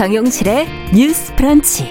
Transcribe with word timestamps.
정용실의 0.00 0.66
뉴스 0.94 1.34
프런치. 1.36 1.86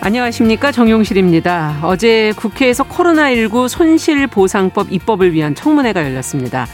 안녕하십니까 0.00 0.72
정용실입니다. 0.72 1.80
어제 1.82 2.32
국회에서 2.36 2.84
코로나19 2.84 3.68
손실보상법 3.68 4.90
입법을 4.90 5.34
위한 5.34 5.54
청문회가 5.54 6.04
열렸습니다. 6.04 6.66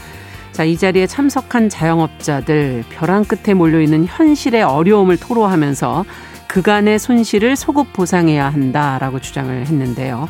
자, 0.53 0.63
이 0.63 0.77
자리에 0.77 1.07
참석한 1.07 1.67
자영업자들 1.67 2.85
벼랑 2.89 3.25
끝에 3.25 3.53
몰려 3.53 3.81
있는 3.81 4.05
현실의 4.05 4.63
어려움을 4.63 5.17
토로하면서 5.17 6.05
그간의 6.47 6.99
손실을 6.99 7.57
소급 7.57 7.91
보상해야 7.91 8.47
한다라고 8.47 9.19
주장을 9.19 9.53
했는데요. 9.53 10.29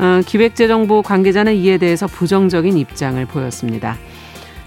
어, 0.00 0.20
기획재정부 0.26 1.02
관계자는 1.02 1.54
이에 1.54 1.78
대해서 1.78 2.08
부정적인 2.08 2.76
입장을 2.76 3.24
보였습니다. 3.26 3.96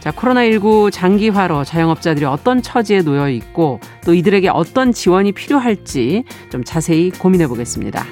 자, 0.08 0.14
코로나19 0.14 0.90
장기화로 0.90 1.66
자영업자들이 1.66 2.24
어떤 2.24 2.62
처지에 2.62 3.02
놓여 3.02 3.30
있고 3.30 3.82
또 4.06 4.14
이들에게 4.14 4.48
어떤 4.48 4.94
지원이 4.94 5.34
필요할지 5.34 6.24
좀 6.50 6.64
자세히 6.64 7.10
고민해 7.10 7.48
보겠습니다. 7.48 8.06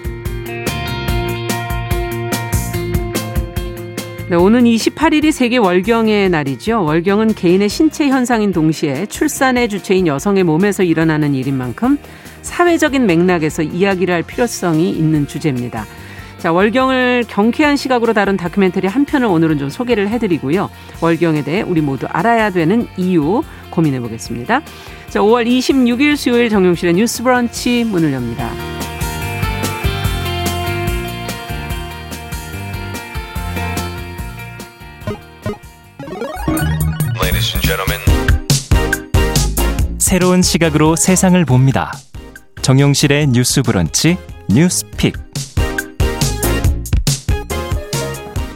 네, 4.29 4.35
오는 4.35 4.65
28일이 4.65 5.31
세계 5.31 5.55
월경의 5.55 6.31
날이죠. 6.31 6.83
월경은 6.83 7.33
개인의 7.33 7.69
신체 7.69 8.09
현상인 8.09 8.51
동시에 8.51 9.05
출산의 9.05 9.69
주체인 9.69 10.05
여성의 10.05 10.43
몸에서 10.43 10.83
일어나는 10.83 11.33
일인 11.33 11.57
만큼 11.57 11.97
사회적인 12.41 13.05
맥락에서 13.05 13.63
이야기를 13.63 14.13
할 14.13 14.21
필요성이 14.21 14.89
있는 14.89 15.27
주제입니다. 15.27 15.85
자, 16.37 16.51
월경을 16.51 17.25
경쾌한 17.27 17.75
시각으로 17.75 18.13
다룬 18.13 18.37
다큐멘터리 18.37 18.87
한 18.87 19.05
편을 19.05 19.27
오늘은 19.27 19.57
좀 19.57 19.69
소개를 19.69 20.09
해드리고요. 20.09 20.69
월경에 21.01 21.43
대해 21.43 21.61
우리 21.61 21.81
모두 21.81 22.07
알아야 22.09 22.51
되는 22.51 22.87
이유 22.97 23.43
고민해 23.71 23.99
보겠습니다. 24.01 24.61
자, 25.09 25.19
5월 25.19 25.47
26일 25.47 26.15
수요일 26.15 26.49
정용실의 26.49 26.93
뉴스 26.93 27.23
브런치 27.23 27.85
문을 27.85 28.13
엽니다. 28.13 28.51
새로운 40.15 40.41
시각으로 40.41 40.95
세상을 40.95 41.43
봅니다. 41.43 41.91
정용실의 42.61 43.27
뉴스 43.27 43.61
브런치 43.61 44.17
뉴스 44.47 44.85
픽. 44.91 45.15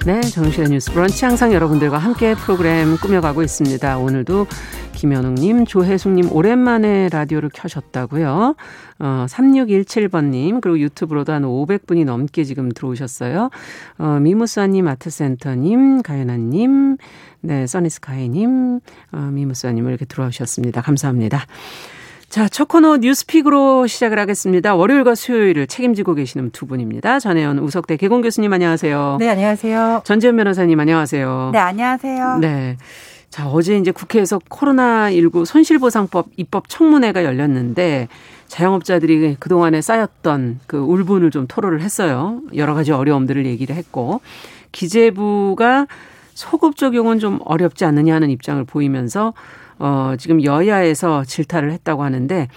네, 0.05 0.22
정신의 0.22 0.69
뉴스 0.69 0.92
브런치 0.94 1.25
항상 1.25 1.53
여러분들과 1.53 1.97
함께 1.97 2.33
프로그램 2.33 2.95
꾸며가고 2.97 3.44
있습니다. 3.44 3.97
오늘도 3.97 4.47
김현웅님, 4.94 5.66
조혜숙님 5.66 6.31
오랜만에 6.31 7.09
라디오를 7.09 7.50
켜셨다고요. 7.53 8.56
어, 9.00 9.25
3617번님 9.30 10.61
그리고 10.61 10.80
유튜브로도 10.80 11.33
한 11.33 11.44
500분이 11.44 12.06
넘게 12.06 12.45
지금 12.45 12.69
들어오셨어요. 12.72 13.50
어, 13.97 14.19
미무사님, 14.22 14.88
아트센터님, 14.88 16.02
가연아님, 16.02 16.97
네, 17.41 17.67
써니스카이님, 17.67 18.80
어, 19.11 19.17
미무사님 19.17 19.88
이렇게 19.88 20.06
들어오셨습니다. 20.06 20.81
감사합니다. 20.81 21.45
자, 22.30 22.47
첫 22.47 22.67
코너 22.67 22.97
뉴스픽으로 22.97 23.88
시작을 23.88 24.19
하겠습니다. 24.19 24.75
월요일과 24.75 25.16
수요일을 25.16 25.66
책임지고 25.66 26.13
계시는 26.13 26.52
두 26.52 26.67
분입니다. 26.67 27.19
전혜연 27.19 27.57
우석대 27.57 27.97
개공 27.97 28.22
교수님 28.22 28.53
안녕하세요. 28.53 29.17
네, 29.19 29.29
안녕하세요. 29.29 30.03
전지현 30.06 30.35
변호사님 30.35 30.79
안녕하세요. 30.79 31.50
네, 31.51 31.57
안녕하세요. 31.57 32.38
네. 32.38 32.78
자, 33.31 33.47
어제 33.47 33.78
이제 33.78 33.90
국회에서 33.90 34.38
코로나19 34.38 35.45
손실보상법 35.45 36.28
입법 36.35 36.69
청문회가 36.69 37.23
열렸는데 37.23 38.07
자영업자들이 38.47 39.38
그동안에 39.40 39.81
쌓였던 39.81 40.59
그 40.67 40.78
울분을 40.78 41.31
좀 41.31 41.47
토로를 41.47 41.81
했어요. 41.81 42.41
여러 42.56 42.75
가지 42.75 42.91
어려움들을 42.91 43.47
얘기를 43.47 43.75
했고 43.75 44.22
기재부가 44.72 45.88
소급 46.35 46.78
적용은 46.78 47.17
좀 47.17 47.40
어렵지 47.44 47.85
않느냐 47.85 48.13
하는 48.13 48.29
입장을 48.29 48.63
보이면서 48.66 49.34
어, 49.79 50.16
지금 50.17 50.44
여야에서 50.44 51.23
질타를 51.23 51.72
했다고 51.72 52.03
하는데 52.03 52.47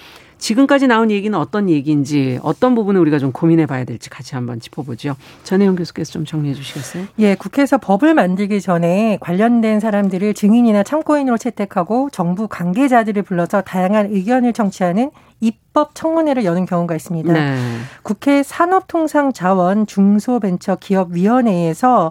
지금까지 0.43 0.87
나온 0.89 1.11
얘기는 1.13 1.39
어떤 1.39 1.71
얘기인지 1.71 2.41
어떤 2.43 2.75
부분을 2.75 3.01
우리가 3.03 3.21
좀 3.21 3.31
고민해 3.31 3.67
봐야 3.67 3.85
될지 3.85 4.11
같이 4.11 4.35
한번 4.35 4.59
짚어보죠. 4.59 5.15
전혜영 5.45 5.77
교수께서 5.77 6.11
좀 6.11 6.25
정리해 6.25 6.53
주시겠어요? 6.53 7.05
예, 7.21 7.37
국회에서 7.37 7.79
법을 7.79 8.15
만들기 8.15 8.61
전에 8.61 9.19
관련된 9.21 9.79
사람들을 9.79 10.35
증인이나 10.35 10.83
참고인으로 10.83 11.39
채택하고 11.39 12.11
정부 12.11 12.49
관계자들을 12.49 13.23
불러서 13.23 13.61
다양한 13.61 14.09
의견을 14.11 14.53
청취하는 14.53 15.13
입법 15.39 15.95
청문회를 15.95 16.45
여는 16.45 16.67
경우가 16.67 16.97
있습니다. 16.97 17.33
네. 17.33 17.57
국회 18.03 18.43
산업통상자원 18.43 19.87
중소벤처기업위원회에서 19.87 22.11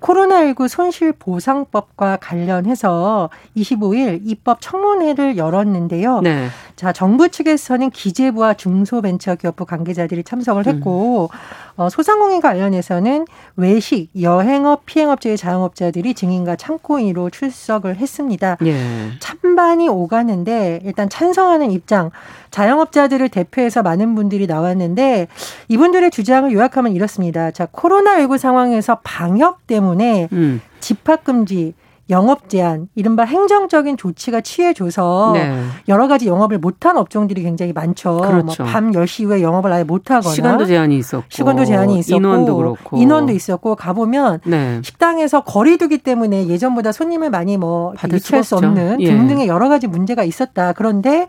코로나19 0.00 0.68
손실보상법과 0.68 2.18
관련해서 2.20 3.30
25일 3.56 4.20
입법 4.24 4.60
청문회를 4.60 5.36
열었는데요. 5.36 6.20
네. 6.20 6.48
자, 6.80 6.94
정부 6.94 7.28
측에서는 7.28 7.90
기재부와 7.90 8.54
중소벤처기업부 8.54 9.66
관계자들이 9.66 10.24
참석을 10.24 10.66
했고, 10.66 11.28
음. 11.30 11.38
어, 11.76 11.90
소상공인 11.90 12.40
관련해서는 12.40 13.26
외식, 13.56 14.08
여행업, 14.18 14.86
피행업체의 14.86 15.36
자영업자들이 15.36 16.14
증인과 16.14 16.56
참고인으로 16.56 17.28
출석을 17.28 17.96
했습니다. 17.96 18.56
예. 18.64 19.10
찬반이 19.18 19.90
오가는데 19.90 20.80
일단 20.82 21.10
찬성하는 21.10 21.70
입장, 21.70 22.12
자영업자들을 22.50 23.28
대표해서 23.28 23.82
많은 23.82 24.14
분들이 24.14 24.46
나왔는데 24.46 25.28
이분들의 25.68 26.10
주장을 26.10 26.50
요약하면 26.50 26.92
이렇습니다. 26.92 27.50
자, 27.50 27.66
코로나19 27.66 28.38
상황에서 28.38 29.00
방역 29.04 29.66
때문에 29.66 30.30
음. 30.32 30.62
집합 30.80 31.24
금지, 31.24 31.74
영업 32.10 32.48
제한, 32.48 32.88
이른바 32.94 33.24
행정적인 33.24 33.96
조치가 33.96 34.40
취해줘서 34.40 35.32
네. 35.34 35.64
여러 35.88 36.06
가지 36.06 36.28
영업을 36.28 36.58
못한 36.58 36.96
업종들이 36.96 37.42
굉장히 37.42 37.72
많죠. 37.72 38.10
뭐 38.12 38.20
그렇죠. 38.20 38.62
뭐밤 38.62 38.92
10시 38.92 39.22
이후에 39.24 39.42
영업을 39.42 39.72
아예 39.72 39.84
못하거나 39.84 40.34
시간도 40.34 40.66
제한이 40.66 40.96
있었고 40.96 41.24
시간도 41.28 41.64
제한이 41.64 41.98
있었고 41.98 42.16
인원도 42.16 42.56
그렇고 42.56 42.96
인원도 42.96 43.32
있었고 43.32 43.74
가보면 43.74 44.40
네. 44.44 44.80
식당에서 44.82 45.42
거리두기 45.42 45.98
때문에 45.98 46.46
예전보다 46.46 46.92
손님을 46.92 47.30
많이 47.30 47.56
뭐 47.56 47.94
유치할 48.10 48.44
수 48.44 48.56
없는 48.56 49.00
예. 49.00 49.06
등등의 49.06 49.48
여러 49.48 49.68
가지 49.68 49.86
문제가 49.86 50.22
있었다. 50.22 50.72
그런데 50.72 51.26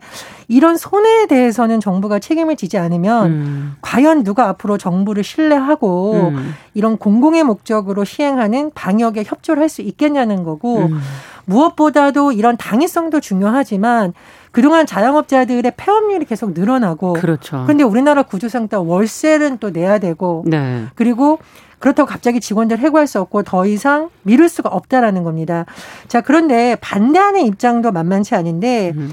이런 0.47 0.77
손해에 0.77 1.27
대해서는 1.27 1.79
정부가 1.79 2.19
책임을 2.19 2.55
지지 2.55 2.77
않으면 2.77 3.25
음. 3.31 3.75
과연 3.81 4.23
누가 4.23 4.49
앞으로 4.49 4.77
정부를 4.77 5.23
신뢰하고 5.23 6.31
음. 6.33 6.53
이런 6.73 6.97
공공의 6.97 7.43
목적으로 7.43 8.03
시행하는 8.03 8.71
방역에 8.75 9.23
협조를 9.25 9.61
할 9.63 9.71
수 9.71 9.81
있겠냐는 9.81 10.43
거고 10.43 10.70
음. 10.79 10.99
무엇보다도 11.45 12.31
이런 12.31 12.57
당위성도 12.57 13.19
중요하지만 13.19 14.13
그동안 14.51 14.85
자영업자들의 14.85 15.71
폐업률이 15.77 16.25
계속 16.25 16.53
늘어나고 16.53 17.13
그렇죠. 17.13 17.63
그런데 17.63 17.83
우리나라 17.83 18.23
구조상 18.23 18.67
또 18.67 18.85
월세는 18.85 19.57
또 19.59 19.69
내야 19.69 19.99
되고 19.99 20.43
네. 20.45 20.85
그리고 20.95 21.39
그렇다고 21.79 22.07
갑자기 22.07 22.39
직원들 22.39 22.77
해고할 22.77 23.07
수 23.07 23.19
없고 23.19 23.43
더 23.43 23.65
이상 23.65 24.09
미룰 24.21 24.49
수가 24.49 24.69
없다라는 24.69 25.23
겁니다. 25.23 25.65
자, 26.07 26.21
그런데 26.21 26.77
반대하는 26.79 27.45
입장도 27.45 27.91
만만치 27.91 28.35
않은데 28.35 28.93
음. 28.95 29.11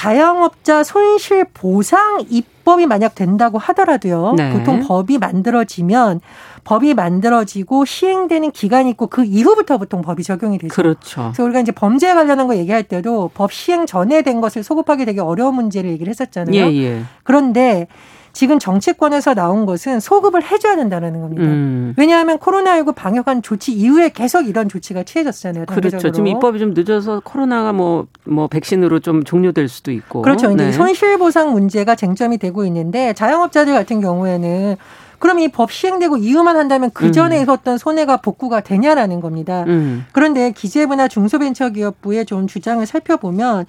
자영업자 0.00 0.82
손실 0.82 1.44
보상 1.52 2.24
입법이 2.30 2.86
만약 2.86 3.14
된다고 3.14 3.58
하더라도요. 3.58 4.32
네. 4.34 4.50
보통 4.50 4.80
법이 4.80 5.18
만들어지면 5.18 6.22
법이 6.64 6.94
만들어지고 6.94 7.84
시행되는 7.84 8.50
기간이 8.52 8.88
있고 8.90 9.08
그 9.08 9.24
이후부터 9.24 9.76
보통 9.76 10.00
법이 10.00 10.22
적용이 10.22 10.56
되죠. 10.56 10.74
그렇죠. 10.74 11.24
그래서 11.24 11.44
우리가 11.44 11.60
이제 11.60 11.72
범죄에 11.72 12.14
관련한 12.14 12.46
거 12.46 12.56
얘기할 12.56 12.84
때도 12.84 13.30
법 13.34 13.52
시행 13.52 13.84
전에 13.84 14.22
된 14.22 14.40
것을 14.40 14.62
소급하기 14.62 15.04
되게 15.04 15.20
어려운 15.20 15.54
문제를 15.56 15.90
얘기를 15.90 16.10
했었잖아요. 16.10 16.54
예, 16.54 16.74
예. 16.76 17.02
그런데 17.22 17.86
지금 18.32 18.58
정치권에서 18.58 19.34
나온 19.34 19.66
것은 19.66 20.00
소급을 20.00 20.42
해줘야 20.42 20.76
된다는 20.76 21.20
겁니다. 21.20 21.42
음. 21.44 21.94
왜냐하면 21.96 22.38
코로나19 22.38 22.94
방역한 22.94 23.42
조치 23.42 23.72
이후에 23.72 24.10
계속 24.10 24.48
이런 24.48 24.68
조치가 24.68 25.02
취해졌잖아요. 25.02 25.66
단계적으로. 25.66 25.98
그렇죠. 26.00 26.12
지금 26.14 26.26
입법이 26.28 26.58
좀 26.58 26.72
늦어서 26.74 27.20
코로나가 27.24 27.72
뭐, 27.72 28.06
뭐 28.24 28.46
백신으로 28.48 29.00
좀 29.00 29.24
종료될 29.24 29.68
수도 29.68 29.90
있고. 29.92 30.22
그렇죠. 30.22 30.54
네. 30.54 30.72
손실보상 30.72 31.52
문제가 31.52 31.94
쟁점이 31.94 32.38
되고 32.38 32.64
있는데 32.64 33.12
자영업자들 33.12 33.72
같은 33.72 34.00
경우에는 34.00 34.76
그럼 35.18 35.38
이 35.40 35.48
법 35.48 35.70
시행되고 35.70 36.16
이후만 36.16 36.56
한다면 36.56 36.90
그 36.94 37.12
전에 37.12 37.36
음. 37.38 37.42
있었던 37.42 37.76
손해가 37.76 38.16
복구가 38.16 38.60
되냐라는 38.62 39.20
겁니다. 39.20 39.64
음. 39.68 40.06
그런데 40.12 40.50
기재부나 40.52 41.08
중소벤처기업부의 41.08 42.24
좀 42.24 42.46
주장을 42.46 42.84
살펴보면 42.86 43.66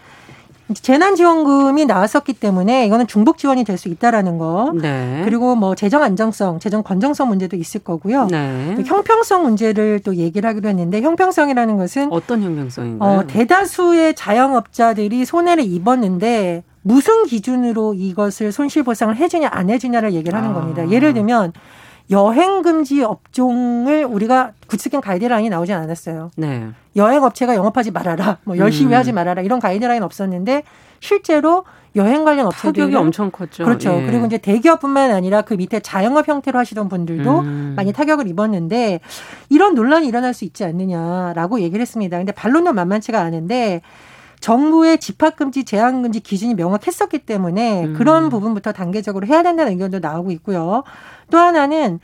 재난지원금이 0.74 1.86
나왔었기 1.86 2.34
때문에 2.34 2.86
이거는 2.86 3.08
중복 3.08 3.38
지원이 3.38 3.64
될 3.66 3.78
수 3.82 3.90
있다라는 3.90 4.38
거. 4.38 4.72
네. 4.80 5.22
그리고 5.26 5.56
뭐 5.56 5.74
재정 5.76 6.04
안정성, 6.04 6.60
재정 6.60 6.84
건정성 6.84 7.28
문제도 7.30 7.56
있을 7.58 7.82
거고요. 7.84 8.28
네. 8.28 8.76
형평성 8.86 9.42
문제를 9.44 10.02
또 10.04 10.16
얘기를 10.16 10.48
하기로 10.50 10.70
했는데 10.70 11.02
형평성이라는 11.02 11.78
것은 11.78 12.12
어떤 12.12 12.44
형평성인가요? 12.44 13.20
어, 13.20 13.28
대다수의 13.28 14.14
자영업자들이 14.16 15.26
손해를 15.26 15.64
입었는데 15.64 16.64
무슨 16.84 17.26
기준으로 17.26 17.94
이것을 17.96 18.52
손실보상을 18.52 19.16
해주냐 19.16 19.50
안 19.52 19.70
해주냐를 19.70 20.14
얘기를 20.14 20.38
하는 20.38 20.52
아. 20.52 20.54
겁니다. 20.54 20.90
예를 20.90 21.14
들면 21.14 21.54
여행 22.12 22.62
금지 22.62 23.04
업종을 23.04 24.06
우리가 24.06 24.52
구체적인 24.68 25.02
가이드라인이 25.02 25.50
나오지 25.50 25.74
않았어요. 25.74 26.32
네. 26.36 26.68
여행 26.96 27.24
업체가 27.24 27.56
영업하지 27.56 27.92
말아라, 27.92 28.38
뭐 28.44 28.58
열심히 28.58 28.94
음. 28.94 28.98
하지 28.98 29.14
말아라 29.14 29.42
이런 29.42 29.60
가이드라인 29.60 30.04
없었는데 30.04 30.64
실제로 31.00 31.64
여행 31.96 32.24
관련 32.24 32.46
업체들이 32.48 32.84
타격이 32.84 32.96
엄청 32.96 33.32
컸죠. 33.32 33.66
그렇죠. 33.66 33.94
예. 33.94 34.06
그리고 34.06 34.26
이제 34.26 34.38
대기업뿐만 34.38 35.12
아니라 35.12 35.42
그 35.42 35.54
밑에 35.54 35.80
자영업 35.80 36.28
형태로 36.28 36.58
하시던 36.60 36.90
분들도 36.90 37.40
음. 37.40 37.74
많이 37.76 37.92
타격을 37.92 38.28
입었는데 38.28 39.00
이런 39.50 39.74
논란이 39.74 40.08
일어날 40.08 40.34
수 40.34 40.46
있지 40.46 40.64
않느냐라고 40.64 41.60
얘기를 41.60 41.82
했습니다. 41.82 42.18
근데 42.18 42.32
반론은 42.32 42.76
만만치가 42.76 43.20
않은데 43.20 43.82
정부의 44.42 44.98
집합금지, 44.98 45.66
제한금지 45.66 46.20
기준이 46.20 46.56
명확했었기 46.56 47.20
때문에 47.20 47.86
음. 47.86 47.94
그런 47.94 48.30
부분부터 48.30 48.72
단계적으로 48.72 49.28
해야 49.28 49.44
된다는 49.44 49.74
의견도 49.74 50.00
나오고 50.00 50.32
있고요. 50.32 50.84
또 51.32 51.40
하나는 51.40 52.00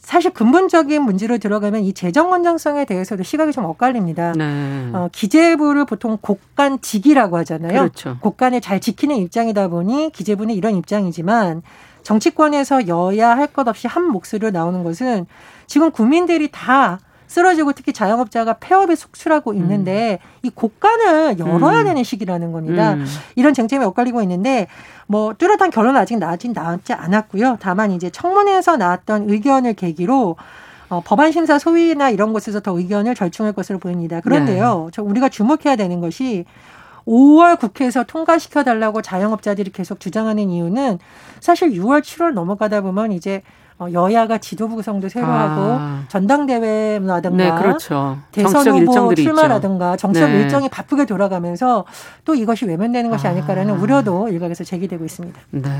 사실 0.00 0.30
근본적인 0.30 1.02
문제로 1.02 1.36
들어가면 1.36 1.82
이 1.82 1.92
재정 1.92 2.30
건전성에 2.30 2.86
대해서도 2.86 3.22
시각이 3.24 3.52
좀 3.52 3.66
엇갈립니다. 3.66 4.32
네. 4.32 4.88
어, 4.94 5.10
기재부를 5.12 5.84
보통 5.84 6.16
곡간직이라고 6.22 7.36
하잖아요. 7.38 7.78
그렇죠. 7.80 8.16
곡간을 8.20 8.62
잘 8.62 8.80
지키는 8.80 9.16
입장이다 9.16 9.68
보니 9.68 10.10
기재부는 10.14 10.54
이런 10.54 10.76
입장이지만 10.76 11.60
정치권에서 12.04 12.88
여야 12.88 13.36
할 13.36 13.48
것 13.48 13.68
없이 13.68 13.86
한 13.86 14.04
목소리로 14.04 14.50
나오는 14.50 14.82
것은 14.82 15.26
지금 15.66 15.90
국민들이 15.90 16.48
다 16.50 17.00
쓰러지고 17.28 17.72
특히 17.74 17.92
자영업자가 17.92 18.54
폐업에 18.54 18.96
속출하고 18.96 19.54
있는데 19.54 20.18
음. 20.20 20.38
이 20.42 20.50
곡간을 20.50 21.38
열어야 21.38 21.80
음. 21.80 21.84
되는 21.84 22.02
시기라는 22.02 22.50
겁니다. 22.52 22.94
음. 22.94 23.06
이런 23.36 23.54
쟁점이 23.54 23.84
엇갈리고 23.84 24.22
있는데 24.22 24.66
뭐 25.06 25.34
뚜렷한 25.34 25.70
결론 25.70 25.94
은 25.94 26.00
아직 26.00 26.18
나지 26.18 26.48
나왔지 26.48 26.94
않았고요. 26.94 27.58
다만 27.60 27.92
이제 27.92 28.10
청문회에서 28.10 28.76
나왔던 28.76 29.30
의견을 29.30 29.74
계기로 29.74 30.36
어, 30.88 31.02
법안 31.04 31.32
심사 31.32 31.58
소위나 31.58 32.10
이런 32.10 32.32
곳에서 32.32 32.60
더 32.60 32.76
의견을 32.76 33.14
절충할 33.14 33.52
것으로 33.52 33.78
보입니다. 33.78 34.20
그런데요, 34.20 34.84
네. 34.86 34.90
저 34.92 35.02
우리가 35.02 35.28
주목해야 35.28 35.76
되는 35.76 36.00
것이 36.00 36.46
5월 37.06 37.58
국회에서 37.58 38.04
통과시켜 38.04 38.64
달라고 38.64 39.02
자영업자들이 39.02 39.70
계속 39.70 40.00
주장하는 40.00 40.48
이유는 40.50 40.98
사실 41.40 41.70
6월, 41.72 42.00
7월 42.00 42.32
넘어가다 42.32 42.80
보면 42.80 43.12
이제 43.12 43.42
어, 43.42 43.67
여야가 43.80 44.38
지도부 44.38 44.76
구성도 44.76 45.08
새로 45.08 45.26
아. 45.26 45.50
하고 45.50 46.04
전당대회라든가 46.08 47.36
네, 47.36 47.50
그렇죠. 47.62 48.18
대선 48.32 48.66
후보 48.66 49.14
출마라든가 49.14 49.96
정책 49.96 50.28
네. 50.30 50.40
일정이 50.40 50.68
바쁘게 50.68 51.06
돌아가면서 51.06 51.84
또 52.24 52.34
이것이 52.34 52.64
외면되는 52.64 53.10
것이 53.10 53.26
아. 53.26 53.30
아닐까라는 53.30 53.78
우려도 53.78 54.28
일각에서 54.28 54.64
제기되고 54.64 55.04
있습니다. 55.04 55.40
네. 55.50 55.70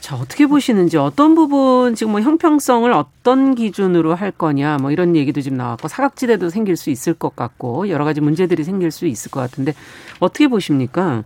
자, 0.00 0.16
어떻게 0.16 0.46
보시는지 0.46 0.96
어떤 0.96 1.34
부분 1.34 1.94
지금 1.94 2.12
뭐 2.12 2.20
형평성을 2.20 2.90
어떤 2.92 3.54
기준으로 3.54 4.14
할 4.14 4.30
거냐 4.30 4.78
뭐 4.80 4.90
이런 4.90 5.16
얘기도 5.16 5.40
지금 5.40 5.58
나왔고 5.58 5.88
사각지대도 5.88 6.50
생길 6.50 6.76
수 6.76 6.90
있을 6.90 7.14
것 7.14 7.34
같고 7.34 7.88
여러 7.88 8.04
가지 8.04 8.20
문제들이 8.20 8.64
생길 8.64 8.90
수 8.90 9.06
있을 9.06 9.30
것 9.30 9.40
같은데 9.40 9.74
어떻게 10.20 10.48
보십니까? 10.48 11.24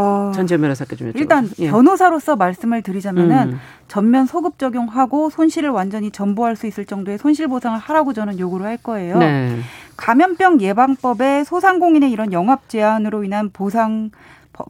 어, 0.00 0.30
전지현 0.32 0.60
변호사께 0.60 0.94
좀 0.94 1.10
여쭤볼게요. 1.10 1.18
일단 1.18 1.50
예. 1.58 1.70
변호사로서 1.70 2.36
말씀을 2.36 2.82
드리자면은 2.82 3.54
음. 3.54 3.60
전면 3.88 4.26
소급 4.26 4.56
적용하고 4.56 5.28
손실을 5.28 5.70
완전히 5.70 6.12
전부할 6.12 6.54
수 6.54 6.68
있을 6.68 6.84
정도의 6.84 7.18
손실 7.18 7.48
보상을 7.48 7.76
하라고 7.76 8.12
저는 8.12 8.38
요구를 8.38 8.64
할 8.64 8.76
거예요. 8.76 9.18
네. 9.18 9.58
감염병 9.96 10.60
예방법에 10.60 11.42
소상공인의 11.42 12.12
이런 12.12 12.32
영업 12.32 12.68
제한으로 12.68 13.24
인한 13.24 13.50
보상 13.52 14.12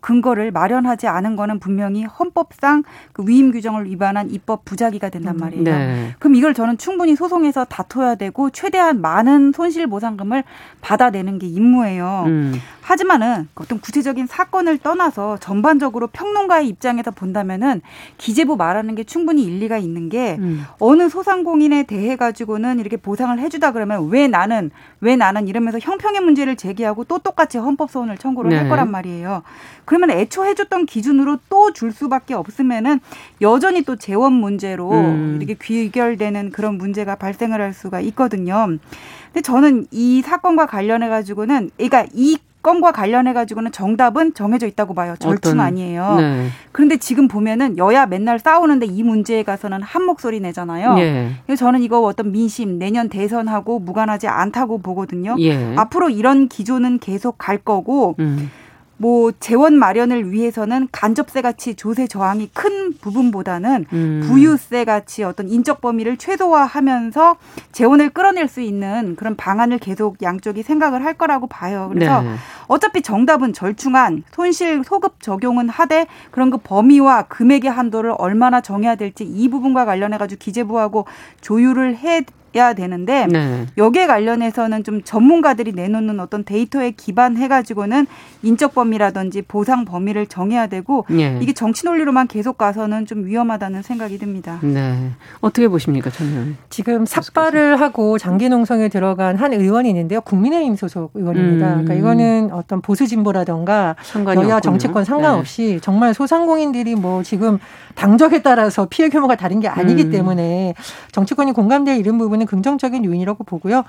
근거를 0.00 0.50
마련하지 0.50 1.06
않은 1.06 1.36
거는 1.36 1.58
분명히 1.58 2.04
헌법상 2.04 2.84
그 3.12 3.24
위임 3.26 3.52
규정을 3.52 3.86
위반한 3.86 4.30
입법 4.30 4.64
부작위가 4.64 5.08
된단 5.08 5.36
음, 5.36 5.40
말이에요. 5.40 5.64
네. 5.64 6.14
그럼 6.18 6.34
이걸 6.34 6.54
저는 6.54 6.78
충분히 6.78 7.16
소송에서 7.16 7.64
다퉈야 7.64 8.16
되고 8.16 8.50
최대한 8.50 9.00
많은 9.00 9.52
손실 9.52 9.86
보상금을 9.86 10.44
받아내는 10.80 11.38
게 11.38 11.46
임무예요. 11.46 12.24
음. 12.26 12.54
하지만은 12.88 13.48
어떤 13.54 13.80
구체적인 13.80 14.26
사건을 14.26 14.78
떠나서 14.78 15.36
전반적으로 15.40 16.06
평론가의 16.06 16.68
입장에서 16.68 17.10
본다면은 17.10 17.82
기재부 18.16 18.56
말하는 18.56 18.94
게 18.94 19.04
충분히 19.04 19.44
일리가 19.44 19.76
있는 19.76 20.08
게 20.08 20.36
음. 20.38 20.64
어느 20.78 21.10
소상공인에 21.10 21.82
대해 21.82 22.16
가지고는 22.16 22.78
이렇게 22.80 22.96
보상을 22.96 23.38
해주다 23.38 23.72
그러면 23.72 24.08
왜 24.08 24.26
나는 24.26 24.70
왜 25.02 25.16
나는 25.16 25.48
이러면서 25.48 25.78
형평의 25.78 26.22
문제를 26.22 26.56
제기하고 26.56 27.04
또 27.04 27.18
똑같이 27.18 27.58
헌법 27.58 27.90
소원을 27.90 28.16
청구를 28.16 28.50
네. 28.50 28.56
할 28.56 28.68
거란 28.70 28.90
말이에요. 28.90 29.42
그러면 29.88 30.10
애초 30.10 30.44
해줬던 30.44 30.84
기준으로 30.86 31.38
또 31.48 31.72
줄 31.72 31.92
수밖에 31.92 32.34
없으면은 32.34 32.98
여전히 33.40 33.82
또 33.82 33.96
재원 33.96 34.32
문제로 34.32 34.90
음. 34.90 35.38
이렇게 35.40 35.54
귀결되는 35.54 36.50
그런 36.50 36.76
문제가 36.78 37.14
발생을 37.14 37.60
할 37.60 37.72
수가 37.72 38.00
있거든요. 38.00 38.78
근데 39.26 39.42
저는 39.42 39.86
이 39.90 40.22
사건과 40.22 40.66
관련해 40.66 41.08
가지고는 41.08 41.70
그러니까 41.76 42.06
이 42.14 42.38
건과 42.62 42.90
관련해 42.92 43.32
가지고는 43.34 43.70
정답은 43.70 44.34
정해져 44.34 44.66
있다고 44.66 44.92
봐요. 44.94 45.14
절충 45.20 45.60
아니에요. 45.60 46.16
네. 46.16 46.48
그런데 46.72 46.96
지금 46.96 47.28
보면은 47.28 47.78
여야 47.78 48.06
맨날 48.06 48.38
싸우는데 48.38 48.86
이 48.86 49.02
문제에 49.02 49.42
가서는 49.44 49.82
한 49.82 50.04
목소리 50.04 50.40
내잖아요. 50.40 50.96
예. 50.98 51.30
그래서 51.46 51.64
저는 51.64 51.82
이거 51.82 52.00
어떤 52.02 52.32
민심 52.32 52.78
내년 52.78 53.08
대선하고 53.08 53.78
무관하지 53.78 54.26
않다고 54.26 54.78
보거든요. 54.78 55.36
예. 55.38 55.74
앞으로 55.76 56.10
이런 56.10 56.48
기조는 56.48 56.98
계속 56.98 57.38
갈 57.38 57.58
거고 57.58 58.16
음. 58.18 58.50
뭐 58.98 59.32
재원 59.38 59.74
마련을 59.78 60.32
위해서는 60.32 60.88
간접세 60.90 61.40
같이 61.40 61.74
조세 61.76 62.06
저항이 62.06 62.50
큰 62.52 62.92
부분보다는 62.98 63.86
음. 63.92 64.22
부유세 64.24 64.84
같이 64.84 65.22
어떤 65.22 65.48
인적 65.48 65.80
범위를 65.80 66.16
최소화하면서 66.16 67.36
재원을 67.70 68.10
끌어낼 68.10 68.48
수 68.48 68.60
있는 68.60 69.14
그런 69.16 69.36
방안을 69.36 69.78
계속 69.78 70.20
양쪽이 70.20 70.64
생각을 70.64 71.04
할 71.04 71.14
거라고 71.14 71.46
봐요. 71.46 71.88
그래서 71.92 72.22
네. 72.22 72.34
어차피 72.66 73.00
정답은 73.00 73.52
절충안 73.52 74.24
손실 74.32 74.82
소급 74.84 75.22
적용은 75.22 75.68
하되 75.68 76.06
그런 76.32 76.50
그 76.50 76.58
범위와 76.58 77.22
금액의 77.22 77.70
한도를 77.70 78.14
얼마나 78.18 78.60
정해야 78.60 78.96
될지 78.96 79.24
이 79.24 79.48
부분과 79.48 79.84
관련해 79.84 80.18
가지고 80.18 80.40
기재부하고 80.40 81.06
조율을 81.40 81.96
해해 81.96 82.24
야 82.54 82.72
되는데 82.72 83.26
네. 83.26 83.66
여기에 83.76 84.06
관련해서는 84.06 84.82
좀 84.82 85.02
전문가들이 85.02 85.72
내놓는 85.72 86.18
어떤 86.18 86.44
데이터에 86.44 86.92
기반해 86.92 87.46
가지고는 87.46 88.06
인적 88.42 88.74
범위라든지 88.74 89.42
보상 89.42 89.84
범위를 89.84 90.26
정해야 90.26 90.66
되고 90.66 91.04
네. 91.10 91.38
이게 91.42 91.52
정치 91.52 91.84
논리로만 91.84 92.26
계속 92.26 92.56
가서는 92.56 93.04
좀 93.04 93.26
위험하다는 93.26 93.82
생각이 93.82 94.18
듭니다. 94.18 94.58
네. 94.62 95.10
어떻게 95.40 95.68
보십니까, 95.68 96.08
전현? 96.10 96.56
지금 96.70 97.04
삭발을 97.04 97.80
하고 97.80 98.16
장기 98.16 98.48
농성에 98.48 98.88
들어간 98.88 99.36
한 99.36 99.52
의원이 99.52 99.88
있는데요. 99.90 100.22
국민의힘 100.22 100.76
소속 100.76 101.10
의원입니다. 101.14 101.66
음. 101.66 101.84
그러니까 101.84 101.94
이거는 101.94 102.50
어떤 102.52 102.80
보수 102.80 103.06
진보라던가 103.06 103.96
여야 104.36 104.56
없군요. 104.56 104.60
정치권 104.60 105.04
상관없이 105.04 105.74
네. 105.74 105.80
정말 105.80 106.14
소상공인들이 106.14 106.94
뭐 106.94 107.22
지금 107.22 107.58
당적에 107.94 108.42
따라서 108.42 108.86
피해 108.88 109.08
규모가 109.08 109.34
다른 109.34 109.60
게 109.60 109.68
아니기 109.68 110.04
음. 110.04 110.10
때문에 110.10 110.74
정치권이 111.12 111.52
공감될 111.52 111.98
이런 111.98 112.16
부분 112.16 112.37
은 112.40 112.46
긍정적인 112.46 113.04
요인이라고 113.04 113.44
보고요. 113.44 113.84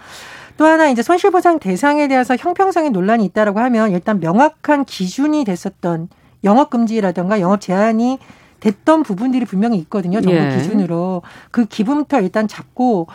또 0.58 0.66
하나 0.66 0.90
이제 0.90 1.02
손실보상 1.02 1.60
대상에 1.60 2.08
대해서 2.08 2.36
형평성의 2.36 2.92
논란이 2.92 3.26
있다라고 3.26 3.60
하면 3.60 3.92
일단 3.92 4.20
명확한 4.20 4.86
기준이 4.86 5.46
됐었던 5.46 6.10
영업 6.44 6.70
금지라든가 6.70 7.40
영업 7.40 7.62
제한이 7.62 8.20
됐던 8.60 9.04
부분들이 9.04 9.46
분명히 9.46 9.78
있거든요. 9.80 10.22
정부 10.22 10.38
예. 10.38 10.58
기준으로 10.58 11.22
그 11.52 11.66
기분부터 11.66 12.22
일단 12.22 12.48
잡고 12.48 13.08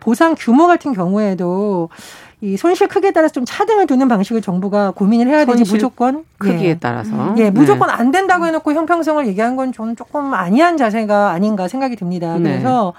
보상 0.00 0.34
규모 0.38 0.66
같은 0.66 0.92
경우에도 0.92 1.88
이 2.40 2.56
손실 2.56 2.88
크기에 2.88 3.12
따라서 3.12 3.32
좀 3.32 3.44
차등을 3.44 3.86
두는 3.86 4.08
방식을 4.08 4.42
정부가 4.42 4.90
고민을 4.90 5.28
해야 5.28 5.44
되지 5.44 5.62
무조건 5.72 6.24
크기에 6.38 6.70
예. 6.70 6.78
따라서 6.78 7.34
예 7.38 7.50
무조건 7.50 7.86
네. 7.88 7.94
안 7.94 8.10
된다고 8.10 8.46
해놓고 8.46 8.72
형평성을 8.72 9.24
얘기한 9.28 9.54
건 9.54 9.72
저는 9.72 9.94
조금 9.94 10.34
아니한 10.34 10.76
자세가 10.76 11.30
아닌가 11.30 11.68
생각이 11.68 11.94
듭니다. 11.94 12.36
네. 12.38 12.50
그래서 12.50 12.94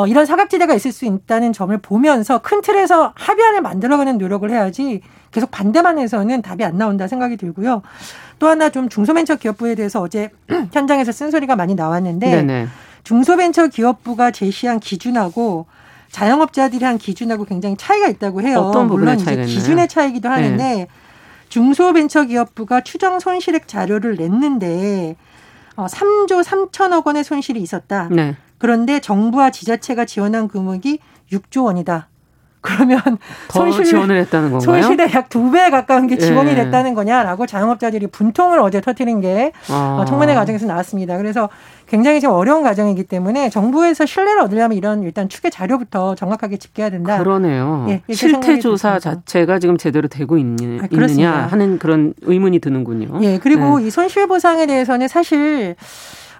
어, 0.00 0.06
이런 0.06 0.24
사각지대가 0.24 0.74
있을 0.74 0.92
수 0.92 1.04
있다는 1.04 1.52
점을 1.52 1.76
보면서 1.76 2.38
큰 2.38 2.62
틀에서 2.62 3.12
합의안을 3.16 3.60
만들어가는 3.60 4.16
노력을 4.16 4.48
해야지 4.50 5.02
계속 5.30 5.50
반대만 5.50 5.98
해서는 5.98 6.40
답이 6.40 6.64
안 6.64 6.78
나온다 6.78 7.06
생각이 7.06 7.36
들고요. 7.36 7.82
또 8.38 8.48
하나 8.48 8.70
좀 8.70 8.88
중소벤처기업부에 8.88 9.74
대해서 9.74 10.00
어제 10.00 10.30
현장에서 10.72 11.12
쓴소리가 11.12 11.54
많이 11.54 11.74
나왔는데 11.74 12.30
네네. 12.30 12.68
중소벤처기업부가 13.04 14.30
제시한 14.30 14.80
기준하고 14.80 15.66
자영업자들이 16.10 16.84
한 16.84 16.96
기준하고 16.96 17.44
굉장히 17.44 17.76
차이가 17.76 18.08
있다고 18.08 18.40
해요. 18.40 18.58
어떤 18.60 18.86
물론 18.86 19.20
이제 19.20 19.36
기준의 19.36 19.88
차이기도 19.88 20.30
하는데 20.30 20.56
네. 20.56 20.86
중소벤처기업부가 21.50 22.80
추정 22.80 23.20
손실액 23.20 23.68
자료를 23.68 24.16
냈는데 24.16 25.16
어, 25.76 25.86
3조 25.86 26.42
3천억 26.42 27.06
원의 27.06 27.22
손실이 27.22 27.60
있었다. 27.60 28.08
네. 28.10 28.36
그런데 28.60 29.00
정부와 29.00 29.50
지자체가 29.50 30.04
지원한 30.04 30.46
금액이 30.46 31.00
6조 31.32 31.64
원이다. 31.64 32.08
그러면 32.62 33.00
손실 33.48 33.84
지원을 33.84 34.16
했다는 34.20 34.50
건가요? 34.50 34.82
손실에 34.82 35.10
약두 35.14 35.50
배 35.50 35.70
가까운 35.70 36.06
게 36.06 36.18
지원이 36.18 36.50
예. 36.50 36.54
됐다는 36.56 36.92
거냐라고 36.92 37.46
자영업자들이 37.46 38.08
분통을 38.08 38.58
어제 38.58 38.82
터뜨린 38.82 39.22
게 39.22 39.52
아. 39.70 40.00
어, 40.00 40.04
청문회 40.04 40.34
과정에서 40.34 40.66
나왔습니다. 40.66 41.16
그래서 41.16 41.48
굉장히 41.86 42.20
지금 42.20 42.34
어려운 42.34 42.62
과정이기 42.62 43.04
때문에 43.04 43.48
정부에서 43.48 44.04
신뢰를 44.04 44.42
얻으려면 44.42 44.76
이런 44.76 45.02
일단 45.02 45.30
추계 45.30 45.48
자료부터 45.48 46.16
정확하게 46.16 46.58
집계해야 46.58 46.90
된다. 46.90 47.16
그러네요. 47.16 47.86
예, 47.88 48.02
실태 48.12 48.58
조사 48.58 48.98
자체가 48.98 49.58
지금 49.58 49.78
제대로 49.78 50.06
되고 50.06 50.36
있느, 50.36 50.82
아, 50.82 50.88
있느냐 50.90 51.32
하는 51.32 51.78
그런 51.78 52.12
의문이 52.20 52.58
드는군요. 52.58 53.20
예, 53.22 53.38
그리고 53.38 53.80
네. 53.80 53.86
이 53.86 53.90
손실 53.90 54.26
보상에 54.26 54.66
대해서는 54.66 55.08
사실 55.08 55.76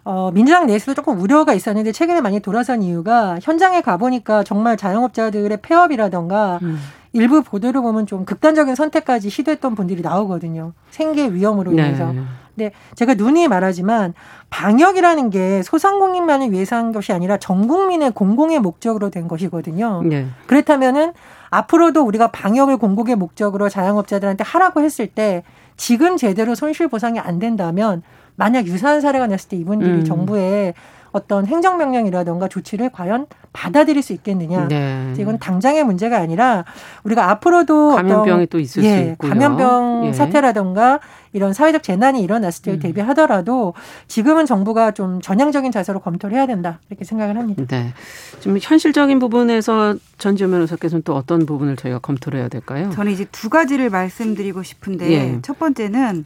어, 0.05 0.31
민주당 0.33 0.67
내에서도 0.67 0.95
조금 0.95 1.21
우려가 1.21 1.53
있었는데 1.53 1.93
최근에 1.93 2.21
많이 2.21 2.41
돌아선 2.41 2.83
이유가 2.83 3.39
현장에 3.43 3.81
가보니까 3.81 4.45
정말 4.45 4.77
자영업자들의 4.77 5.59
폐업이라던가 5.63 6.59
음. 6.63 6.79
일부 7.13 7.43
보도를 7.43 7.83
보면 7.83 8.07
좀 8.07 8.25
극단적인 8.25 8.75
선택까지 8.75 9.31
시도했던 9.31 9.75
분들이 9.75 10.01
나오거든요. 10.01 10.73
생계 10.91 11.29
위험으로 11.29 11.73
네. 11.73 11.89
인해서. 11.89 12.13
네. 12.13 12.21
근데 12.55 12.73
제가 12.95 13.15
눈이 13.15 13.49
말하지만 13.49 14.15
방역이라는 14.51 15.31
게 15.31 15.63
소상공인만을 15.63 16.53
위해서 16.53 16.77
한 16.77 16.93
것이 16.93 17.13
아니라 17.13 17.37
전 17.39 17.67
국민의 17.67 18.13
공공의 18.13 18.61
목적으로 18.61 19.11
된 19.11 19.29
것이거든요. 19.29 20.03
네. 20.05 20.27
그렇다면은 20.47 21.13
앞으로도 21.51 22.03
우리가 22.03 22.31
방역을 22.31 22.77
공공의 22.77 23.17
목적으로 23.17 23.69
자영업자들한테 23.69 24.45
하라고 24.45 24.83
했을 24.83 25.07
때 25.09 25.43
지금 25.77 26.17
제대로 26.17 26.55
손실 26.55 26.89
보상이 26.89 27.19
안 27.19 27.39
된다면 27.39 28.03
만약 28.41 28.67
유사한 28.67 29.03
사례가 29.03 29.27
났을 29.27 29.51
때 29.51 29.57
이분들이 29.59 29.91
음. 29.91 30.05
정부의 30.05 30.73
어떤 31.13 31.45
행정명령이라던가 31.45 32.49
조치를 32.49 32.89
과연 32.91 33.27
받아들일 33.53 34.03
수 34.03 34.15
있겠느냐. 34.15 34.69
네. 34.69 35.13
이건 35.19 35.39
당장의 35.39 35.85
문제가 35.85 36.19
아니라 36.19 36.65
우리가 37.03 37.31
앞으로도 37.31 37.97
감염병이 37.97 38.47
또 38.47 38.59
있을 38.61 38.85
예, 38.85 38.97
수 38.97 39.11
있고요. 39.11 39.31
감염병 39.31 40.07
예. 40.07 40.13
사태라던가 40.15 41.01
이런 41.33 41.53
사회적 41.53 41.83
재난이 41.83 42.23
일어났을 42.23 42.63
때 42.63 42.73
음. 42.73 42.79
대비하더라도 42.79 43.75
지금은 44.09 44.47
정부가 44.47 44.93
좀 44.93 45.21
전향적인 45.21 45.71
자세로 45.73 46.01
검토를 46.01 46.39
해야 46.39 46.47
된다 46.47 46.79
이렇게 46.89 47.05
생각을 47.05 47.37
합니다. 47.37 47.65
네. 47.69 47.93
좀 48.39 48.57
현실적인 48.59 49.19
부분에서 49.19 49.97
전지현 50.17 50.51
변호사께서는 50.53 51.03
또 51.05 51.15
어떤 51.15 51.45
부분을 51.45 51.77
저희가 51.77 51.99
검토를 51.99 52.41
해야 52.41 52.49
될까요? 52.49 52.89
저는 52.95 53.13
이제 53.13 53.27
두 53.33 53.51
가지를 53.51 53.91
말씀드리고 53.91 54.63
싶은데 54.63 55.11
예. 55.11 55.39
첫 55.43 55.59
번째는 55.59 56.25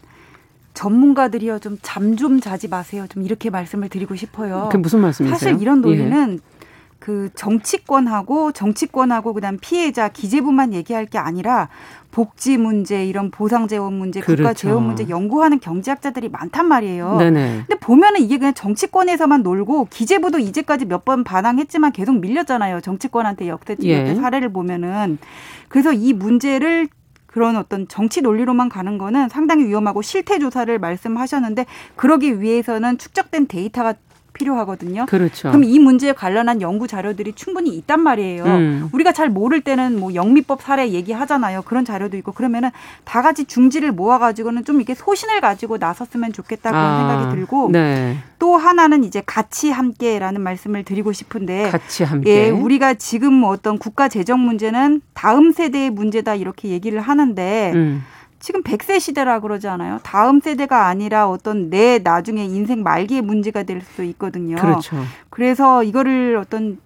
전문가들이요 0.75 1.61
좀잠좀 1.61 2.41
자지 2.41 2.69
마세요. 2.69 3.07
좀 3.09 3.23
이렇게 3.23 3.49
말씀을 3.51 3.89
드리고 3.89 4.17
싶어요. 4.17 4.65
그게 4.71 4.79
무슨 4.79 5.01
말씀이세요? 5.01 5.37
사실 5.39 5.63
이런 5.63 5.81
논리는 5.81 6.33
예. 6.41 6.55
그 6.99 7.29
정치권하고 7.35 8.53
정치권하고 8.53 9.35
그다음 9.35 9.59
피해자 9.61 10.09
기재부만 10.09 10.73
얘기할 10.73 11.05
게 11.05 11.19
아니라 11.19 11.69
복지 12.11 12.57
문제 12.57 13.05
이런 13.05 13.31
보상 13.31 13.69
재원 13.69 13.93
문제 13.95 14.21
그렇죠. 14.21 14.43
국가 14.43 14.55
재원 14.55 14.85
문제 14.87 15.07
연구하는 15.09 15.61
경제학자들이 15.61 16.31
많단 16.31 16.67
말이에요. 16.67 17.17
네네. 17.19 17.65
근데 17.67 17.79
보면은 17.79 18.21
이게 18.23 18.39
그냥 18.39 18.55
정치권에서만 18.55 19.43
놀고 19.43 19.89
기재부도 19.91 20.39
이제까지 20.39 20.87
몇 20.87 21.05
번 21.05 21.25
반항했지만 21.25 21.93
계속 21.93 22.19
밀렸잖아요. 22.21 22.81
정치권한테 22.81 23.49
역대 23.49 23.77
예. 23.83 24.15
사례를 24.15 24.51
보면은 24.53 25.19
그래서 25.69 25.93
이 25.93 26.15
문제를 26.15 26.89
그런 27.35 27.57
어떤 27.57 27.89
정치 27.89 28.21
논리로만 28.21 28.69
가는 28.69 28.97
거는 28.97 29.29
상당히 29.29 29.67
위험하고 29.67 30.03
실태 30.03 30.39
조사를 30.39 30.79
말씀하셨는데 30.79 31.67
그러기 31.97 32.41
위해서는 32.41 32.97
축적된 32.97 33.49
데이터가 33.49 33.95
필요하거든요. 34.35 35.07
그렇죠. 35.07 35.49
그럼 35.49 35.65
이 35.65 35.79
문제에 35.79 36.13
관련한 36.13 36.61
연구 36.61 36.87
자료들이 36.87 37.33
충분히 37.33 37.71
있단 37.77 38.01
말이에요. 38.01 38.45
음. 38.45 38.89
우리가 38.93 39.13
잘 39.13 39.31
모를 39.31 39.63
때는 39.63 39.99
뭐 39.99 40.15
영미법 40.15 40.61
사례 40.61 40.91
얘기하잖아요. 40.91 41.63
그런 41.63 41.85
자료도 41.85 42.19
있고 42.19 42.33
그러면은 42.33 42.71
다 43.05 43.23
같이 43.23 43.47
중지를 43.47 43.93
모아가지고는 43.93 44.65
좀 44.65 44.77
이렇게 44.77 44.95
소신을 44.95 45.41
가지고 45.41 45.79
나섰으면 45.79 46.33
좋겠다 46.33 46.71
그런 46.71 46.85
아. 46.85 46.99
생각이 46.99 47.37
들고 47.37 47.71
네. 47.73 48.19
또 48.39 48.57
하나는 48.57 49.05
이제 49.05 49.23
같이 49.25 49.71
함께라는 49.71 50.43
말씀을 50.43 50.85
드리고 50.85 51.13
싶은데 51.13 51.71
같이 51.71 52.05
함께. 52.05 52.47
예, 52.47 52.51
우리가 52.51 52.95
지금 52.95 53.33
뭐 53.33 53.51
어떤 53.51 53.79
국가 53.79 54.09
재정 54.09 54.41
문제는 54.41 55.01
다음 55.15 55.53
세대의 55.53 55.91
문제다 55.91 56.35
이렇게 56.35 56.69
얘기를 56.69 57.01
하는데. 57.01 57.73
음. 57.75 58.05
지금 58.45 58.63
100세 58.63 59.01
시대라 59.01 59.41
그러지 59.41 59.69
않아요? 59.69 60.01
다음 60.03 60.39
세대가 60.39 60.89
아니라 60.89 61.31
어떤 61.31 61.71
내 61.71 61.99
나중에 61.99 62.45
인생 62.45 62.83
말기의 62.83 63.23
문제가 63.23 63.63
될수 63.63 64.05
있거든요. 64.05 64.57
그렇죠. 64.57 64.99
그래서 65.31 65.83
이거를 65.83 66.37
어떤 66.37 66.77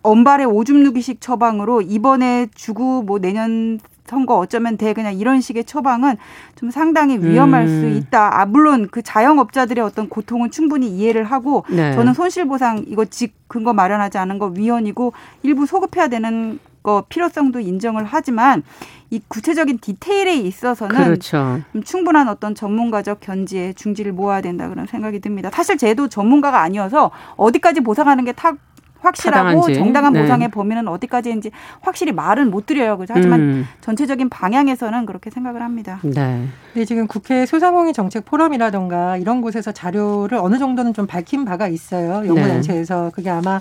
엄발의 0.00 0.46
오줌 0.46 0.82
누기식 0.82 1.20
처방으로 1.20 1.82
이번에 1.82 2.46
주고 2.54 3.02
뭐 3.02 3.18
내년 3.18 3.78
선거 4.06 4.38
어쩌면 4.38 4.78
돼 4.78 4.94
그냥 4.94 5.12
이런 5.18 5.42
식의 5.42 5.64
처방은 5.64 6.16
좀 6.54 6.70
상당히 6.70 7.18
위험할 7.18 7.66
음. 7.66 7.80
수 7.82 7.98
있다. 7.98 8.40
아 8.40 8.46
물론 8.46 8.88
그 8.90 9.02
자영업자들의 9.02 9.84
어떤 9.84 10.08
고통은 10.08 10.50
충분히 10.50 10.88
이해를 10.88 11.24
하고 11.24 11.66
네. 11.68 11.92
저는 11.92 12.14
손실보상 12.14 12.86
이거 12.88 13.04
직 13.04 13.34
근거 13.48 13.74
마련하지 13.74 14.16
않은 14.16 14.38
거 14.38 14.46
위헌이고 14.46 15.12
일부 15.42 15.66
소급해야 15.66 16.08
되는 16.08 16.58
거 16.90 17.04
필요성도 17.08 17.60
인정을 17.60 18.04
하지만 18.04 18.62
이 19.10 19.20
구체적인 19.28 19.78
디테일에 19.78 20.34
있어서는 20.36 20.96
그렇죠. 21.04 21.60
충분한 21.84 22.28
어떤 22.28 22.54
전문가적 22.54 23.20
견지에 23.20 23.72
중지를 23.74 24.12
모아야 24.12 24.40
된다 24.40 24.68
그런 24.68 24.86
생각이 24.86 25.20
듭니다. 25.20 25.50
사실 25.52 25.78
제도 25.78 26.08
전문가가 26.08 26.60
아니어서 26.62 27.10
어디까지 27.36 27.80
보상하는 27.82 28.24
게 28.24 28.32
탁 28.32 28.56
확실하고 29.02 29.48
타당한지. 29.48 29.74
정당한 29.74 30.12
네. 30.12 30.22
보상의 30.22 30.48
네. 30.48 30.50
범위는 30.50 30.86
어디까지인지 30.88 31.50
확실히 31.80 32.12
말은 32.12 32.50
못 32.50 32.66
드려요. 32.66 32.98
하지만 33.08 33.40
음. 33.40 33.66
전체적인 33.80 34.28
방향에서는 34.28 35.06
그렇게 35.06 35.30
생각을 35.30 35.62
합니다. 35.62 36.00
네. 36.02 36.46
네, 36.74 36.84
지금 36.84 37.06
국회 37.06 37.46
소상공인 37.46 37.94
정책 37.94 38.24
포럼이라던가 38.26 39.16
이런 39.16 39.40
곳에서 39.40 39.72
자료를 39.72 40.36
어느 40.38 40.58
정도는 40.58 40.92
좀 40.92 41.06
밝힌 41.06 41.44
바가 41.46 41.68
있어요. 41.68 42.26
연구단체에서 42.26 43.04
네. 43.04 43.10
그게 43.14 43.30
아마 43.30 43.58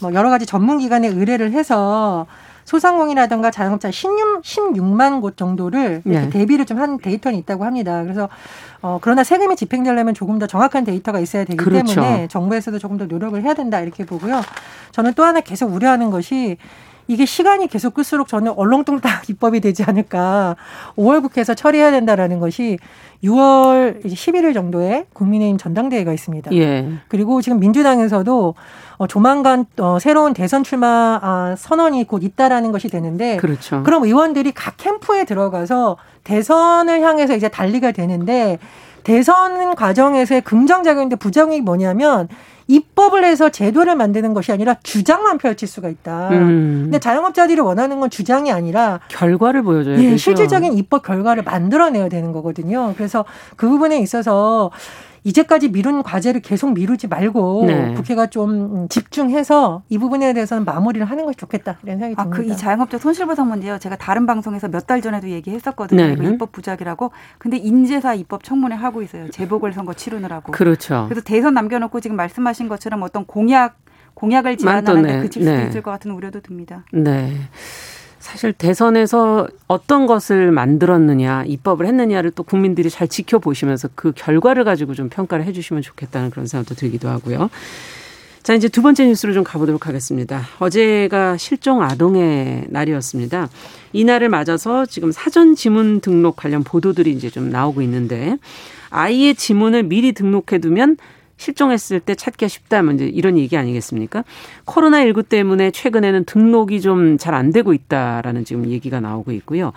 뭐 0.00 0.14
여러 0.14 0.30
가지 0.30 0.46
전문 0.46 0.78
기관에 0.78 1.08
의뢰를 1.08 1.52
해서 1.52 2.26
소상공인이라든가 2.70 3.50
자영업자 3.50 3.90
16, 3.90 4.42
16만 4.42 5.20
곳 5.20 5.36
정도를 5.36 6.02
이렇게 6.04 6.20
네. 6.20 6.30
대비를 6.30 6.64
좀 6.66 6.80
한 6.80 6.96
데이터는 6.98 7.36
있다고 7.40 7.64
합니다. 7.66 8.02
그래서 8.04 8.28
어, 8.80 8.98
그러나 9.02 9.22
세금이 9.22 9.56
집행되려면 9.56 10.14
조금 10.14 10.38
더 10.38 10.46
정확한 10.46 10.84
데이터가 10.84 11.18
있어야 11.20 11.44
되기 11.44 11.56
그렇죠. 11.58 11.94
때문에 12.00 12.28
정부에서도 12.28 12.78
조금 12.78 12.96
더 12.96 13.04
노력을 13.04 13.42
해야 13.42 13.52
된다 13.52 13.80
이렇게 13.80 14.06
보고요. 14.06 14.40
저는 14.92 15.12
또 15.12 15.24
하나 15.24 15.40
계속 15.40 15.70
우려하는 15.74 16.10
것이 16.10 16.56
이게 17.10 17.26
시간이 17.26 17.66
계속 17.66 17.94
끌수록 17.94 18.28
저는 18.28 18.52
얼렁뚱땅 18.52 19.22
입법이 19.28 19.60
되지 19.60 19.82
않을까. 19.82 20.54
5월 20.96 21.22
국회에서 21.22 21.54
처리해야 21.54 21.90
된다라는 21.90 22.38
것이 22.38 22.78
6월 23.24 24.04
11일 24.04 24.54
정도에 24.54 25.06
국민의힘 25.12 25.58
전당대회가 25.58 26.12
있습니다. 26.12 26.52
예. 26.54 26.88
그리고 27.08 27.42
지금 27.42 27.58
민주당에서도 27.58 28.54
어, 28.98 29.06
조만간 29.08 29.66
어, 29.80 29.98
새로운 29.98 30.34
대선 30.34 30.62
출마 30.62 31.18
아, 31.20 31.56
선언이 31.58 32.04
곧 32.04 32.22
있다라는 32.22 32.70
것이 32.70 32.88
되는데 32.88 33.38
그렇죠. 33.38 33.82
그럼 33.82 34.04
의원들이 34.04 34.52
각 34.52 34.76
캠프에 34.76 35.24
들어가서 35.24 35.96
대선을 36.22 37.02
향해서 37.02 37.34
이제 37.34 37.48
달리가 37.48 37.90
되는데 37.90 38.60
대선 39.02 39.74
과정에서의 39.74 40.42
긍정작용인데 40.42 41.16
부작용이 41.16 41.60
뭐냐면 41.60 42.28
입법을 42.70 43.24
해서 43.24 43.48
제도를 43.48 43.96
만드는 43.96 44.32
것이 44.32 44.52
아니라 44.52 44.76
주장만 44.82 45.38
펼칠 45.38 45.66
수가 45.66 45.88
있다. 45.88 46.28
음. 46.30 46.80
근데 46.84 46.98
자영업자들이 47.00 47.60
원하는 47.60 47.98
건 47.98 48.10
주장이 48.10 48.52
아니라 48.52 49.00
결과를 49.08 49.62
보여줘야 49.62 49.96
예, 49.98 50.02
되죠. 50.02 50.16
실질적인 50.16 50.74
입법 50.74 51.02
결과를 51.02 51.42
만들어내야 51.42 52.08
되는 52.08 52.30
거거든요. 52.32 52.94
그래서 52.96 53.24
그 53.56 53.68
부분에 53.68 53.98
있어서 53.98 54.70
이제까지 55.24 55.70
미룬 55.70 56.02
과제를 56.02 56.40
계속 56.40 56.72
미루지 56.72 57.08
말고 57.08 57.64
네. 57.66 57.94
국회가 57.94 58.26
좀 58.26 58.88
집중해서 58.88 59.82
이 59.88 59.98
부분에 59.98 60.32
대해서는 60.32 60.64
마무리를 60.64 61.06
하는 61.06 61.24
것이 61.24 61.36
좋겠다 61.38 61.76
이런 61.82 61.98
생각이 61.98 62.16
듭니다. 62.16 62.22
아, 62.22 62.28
그이 62.30 62.56
자영업자 62.56 62.98
손실보상 62.98 63.48
문제요. 63.48 63.78
제가 63.78 63.96
다른 63.96 64.26
방송에서 64.26 64.68
몇 64.68 64.80
달 64.90 65.00
전에도 65.02 65.28
얘기했었거든요. 65.28 66.16
네. 66.16 66.28
입법 66.28 66.52
부작이라고. 66.52 67.12
근데 67.38 67.56
인재사 67.58 68.14
입법 68.14 68.42
청문회 68.42 68.74
하고 68.74 69.02
있어요. 69.02 69.30
재보궐선거 69.30 69.94
치르느라고. 69.94 70.50
그렇죠. 70.52 71.04
그래서 71.08 71.22
대선 71.24 71.54
남겨놓고 71.54 72.00
지금 72.00 72.16
말씀하신 72.16 72.68
것처럼 72.68 73.02
어떤 73.02 73.24
공약 73.24 73.78
공약을 74.14 74.56
제안하는데 74.56 75.12
네. 75.16 75.20
그칠 75.22 75.42
수도 75.44 75.54
네. 75.56 75.68
있을 75.68 75.82
것 75.82 75.90
같은 75.92 76.10
우려도 76.10 76.40
듭니다. 76.40 76.84
네. 76.92 77.32
사실 78.30 78.52
대선에서 78.52 79.48
어떤 79.66 80.06
것을 80.06 80.52
만들었느냐, 80.52 81.44
입법을 81.48 81.84
했느냐를 81.84 82.30
또 82.30 82.44
국민들이 82.44 82.88
잘 82.88 83.08
지켜보시면서 83.08 83.88
그 83.96 84.12
결과를 84.14 84.62
가지고 84.62 84.94
좀 84.94 85.08
평가를 85.08 85.44
해주시면 85.46 85.82
좋겠다는 85.82 86.30
그런 86.30 86.46
생각도 86.46 86.76
들기도 86.76 87.08
하고요. 87.08 87.50
자, 88.44 88.54
이제 88.54 88.68
두 88.68 88.82
번째 88.82 89.06
뉴스로 89.06 89.32
좀 89.32 89.42
가보도록 89.42 89.88
하겠습니다. 89.88 90.42
어제가 90.60 91.38
실종 91.38 91.82
아동의 91.82 92.66
날이었습니다. 92.68 93.48
이 93.94 94.04
날을 94.04 94.28
맞아서 94.28 94.86
지금 94.86 95.10
사전 95.10 95.56
지문 95.56 96.00
등록 96.00 96.36
관련 96.36 96.62
보도들이 96.62 97.10
이제 97.10 97.30
좀 97.30 97.50
나오고 97.50 97.82
있는데 97.82 98.38
아이의 98.90 99.34
지문을 99.34 99.82
미리 99.82 100.12
등록해두면 100.12 100.98
실종했을 101.40 102.00
때 102.00 102.14
찾기가 102.14 102.48
쉽다. 102.48 102.82
뭐 102.82 102.92
이제 102.92 103.06
이런 103.06 103.38
얘기 103.38 103.56
아니겠습니까? 103.56 104.24
코로나19 104.66 105.28
때문에 105.28 105.70
최근에는 105.70 106.24
등록이 106.24 106.80
좀 106.82 107.16
잘 107.18 107.34
안 107.34 107.50
되고 107.50 107.72
있다라는 107.72 108.44
지금 108.44 108.68
얘기가 108.68 109.00
나오고 109.00 109.32
있고요. 109.32 109.72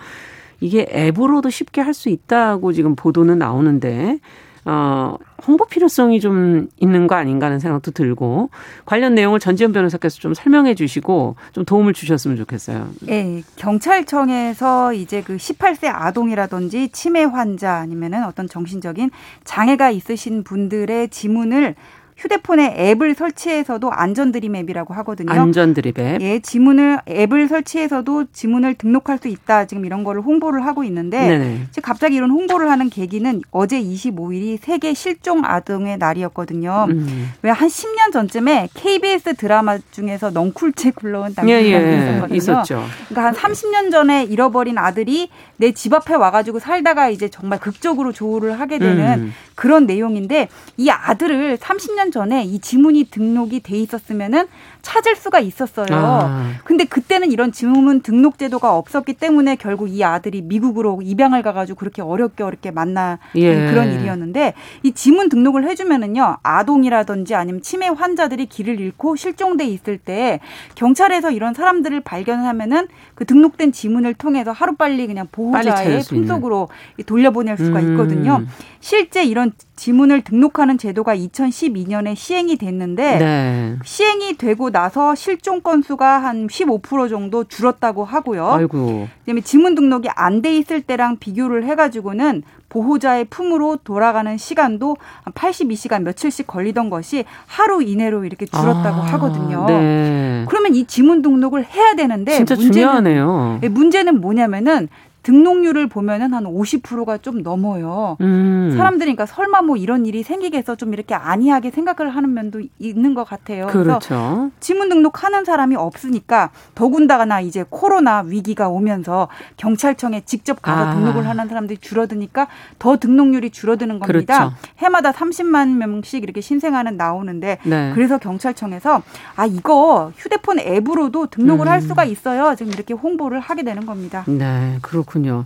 이게 0.60 0.86
앱으로도 0.92 1.48
쉽게 1.50 1.80
할 1.80 1.94
수 1.94 2.08
있다고 2.10 2.72
지금 2.72 2.94
보도는 2.96 3.38
나오는데 3.38 4.18
어, 4.66 5.16
홍보 5.46 5.66
필요성이 5.66 6.20
좀 6.20 6.68
있는 6.78 7.06
거 7.06 7.14
아닌가 7.14 7.46
하는 7.46 7.58
생각도 7.58 7.90
들고 7.90 8.50
관련 8.86 9.14
내용을 9.14 9.38
전지현 9.38 9.72
변호사께서 9.72 10.18
좀 10.18 10.32
설명해 10.32 10.74
주시고 10.74 11.36
좀 11.52 11.64
도움을 11.64 11.92
주셨으면 11.92 12.36
좋겠어요. 12.38 12.88
네, 13.02 13.42
경찰청에서 13.56 14.94
이제 14.94 15.22
그 15.22 15.36
18세 15.36 15.90
아동이라든지 15.92 16.88
치매 16.90 17.24
환자 17.24 17.74
아니면은 17.74 18.24
어떤 18.24 18.48
정신적인 18.48 19.10
장애가 19.44 19.90
있으신 19.90 20.44
분들의 20.44 21.08
지문을 21.10 21.74
휴대폰에 22.16 22.74
앱을 22.78 23.14
설치해서도 23.14 23.92
안전 23.92 24.32
드림 24.32 24.56
앱이라고 24.56 24.94
하거든요. 24.94 25.30
안전 25.30 25.74
드림 25.74 25.92
앱. 25.98 26.20
예, 26.22 26.38
지문을 26.40 27.00
앱을 27.08 27.48
설치해서도 27.48 28.26
지문을 28.32 28.74
등록할 28.74 29.18
수 29.18 29.28
있다. 29.28 29.66
지금 29.66 29.84
이런 29.84 30.04
거를 30.04 30.22
홍보를 30.22 30.64
하고 30.64 30.84
있는데 30.84 31.20
네네. 31.20 31.58
지금 31.70 31.82
갑자기 31.82 32.16
이런 32.16 32.30
홍보를 32.30 32.70
하는 32.70 32.88
계기는 32.88 33.42
어제 33.50 33.80
25일이 33.82 34.58
세계 34.60 34.94
실종 34.94 35.44
아동의 35.44 35.98
날이었거든요. 35.98 36.86
음. 36.88 37.30
왜한 37.42 37.68
10년 37.68 38.12
전쯤에 38.12 38.68
KBS 38.74 39.34
드라마 39.34 39.78
중에서 39.90 40.30
넝쿨째 40.30 40.92
굴러온 40.92 41.34
당이 41.34 41.50
예, 41.52 41.56
예. 41.62 41.98
있었거든요. 41.98 42.36
있었죠. 42.36 42.84
그러니까 43.08 43.24
한 43.28 43.34
30년 43.34 43.90
전에 43.90 44.24
잃어버린 44.24 44.78
아들이 44.78 45.28
내 45.56 45.74
집 45.74 45.92
앞에 45.92 46.14
와가지고 46.14 46.60
살다가 46.60 47.10
이제 47.10 47.28
정말 47.28 47.58
극적으로 47.60 48.12
조우를 48.12 48.58
하게 48.58 48.78
되는 48.78 49.18
음. 49.18 49.34
그런 49.54 49.86
내용인데 49.86 50.48
이 50.76 50.88
아들을 50.88 51.58
30년 51.58 52.03
전에 52.10 52.44
이 52.44 52.58
지문이 52.58 53.04
등록이 53.04 53.60
돼 53.60 53.78
있었으면은 53.78 54.46
찾을 54.84 55.16
수가 55.16 55.40
있었어요. 55.40 55.86
아. 55.90 56.52
근데 56.62 56.84
그때는 56.84 57.32
이런 57.32 57.50
지문 57.50 58.00
등록 58.02 58.38
제도가 58.38 58.76
없었기 58.76 59.14
때문에 59.14 59.56
결국 59.56 59.88
이 59.88 60.04
아들이 60.04 60.42
미국으로 60.42 61.00
입양을 61.02 61.42
가가지고 61.42 61.76
그렇게 61.76 62.02
어렵게 62.02 62.44
어렵게 62.44 62.70
만나 62.70 63.18
예. 63.34 63.66
그런 63.66 63.92
일이었는데 63.92 64.54
이 64.82 64.92
지문 64.92 65.28
등록을 65.28 65.68
해주면은요 65.68 66.36
아동이라든지 66.42 67.34
아니면 67.34 67.62
치매 67.62 67.88
환자들이 67.88 68.46
길을 68.46 68.78
잃고 68.78 69.16
실종돼 69.16 69.64
있을 69.64 69.98
때 69.98 70.40
경찰에서 70.74 71.30
이런 71.30 71.54
사람들을 71.54 72.00
발견하면은 72.00 72.88
그 73.14 73.24
등록된 73.24 73.72
지문을 73.72 74.14
통해서 74.14 74.52
하루 74.52 74.76
빨리 74.76 75.06
그냥 75.06 75.26
보호자의 75.32 76.02
품속으로 76.02 76.68
돌려보낼 77.06 77.56
수가 77.56 77.80
음. 77.80 77.92
있거든요. 77.92 78.36
음. 78.40 78.48
실제 78.80 79.24
이런 79.24 79.52
지문을 79.76 80.22
등록하는 80.22 80.78
제도가 80.78 81.16
2012년에 81.16 82.14
시행이 82.14 82.56
됐는데 82.56 83.18
네. 83.18 83.76
시행이 83.82 84.36
되고 84.36 84.70
나서 84.78 85.14
실종 85.14 85.60
건수가 85.60 86.18
한 86.18 86.48
15% 86.48 87.08
정도 87.08 87.44
줄었다고 87.44 88.04
하고요. 88.04 88.48
아이고. 88.50 89.06
그다음에 89.20 89.40
지문 89.40 89.76
등록이 89.76 90.08
안 90.16 90.42
돼 90.42 90.56
있을 90.56 90.82
때랑 90.82 91.18
비교를 91.18 91.64
해가지고는 91.64 92.42
보호자의 92.68 93.26
품으로 93.26 93.76
돌아가는 93.84 94.36
시간도 94.36 94.96
한 95.22 95.32
82시간 95.32 96.02
며칠씩 96.02 96.48
걸리던 96.48 96.90
것이 96.90 97.24
하루 97.46 97.82
이내로 97.84 98.24
이렇게 98.24 98.46
줄었다고 98.46 99.00
아, 99.00 99.04
하거든요. 99.12 99.64
네. 99.68 100.44
그러면 100.48 100.74
이 100.74 100.84
지문 100.86 101.22
등록을 101.22 101.64
해야 101.66 101.94
되는데 101.94 102.32
진짜 102.32 102.56
문제는, 102.56 102.72
중요하네요. 102.72 103.60
예, 103.62 103.68
문제는 103.68 104.20
뭐냐면은 104.20 104.88
등록률을 105.24 105.88
보면은 105.88 106.34
한 106.34 106.44
50%가 106.44 107.18
좀 107.18 107.42
넘어요. 107.42 108.16
음. 108.20 108.72
사람들이 108.76 109.14
그러니까 109.14 109.26
설마 109.26 109.62
뭐 109.62 109.76
이런 109.76 110.06
일이 110.06 110.22
생기겠어 110.22 110.76
좀 110.76 110.92
이렇게 110.92 111.14
안이하게 111.14 111.70
생각을 111.70 112.14
하는 112.14 112.34
면도 112.34 112.60
있는 112.78 113.14
것 113.14 113.24
같아요. 113.24 113.66
그렇죠. 113.66 113.98
그래서 113.98 114.50
지문 114.60 114.88
등록하는 114.88 115.44
사람이 115.44 115.74
없으니까 115.76 116.50
더군다나 116.74 117.40
이제 117.40 117.64
코로나 117.68 118.20
위기가 118.20 118.68
오면서 118.68 119.28
경찰청에 119.56 120.22
직접 120.26 120.60
가서 120.60 120.90
아. 120.90 120.94
등록을 120.94 121.26
하는 121.26 121.48
사람들이 121.48 121.78
줄어드니까 121.78 122.46
더 122.78 122.98
등록률이 122.98 123.50
줄어드는 123.50 123.98
겁니다. 123.98 124.38
그렇죠. 124.38 124.56
해마다 124.78 125.10
30만 125.12 125.76
명씩 125.76 126.22
이렇게 126.22 126.42
신생아는 126.42 126.98
나오는데 126.98 127.58
네. 127.64 127.92
그래서 127.94 128.18
경찰청에서 128.18 129.02
아 129.36 129.46
이거 129.46 130.12
휴대폰 130.16 130.60
앱으로도 130.60 131.28
등록을 131.28 131.66
음. 131.66 131.72
할 131.72 131.80
수가 131.80 132.04
있어요. 132.04 132.54
지금 132.56 132.72
이렇게 132.72 132.92
홍보를 132.92 133.40
하게 133.40 133.62
되는 133.62 133.86
겁니다. 133.86 134.24
네, 134.26 134.78
그렇군요. 134.82 135.13
그렇군요. 135.14 135.44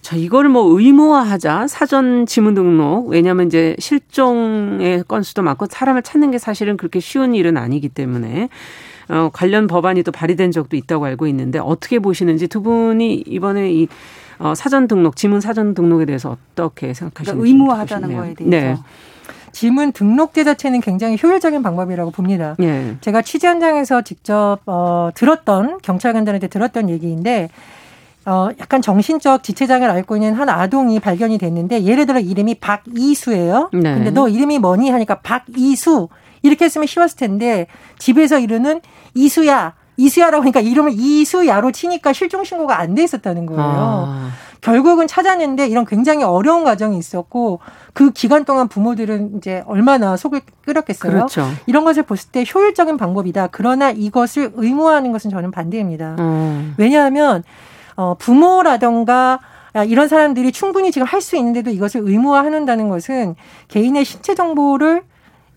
자, 0.00 0.16
이걸 0.16 0.48
뭐 0.48 0.78
의무화하자. 0.78 1.68
사전 1.68 2.26
지문 2.26 2.54
등록. 2.54 3.08
왜냐하면 3.08 3.46
이제 3.46 3.76
실종의 3.78 5.04
건수도 5.06 5.42
많고 5.42 5.66
사람을 5.70 6.02
찾는 6.02 6.30
게 6.30 6.38
사실은 6.38 6.76
그렇게 6.76 6.98
쉬운 6.98 7.34
일은 7.34 7.56
아니기 7.56 7.88
때문에 7.88 8.48
어, 9.08 9.30
관련 9.32 9.66
법안이 9.66 10.02
또 10.02 10.10
발의된 10.10 10.50
적도 10.50 10.76
있다고 10.76 11.04
알고 11.04 11.26
있는데 11.28 11.58
어떻게 11.58 11.98
보시는지 11.98 12.48
두 12.48 12.62
분이 12.62 13.24
이번에 13.26 13.72
이 13.72 13.88
어, 14.38 14.54
사전 14.56 14.88
등록, 14.88 15.14
지문 15.14 15.40
사전 15.40 15.74
등록에 15.74 16.04
대해서 16.04 16.36
어떻게 16.56 16.94
생각하시는지 16.94 17.38
그러니까 17.38 17.46
의무화하자는 17.46 18.16
거에 18.16 18.34
대해서. 18.34 18.50
네. 18.50 18.76
지문 19.52 19.92
등록제 19.92 20.44
자체는 20.44 20.80
굉장히 20.80 21.18
효율적인 21.22 21.62
방법이라고 21.62 22.10
봅니다. 22.10 22.56
예. 22.60 22.96
제가 23.02 23.20
취재 23.20 23.48
현장에서 23.48 24.00
직접 24.00 24.58
어, 24.64 25.10
들었던 25.14 25.78
경찰관들한테 25.82 26.48
들었던 26.48 26.88
얘기인데 26.88 27.50
어, 28.24 28.48
약간 28.60 28.80
정신적 28.82 29.42
지체장애를 29.42 29.92
앓고 29.94 30.16
있는 30.16 30.34
한 30.34 30.48
아동이 30.48 31.00
발견이 31.00 31.38
됐는데 31.38 31.84
예를 31.84 32.06
들어 32.06 32.20
이름이 32.20 32.56
박이수예요. 32.56 33.70
네. 33.72 33.94
근데 33.94 34.10
너 34.10 34.28
이름이 34.28 34.58
뭐니 34.58 34.90
하니까 34.90 35.20
박이수 35.20 36.08
이렇게 36.42 36.64
했으면 36.66 36.86
쉬웠을 36.86 37.16
텐데 37.18 37.66
집에서 37.98 38.38
이르는 38.38 38.80
이수야 39.14 39.74
이수야라고 39.96 40.42
하니까 40.42 40.60
이름을 40.60 40.92
이수야로 40.94 41.70
치니까 41.72 42.12
실종 42.12 42.44
신고가 42.44 42.78
안 42.78 42.94
돼 42.94 43.02
있었다는 43.04 43.46
거예요. 43.46 43.62
아. 43.64 44.30
결국은 44.60 45.08
찾았는데 45.08 45.66
이런 45.66 45.84
굉장히 45.84 46.22
어려운 46.22 46.62
과정이 46.62 46.96
있었고 46.96 47.58
그 47.92 48.12
기간 48.12 48.44
동안 48.44 48.68
부모들은 48.68 49.36
이제 49.36 49.62
얼마나 49.66 50.16
속을 50.16 50.40
끓였겠어요. 50.64 51.12
그렇죠. 51.12 51.46
이런 51.66 51.82
것을 51.84 52.04
봤을 52.04 52.30
때 52.30 52.44
효율적인 52.52 52.96
방법이다. 52.96 53.48
그러나 53.50 53.90
이것을 53.90 54.52
의무화하는 54.54 55.10
것은 55.10 55.30
저는 55.30 55.50
반대입니다. 55.50 56.16
음. 56.20 56.74
왜냐하면 56.78 57.42
어, 58.02 58.14
부모라던가 58.18 59.38
이런 59.86 60.08
사람들이 60.08 60.50
충분히 60.52 60.90
지금 60.90 61.06
할 61.06 61.22
수 61.22 61.36
있는데도 61.36 61.70
이것을 61.70 62.00
의무화하는다는 62.04 62.88
것은 62.88 63.36
개인의 63.68 64.04
신체 64.04 64.34
정보를 64.34 65.02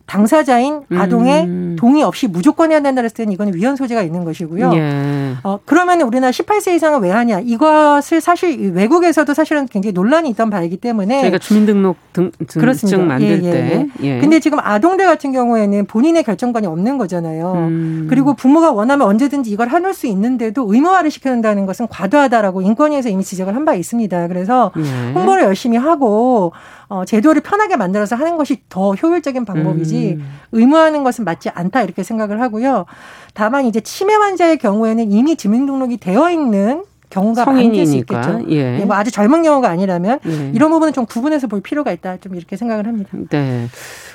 당사자인 0.05 0.83
아동의 0.95 1.43
음. 1.45 1.75
동의 1.79 2.03
없이 2.03 2.27
무조건 2.27 2.71
해야 2.71 2.79
된다는 2.79 3.09
때는 3.09 3.33
이거는 3.33 3.55
위헌 3.55 3.75
소지가 3.75 4.03
있는 4.03 4.23
것이고요. 4.23 4.71
예. 4.75 5.33
어, 5.43 5.57
그러면 5.65 6.01
우리나라 6.01 6.29
18세 6.29 6.75
이상은 6.75 7.01
왜 7.01 7.09
하냐? 7.09 7.39
이것을 7.39 8.21
사실 8.21 8.71
외국에서도 8.73 9.33
사실은 9.33 9.65
굉장히 9.65 9.93
논란이 9.93 10.29
있던 10.29 10.51
바이기 10.51 10.77
때문에 10.77 11.21
저희가 11.21 11.39
주민등록 11.39 11.97
등, 12.15 12.31
증 12.47 13.07
만들 13.07 13.43
예, 13.43 13.47
예, 13.47 13.51
때. 13.51 13.87
예. 14.01 14.07
예. 14.07 14.19
근데 14.21 14.39
지금 14.39 14.57
아동들 14.61 15.05
같은 15.05 15.33
경우에는 15.33 15.85
본인의 15.85 16.23
결정권이 16.23 16.65
없는 16.65 16.97
거잖아요. 16.97 17.53
음. 17.53 18.07
그리고 18.09 18.33
부모가 18.33 18.71
원하면 18.71 19.05
언제든지 19.07 19.51
이걸 19.51 19.69
해놓을 19.69 19.93
수 19.93 20.07
있는데도 20.07 20.65
의무화를 20.73 21.11
시켜놓는다는 21.11 21.65
것은 21.65 21.87
과도하다라고 21.89 22.61
인권위에서 22.61 23.09
이미 23.09 23.23
지적을 23.23 23.53
한 23.53 23.65
바 23.65 23.73
있습니다. 23.73 24.27
그래서 24.27 24.71
예. 24.77 25.11
홍보를 25.13 25.41
열심히 25.43 25.75
하고 25.75 26.53
어, 26.87 27.03
제도를 27.03 27.41
편하게 27.41 27.75
만들어서 27.77 28.15
하는 28.15 28.37
것이 28.37 28.61
더 28.69 28.93
효율적인 28.93 29.43
방법이지 29.43 30.17
음. 30.19 30.25
의무화하는 30.51 31.03
것은 31.03 31.25
맞지 31.25 31.49
않다 31.49 31.81
이렇게 31.81 32.03
생각을 32.03 32.41
하고요. 32.41 32.85
다만 33.33 33.65
이제 33.65 33.81
치매 33.81 34.13
환자의 34.13 34.59
경우에는 34.59 35.11
이미 35.11 35.35
주민등록이 35.35 35.97
되어 35.97 36.29
있는 36.29 36.83
경우가 37.15 37.45
많을 37.45 37.85
수 37.85 37.95
있겠죠. 37.97 38.45
예. 38.49 38.77
네, 38.77 38.85
뭐 38.85 38.95
아주 38.95 39.09
젊은 39.09 39.41
경우가 39.43 39.69
아니라면 39.69 40.19
예. 40.25 40.51
이런 40.53 40.69
부분은 40.69 40.93
좀 40.93 41.05
구분해서 41.05 41.47
볼 41.47 41.61
필요가 41.61 41.91
있다. 41.91 42.17
좀 42.17 42.35
이렇게 42.35 42.57
생각을 42.57 42.87
합니다. 42.87 43.09
네. 43.29 43.67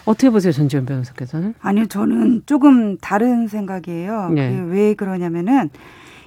어떻게 0.05 0.29
보세요, 0.31 0.53
전지현 0.53 0.87
변호사께서는? 0.87 1.55
아니요, 1.61 1.87
저는 1.87 2.43
조금 2.47 2.99
다른 2.99 3.49
생각이에요. 3.49 4.35
예. 4.37 4.51
그왜 4.51 4.95
그러냐면은 4.95 5.71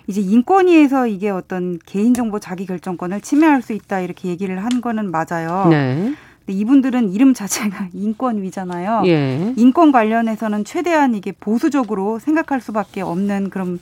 이제 0.07 0.19
인권위에서 0.19 1.07
이게 1.07 1.29
어떤 1.29 1.79
개인정보 1.85 2.39
자기결정권을 2.39 3.21
침해할 3.21 3.61
수 3.61 3.73
있다 3.73 4.01
이렇게 4.01 4.29
얘기를 4.29 4.63
한 4.63 4.81
거는 4.81 5.11
맞아요. 5.11 5.67
네. 5.69 6.13
근데 6.45 6.59
이분들은 6.59 7.13
이름 7.13 7.33
자체가 7.33 7.87
인권위잖아요. 7.93 9.03
예. 9.05 9.53
인권 9.55 9.91
관련해서는 9.91 10.65
최대한 10.65 11.13
이게 11.13 11.31
보수적으로 11.31 12.19
생각할 12.19 12.59
수밖에 12.59 13.01
없는 13.01 13.49
그런 13.49 13.79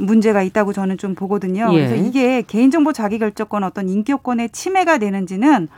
문제가 0.00 0.42
있다고 0.42 0.72
저는 0.72 0.98
좀 0.98 1.14
보거든요. 1.14 1.68
예. 1.72 1.76
그래서 1.76 1.94
이게 1.94 2.42
개인정보 2.42 2.92
자기결정권 2.92 3.64
어떤 3.64 3.88
인격권의 3.88 4.50
침해가 4.50 4.98
되는지는 4.98 5.68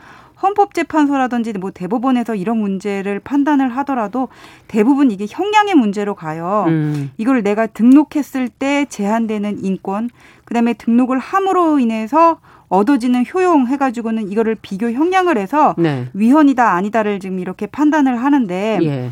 헌법재판소라든지 0.43 1.53
뭐 1.53 1.71
대법원에서 1.71 2.35
이런 2.35 2.59
문제를 2.59 3.21
판단을 3.21 3.69
하더라도 3.77 4.29
대부분 4.67 5.11
이게 5.11 5.27
형량의 5.29 5.75
문제로 5.75 6.15
가요. 6.15 6.65
음. 6.67 7.11
이걸 7.17 7.43
내가 7.43 7.67
등록했을 7.67 8.49
때 8.49 8.87
제한되는 8.89 9.65
인권, 9.65 10.11
그다음에 10.45 10.75
등록을 10.75 11.19
함으로 11.19 11.79
인해서 11.79 12.41
얻어지는 12.69 13.25
효용 13.33 13.67
해가지고는 13.67 14.33
이거를 14.33 14.57
비교 14.61 14.91
형량을 14.91 15.39
해서 15.39 15.75
네. 15.79 16.09
위헌이다 16.15 16.73
아니다를 16.73 17.21
지금 17.21 17.39
이렇게 17.39 17.67
판단을 17.67 18.17
하는데 18.17 18.79
예. 18.83 19.11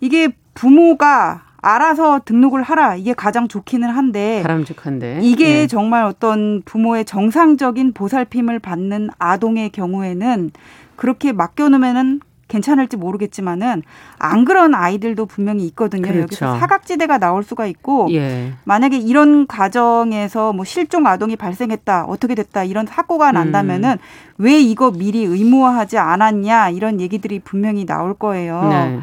이게 0.00 0.28
부모가 0.54 1.45
알아서 1.62 2.20
등록을 2.24 2.62
하라 2.62 2.96
이게 2.96 3.12
가장 3.12 3.48
좋기는 3.48 3.88
한데 3.88 4.42
바람직한데 4.42 5.20
이게 5.22 5.62
예. 5.62 5.66
정말 5.66 6.04
어떤 6.04 6.62
부모의 6.64 7.04
정상적인 7.04 7.92
보살핌을 7.92 8.58
받는 8.58 9.10
아동의 9.18 9.70
경우에는 9.70 10.50
그렇게 10.96 11.32
맡겨놓으면은 11.32 12.20
괜찮을지 12.48 12.96
모르겠지만은 12.96 13.82
안 14.18 14.44
그런 14.44 14.74
아이들도 14.74 15.26
분명히 15.26 15.64
있거든요. 15.66 16.02
그렇죠. 16.02 16.20
여기서 16.22 16.58
사각지대가 16.58 17.18
나올 17.18 17.42
수가 17.42 17.66
있고 17.66 18.08
예. 18.12 18.52
만약에 18.64 18.98
이런 18.98 19.46
가정에서 19.46 20.52
뭐 20.52 20.64
실종 20.64 21.06
아동이 21.06 21.36
발생했다 21.36 22.04
어떻게 22.04 22.34
됐다 22.34 22.64
이런 22.64 22.86
사고가 22.86 23.32
난다면은 23.32 23.90
음. 23.92 23.98
왜 24.38 24.60
이거 24.60 24.92
미리 24.92 25.24
의무화하지 25.24 25.98
않았냐 25.98 26.70
이런 26.70 27.00
얘기들이 27.00 27.40
분명히 27.40 27.84
나올 27.84 28.14
거예요. 28.14 28.68
네. 28.68 29.00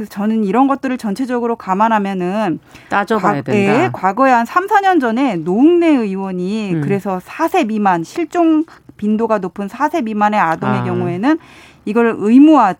그래서 0.00 0.08
저는 0.08 0.44
이런 0.44 0.66
것들을 0.66 0.96
전체적으로 0.96 1.56
감안하면은 1.56 2.58
따져봐야 2.88 3.42
된다. 3.42 3.84
예, 3.84 3.90
과거에 3.92 4.30
한 4.30 4.46
3, 4.46 4.66
4년 4.66 4.98
전에 4.98 5.36
노웅래 5.36 5.88
의원이 5.88 6.72
음. 6.76 6.80
그래서 6.80 7.20
4세 7.22 7.66
미만 7.66 8.02
실종 8.02 8.64
빈도가 8.96 9.38
높은 9.38 9.68
4세 9.68 10.04
미만의 10.04 10.40
아동의 10.40 10.80
아. 10.80 10.84
경우에는 10.84 11.38
이걸 11.84 12.14
의무화 12.16 12.76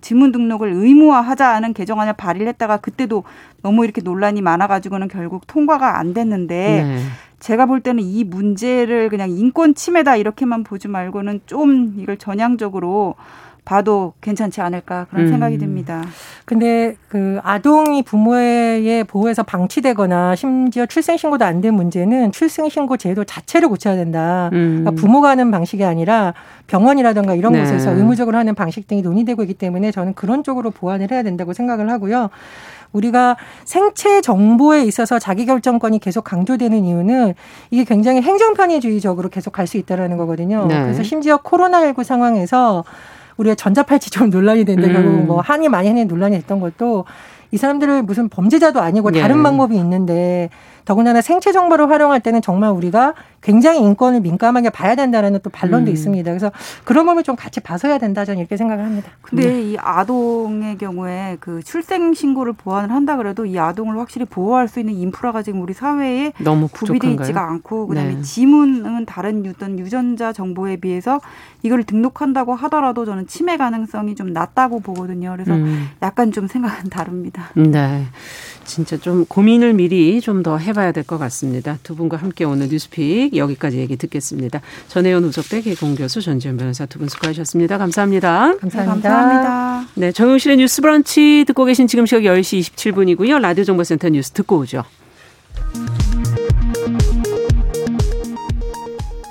지문 0.00 0.32
등록을 0.32 0.72
의무화하자는 0.72 1.74
개정안을 1.74 2.14
발의를 2.14 2.48
했다가 2.48 2.78
그때도 2.78 3.24
너무 3.62 3.84
이렇게 3.84 4.00
논란이 4.00 4.40
많아가지고는 4.40 5.08
결국 5.08 5.46
통과가 5.46 5.98
안 5.98 6.14
됐는데 6.14 6.54
네. 6.54 6.98
제가 7.40 7.66
볼 7.66 7.80
때는 7.80 8.02
이 8.02 8.24
문제를 8.24 9.10
그냥 9.10 9.30
인권 9.30 9.74
침해다 9.74 10.16
이렇게만 10.16 10.64
보지 10.64 10.88
말고는 10.88 11.40
좀 11.44 11.94
이걸 11.98 12.16
전향적으로 12.16 13.16
봐도 13.64 14.12
괜찮지 14.20 14.60
않을까 14.60 15.06
그런 15.10 15.24
음. 15.24 15.30
생각이 15.30 15.58
듭니다. 15.58 16.04
근데 16.44 16.96
그 17.08 17.38
아동이 17.42 18.02
부모의 18.02 19.04
보호에서 19.04 19.42
방치되거나 19.42 20.36
심지어 20.36 20.86
출생 20.86 21.16
신고도 21.16 21.44
안 21.44 21.60
된 21.60 21.72
문제는 21.74 22.32
출생 22.32 22.68
신고 22.68 22.96
제도 22.98 23.24
자체를 23.24 23.68
고쳐야 23.68 23.96
된다. 23.96 24.50
음. 24.52 24.80
그러니까 24.82 24.90
부모가 25.00 25.30
하는 25.30 25.50
방식이 25.50 25.82
아니라 25.84 26.34
병원이라든가 26.66 27.34
이런 27.34 27.54
네. 27.54 27.60
곳에서 27.60 27.92
의무적으로 27.92 28.36
하는 28.36 28.54
방식 28.54 28.86
등이 28.86 29.00
논의되고 29.02 29.42
있기 29.44 29.54
때문에 29.54 29.90
저는 29.92 30.12
그런 30.14 30.42
쪽으로 30.44 30.70
보완을 30.70 31.10
해야 31.10 31.22
된다고 31.22 31.52
생각을 31.54 31.90
하고요. 31.90 32.28
우리가 32.92 33.36
생체 33.64 34.20
정보에 34.20 34.84
있어서 34.84 35.18
자기결정권이 35.18 35.98
계속 36.00 36.22
강조되는 36.24 36.84
이유는 36.84 37.34
이게 37.70 37.84
굉장히 37.84 38.20
행정편의주의적으로 38.22 39.30
계속 39.30 39.52
갈 39.52 39.66
수 39.66 39.78
있다라는 39.78 40.18
거거든요. 40.18 40.66
네. 40.66 40.82
그래서 40.82 41.02
심지어 41.02 41.38
코로나19 41.38 42.04
상황에서 42.04 42.84
우리가 43.36 43.54
전자팔찌처럼 43.54 44.30
논란이 44.30 44.64
된다. 44.64 44.86
음. 44.88 44.92
결국 44.92 45.26
뭐 45.26 45.40
한이 45.40 45.68
많이 45.68 45.88
하는 45.88 46.06
논란이 46.06 46.38
됐던 46.38 46.60
것도 46.60 47.04
이 47.50 47.56
사람들을 47.56 48.02
무슨 48.02 48.28
범죄자도 48.28 48.80
아니고 48.80 49.12
다른 49.12 49.38
예. 49.38 49.42
방법이 49.42 49.76
있는데 49.76 50.50
더군다나 50.84 51.20
생체 51.20 51.52
정보를 51.52 51.90
활용할 51.90 52.20
때는 52.20 52.42
정말 52.42 52.70
우리가 52.70 53.14
굉장히 53.40 53.80
인권을 53.80 54.20
민감하게 54.20 54.70
봐야 54.70 54.94
된다는 54.94 55.38
또 55.42 55.50
반론도 55.50 55.90
음. 55.90 55.92
있습니다. 55.92 56.30
그래서 56.30 56.50
그런 56.84 57.04
부분을 57.04 57.24
좀 57.24 57.36
같이 57.36 57.60
봐서야 57.60 57.98
된다 57.98 58.24
저는 58.24 58.40
이렇게 58.40 58.56
생각을 58.56 58.84
합니다. 58.84 59.10
근데 59.20 59.46
네. 59.46 59.62
이 59.62 59.76
아동의 59.78 60.78
경우에 60.78 61.36
그 61.40 61.62
출생 61.62 62.14
신고를 62.14 62.54
보완을 62.54 62.90
한다 62.90 63.16
그래도 63.16 63.44
이 63.44 63.58
아동을 63.58 63.98
확실히 63.98 64.24
보호할 64.24 64.66
수 64.68 64.80
있는 64.80 64.94
인프라가 64.94 65.42
지금 65.42 65.60
우리 65.60 65.74
사회에 65.74 66.32
너무 66.38 66.68
구비돼 66.68 67.12
있지가 67.12 67.42
않고 67.42 67.86
그다음에 67.86 68.14
네. 68.14 68.22
지문은 68.22 69.04
다른 69.04 69.44
유전 69.44 69.78
유전자 69.78 70.32
정보에 70.32 70.76
비해서 70.76 71.20
이걸 71.62 71.84
등록한다고 71.84 72.54
하더라도 72.54 73.04
저는 73.04 73.26
침해 73.26 73.56
가능성이 73.56 74.14
좀 74.14 74.32
낮다고 74.32 74.80
보거든요. 74.80 75.32
그래서 75.32 75.54
음. 75.54 75.88
약간 76.02 76.32
좀 76.32 76.46
생각은 76.46 76.88
다릅니다. 76.90 77.50
네. 77.54 78.04
진짜 78.64 78.96
좀 78.98 79.24
고민을 79.26 79.72
미리 79.74 80.20
좀 80.20 80.42
더 80.42 80.58
해봐야 80.58 80.92
될 80.92 81.04
것 81.04 81.16
같습니다. 81.18 81.78
두 81.82 81.94
분과 81.94 82.16
함께 82.16 82.44
오늘 82.44 82.68
뉴스픽 82.68 83.36
여기까지 83.36 83.78
얘기 83.78 83.96
듣겠습니다. 83.96 84.60
전혜연 84.88 85.24
우석대 85.24 85.60
개공 85.62 85.94
교수 85.94 86.20
전지현 86.20 86.56
변호사 86.56 86.86
두 86.86 86.98
분 86.98 87.08
수고하셨습니다. 87.08 87.78
감사합니다. 87.78 88.56
감사합니다. 88.60 89.08
감사합니다. 89.10 89.88
네, 89.94 90.12
정용실의 90.12 90.56
뉴스 90.58 90.82
브런치 90.82 91.44
듣고 91.46 91.64
계신 91.64 91.86
지금 91.86 92.04
시각 92.06 92.22
10시 92.22 92.60
27분이고요. 92.74 93.40
라디오 93.40 93.64
정보센터 93.64 94.08
뉴스 94.08 94.30
듣고 94.32 94.58
오죠. 94.58 94.84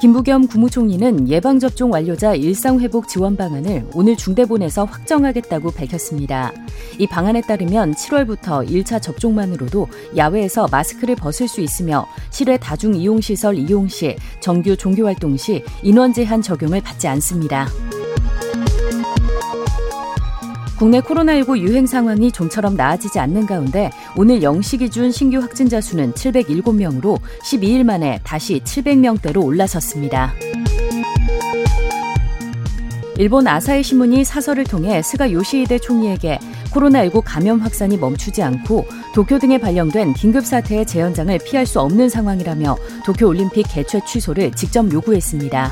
김부겸 0.03 0.47
국무총리는 0.47 1.29
예방접종 1.29 1.93
완료자 1.93 2.35
일상회복 2.35 3.07
지원 3.07 3.37
방안을 3.37 3.85
오늘 3.93 4.17
중대본에서 4.17 4.83
확정하겠다고 4.83 5.71
밝혔습니다. 5.71 6.51
이 6.99 7.07
방안에 7.07 7.39
따르면 7.39 7.93
7월부터 7.93 8.69
1차 8.69 9.01
접종만으로도 9.01 9.87
야외에서 10.17 10.67
마스크를 10.69 11.15
벗을 11.15 11.47
수 11.47 11.61
있으며 11.61 12.05
실외 12.31 12.57
다중이용시설 12.57 13.57
이용 13.57 13.87
시, 13.87 14.17
정규 14.41 14.75
종교활동 14.75 15.37
시 15.37 15.63
인원 15.83 16.11
제한 16.11 16.41
적용을 16.41 16.81
받지 16.81 17.07
않습니다. 17.07 17.69
국내 20.77 20.99
코로나19 21.01 21.59
유행 21.59 21.85
상황이 21.85 22.31
좀처럼 22.31 22.75
나아지지 22.75 23.19
않는 23.19 23.45
가운데 23.45 23.91
오늘 24.15 24.39
0시 24.39 24.79
기준 24.79 25.11
신규 25.11 25.37
확진자 25.37 25.79
수는 25.79 26.13
707명으로 26.13 27.19
12일 27.43 27.83
만에 27.83 28.19
다시 28.23 28.59
700명대로 28.59 29.43
올라섰습니다. 29.43 30.33
일본 33.17 33.47
아사히 33.47 33.83
신문이 33.83 34.23
사설을 34.23 34.63
통해 34.63 35.01
스가 35.03 35.31
요시히데 35.31 35.77
총리에게 35.79 36.39
코로나19 36.71 37.21
감염 37.23 37.59
확산이 37.59 37.95
멈추지 37.95 38.41
않고 38.41 38.87
도쿄 39.13 39.37
등에 39.37 39.59
발령된 39.59 40.13
긴급 40.13 40.43
사태의 40.43 40.87
재연장을 40.87 41.37
피할 41.45 41.67
수 41.67 41.79
없는 41.79 42.09
상황이라며 42.09 42.75
도쿄 43.05 43.27
올림픽 43.27 43.67
개최 43.69 44.01
취소를 44.05 44.51
직접 44.53 44.91
요구했습니다. 44.91 45.71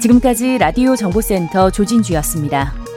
지금까지 0.00 0.58
라디오 0.58 0.94
정보센터 0.94 1.70
조진주였습니다. 1.70 2.89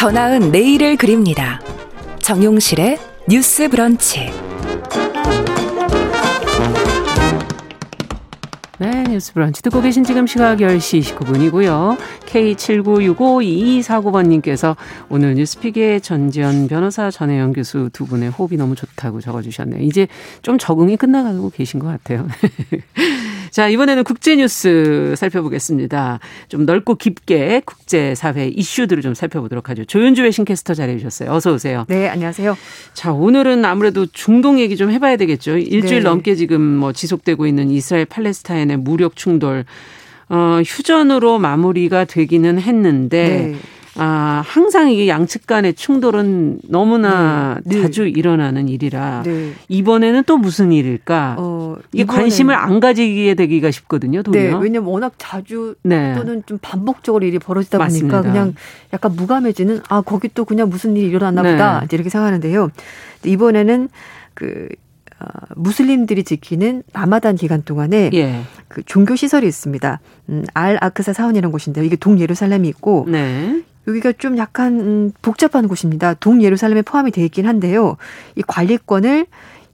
더 0.00 0.10
나은 0.10 0.50
내일을 0.50 0.96
그립니다. 0.96 1.60
정용실의 2.20 2.98
뉴스 3.28 3.68
브런치. 3.68 4.30
네, 8.78 9.04
뉴스 9.10 9.34
브런치 9.34 9.60
듣고 9.60 9.82
계신 9.82 10.02
지금 10.02 10.26
시각 10.26 10.56
10시 10.56 11.02
29분이고요. 11.02 11.98
K79652249번님께서 12.24 14.74
오늘 15.10 15.34
뉴스픽의 15.34 16.00
전지현 16.00 16.68
변호사 16.68 17.10
전혜영 17.10 17.52
교수 17.52 17.90
두 17.92 18.06
분의 18.06 18.30
호흡이 18.30 18.56
너무 18.56 18.74
좋다고 18.74 19.20
적어주셨네요. 19.20 19.82
이제 19.82 20.08
좀 20.40 20.56
적응이 20.56 20.96
끝나가고 20.96 21.50
계신 21.50 21.78
것 21.78 21.88
같아요. 21.88 22.26
자, 23.50 23.68
이번에는 23.68 24.04
국제 24.04 24.36
뉴스 24.36 25.14
살펴보겠습니다. 25.16 26.20
좀 26.48 26.66
넓고 26.66 26.94
깊게 26.96 27.62
국제 27.64 28.14
사회 28.14 28.48
이슈들을 28.48 29.02
좀 29.02 29.14
살펴보도록 29.14 29.68
하죠. 29.70 29.84
조윤주 29.84 30.22
외신 30.22 30.44
캐스터 30.44 30.74
자리해 30.74 30.98
주셨어요. 30.98 31.32
어서 31.32 31.52
오세요. 31.52 31.84
네, 31.88 32.08
안녕하세요. 32.08 32.56
자, 32.94 33.12
오늘은 33.12 33.64
아무래도 33.64 34.06
중동 34.06 34.60
얘기 34.60 34.76
좀 34.76 34.90
해봐야 34.90 35.16
되겠죠. 35.16 35.58
일주일 35.58 36.02
네. 36.02 36.08
넘게 36.08 36.34
지금 36.34 36.60
뭐 36.60 36.92
지속되고 36.92 37.46
있는 37.46 37.70
이스라엘 37.70 38.04
팔레스타인의 38.06 38.78
무력 38.78 39.16
충돌. 39.16 39.64
어, 40.28 40.60
휴전으로 40.64 41.38
마무리가 41.40 42.04
되기는 42.04 42.60
했는데 42.60 43.52
네. 43.52 43.56
아, 43.96 44.42
항상 44.46 44.90
이게 44.90 45.08
양측 45.08 45.46
간의 45.46 45.74
충돌은 45.74 46.60
너무나 46.68 47.58
네. 47.64 47.76
네. 47.76 47.82
자주 47.82 48.06
일어나는 48.06 48.68
일이라 48.68 49.22
네. 49.24 49.52
이번에는 49.68 50.24
또 50.24 50.38
무슨 50.38 50.72
일일까? 50.72 51.36
어, 51.38 51.76
이게 51.92 52.04
관심을 52.04 52.54
안 52.54 52.78
가지게 52.80 53.34
되기가 53.34 53.70
쉽거든요, 53.70 54.22
도리어. 54.22 54.42
네, 54.42 54.54
왜냐면 54.62 54.88
워낙 54.88 55.12
자주 55.18 55.74
네. 55.82 56.14
또는 56.14 56.42
좀 56.46 56.58
반복적으로 56.62 57.26
일이 57.26 57.38
벌어지다 57.38 57.78
맞습니다. 57.78 58.22
보니까 58.22 58.32
그냥 58.32 58.54
약간 58.92 59.14
무감해지는 59.16 59.80
아, 59.88 60.02
거기 60.02 60.28
또 60.32 60.44
그냥 60.44 60.68
무슨 60.68 60.96
일이 60.96 61.08
일어났나 61.08 61.42
네. 61.42 61.52
보다. 61.52 61.84
이렇게 61.90 62.08
생각하는데요. 62.08 62.70
이번에는 63.24 63.88
그 64.34 64.68
어, 65.20 65.26
무슬림들이 65.56 66.24
지키는 66.24 66.82
라마단 66.94 67.36
기간 67.36 67.62
동안에 67.62 68.10
예. 68.14 68.40
그 68.68 68.82
종교 68.84 69.16
시설이 69.16 69.46
있습니다. 69.46 70.00
음, 70.30 70.44
알 70.54 70.78
아크사 70.80 71.12
사원이라는 71.12 71.52
곳인데요. 71.52 71.84
이게 71.84 71.96
동예루살렘이 71.96 72.68
있고 72.68 73.06
네. 73.08 73.62
여기가 73.88 74.12
좀 74.12 74.38
약간 74.38 74.80
음, 74.80 75.12
복잡한 75.22 75.68
곳입니다. 75.68 76.14
동예루살렘에 76.14 76.82
포함이 76.82 77.10
되어 77.10 77.24
있긴 77.24 77.46
한데요. 77.46 77.96
이 78.36 78.42
관리권을 78.46 79.26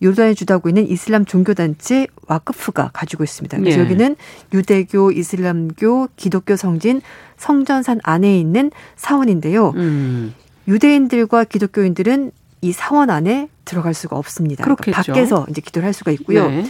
요르단에 0.02 0.34
주도하고 0.34 0.68
있는 0.68 0.86
이슬람 0.88 1.24
종교단체 1.24 2.06
와크프가 2.26 2.90
가지고 2.92 3.24
있습니다. 3.24 3.58
그래서 3.58 3.78
예. 3.78 3.82
여기는 3.82 4.16
유대교, 4.52 5.12
이슬람교, 5.12 6.08
기독교 6.16 6.56
성진 6.56 7.00
성전산 7.36 8.00
안에 8.02 8.38
있는 8.38 8.70
사원인데요. 8.96 9.70
음. 9.76 10.34
유대인들과 10.68 11.44
기독교인들은 11.44 12.32
이 12.60 12.72
사원 12.72 13.10
안에 13.10 13.48
들어갈 13.64 13.94
수가 13.94 14.16
없습니다. 14.16 14.64
그러니까 14.64 14.90
밖에서 14.90 15.46
이제 15.48 15.60
기도를 15.60 15.86
할 15.86 15.92
수가 15.92 16.10
있고요. 16.12 16.48
네. 16.48 16.64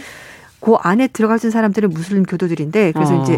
그 0.59 0.75
안에 0.75 1.07
있는 1.07 1.51
사람들은 1.51 1.89
무슬림 1.89 2.23
교도들인데 2.23 2.91
그래서 2.93 3.19
어. 3.19 3.23
이제 3.23 3.37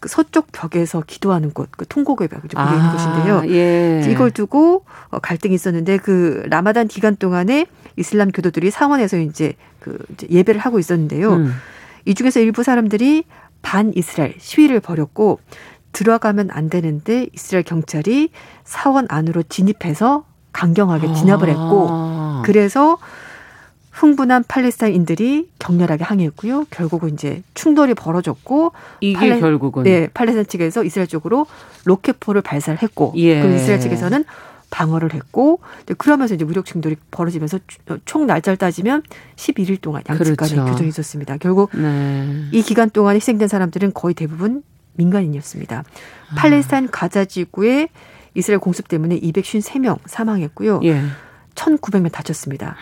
그 0.00 0.08
서쪽 0.08 0.48
벽에서 0.52 1.02
기도하는 1.06 1.52
곳, 1.52 1.68
그 1.76 1.86
통곡의 1.86 2.28
벽, 2.28 2.42
거기 2.42 2.56
아, 2.56 2.74
있는 2.74 2.92
곳인데요. 2.92 3.54
예. 3.54 4.10
이걸 4.10 4.30
두고 4.30 4.84
어, 5.08 5.18
갈등이 5.18 5.54
있었는데 5.54 5.98
그 5.98 6.42
라마단 6.48 6.88
기간 6.88 7.16
동안에 7.16 7.66
이슬람 7.96 8.30
교도들이 8.30 8.70
상원에서 8.70 9.16
이제 9.18 9.54
그 9.80 9.98
이제 10.12 10.26
예배를 10.30 10.60
하고 10.60 10.78
있었는데요. 10.78 11.32
음. 11.32 11.52
이 12.04 12.14
중에서 12.14 12.40
일부 12.40 12.62
사람들이 12.62 13.24
반 13.62 13.92
이스라엘 13.94 14.34
시위를 14.38 14.80
벌였고 14.80 15.40
들어가면 15.92 16.50
안 16.52 16.68
되는데 16.68 17.26
이스라엘 17.32 17.64
경찰이 17.64 18.30
사원 18.64 19.06
안으로 19.08 19.42
진입해서 19.42 20.24
강경하게 20.52 21.14
진압을 21.14 21.48
했고 21.48 21.88
아. 21.90 22.42
그래서 22.44 22.98
흥분한 23.96 24.44
팔레스타인인들이 24.46 25.48
격렬하게 25.58 26.04
항의했고요. 26.04 26.66
결국은 26.70 27.14
이제 27.14 27.42
충돌이 27.54 27.94
벌어졌고 27.94 28.72
이게 29.00 29.18
팔레, 29.18 29.40
결국은 29.40 29.84
네 29.84 30.08
팔레스타인 30.12 30.46
측에서 30.46 30.84
이스라엘 30.84 31.06
쪽으로 31.06 31.46
로켓포를 31.86 32.42
발사를 32.42 32.82
했고 32.82 33.14
예. 33.16 33.40
그 33.40 33.54
이스라엘 33.54 33.80
측에서는 33.80 34.24
방어를 34.70 35.14
했고 35.14 35.60
그러면서 35.96 36.34
이제 36.34 36.44
무력 36.44 36.66
충돌이 36.66 36.96
벌어지면서 37.10 37.58
총 38.04 38.26
날짜를 38.26 38.58
따지면 38.58 39.02
11일 39.36 39.80
동안 39.80 40.02
양측 40.06 40.36
간에 40.36 40.54
그렇죠. 40.56 40.72
교전이 40.72 40.88
있었습니다. 40.90 41.38
결국 41.38 41.70
네. 41.72 42.48
이 42.52 42.60
기간 42.60 42.90
동안 42.90 43.16
희생된 43.16 43.48
사람들은 43.48 43.94
거의 43.94 44.14
대부분 44.14 44.62
민간인이었습니다. 44.94 45.78
아. 45.78 46.34
팔레스타인 46.34 46.88
가자 46.90 47.24
지구에 47.24 47.88
이스라엘 48.34 48.58
공습 48.58 48.88
때문에 48.88 49.18
253명 49.20 49.98
사망했고요. 50.04 50.80
예. 50.84 51.00
1,900명 51.54 52.12
다쳤습니다. 52.12 52.76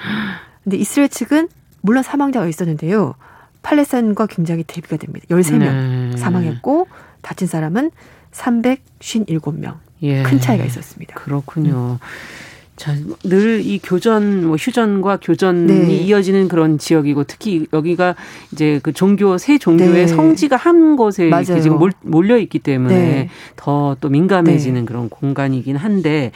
근데 0.65 0.77
이스라엘 0.77 1.09
측은 1.09 1.49
물론 1.83 2.03
사망자가 2.03 2.47
있었는데요. 2.49 3.15
팔레스타인과 3.63 4.27
굉장히 4.27 4.65
대비가 4.65 4.97
됩니다. 4.97 5.27
13명 5.31 6.11
네. 6.13 6.17
사망했고 6.17 6.89
다친 7.23 7.47
사람은 7.47 7.91
357명. 8.33 9.77
예. 10.03 10.23
큰 10.23 10.41
차이가 10.41 10.65
있었습니다. 10.65 11.15
그렇군요. 11.15 11.99
음. 12.01 12.07
자, 12.77 12.93
늘 13.23 13.61
이 13.65 13.79
교전, 13.79 14.47
뭐 14.47 14.57
휴전과 14.57 15.19
교전이 15.23 15.67
네. 15.67 15.95
이어지는 15.95 16.49
그런 16.49 16.77
지역이고 16.77 17.25
특히 17.25 17.67
여기가 17.73 18.17
이제 18.53 18.81
그 18.83 18.93
종교, 18.93 19.39
세 19.39 19.59
종교의 19.59 19.93
네. 19.93 20.07
성지가 20.09 20.57
한 20.57 20.97
곳에 20.97 21.29
이렇게 21.29 21.61
지금 21.61 21.79
몰려 22.03 22.37
있기 22.37 22.59
때문에 22.59 22.95
네. 22.95 23.31
더또 23.57 24.09
민감해지는 24.09 24.81
네. 24.81 24.87
그런 24.87 25.09
공간이긴 25.09 25.77
한데 25.77 26.33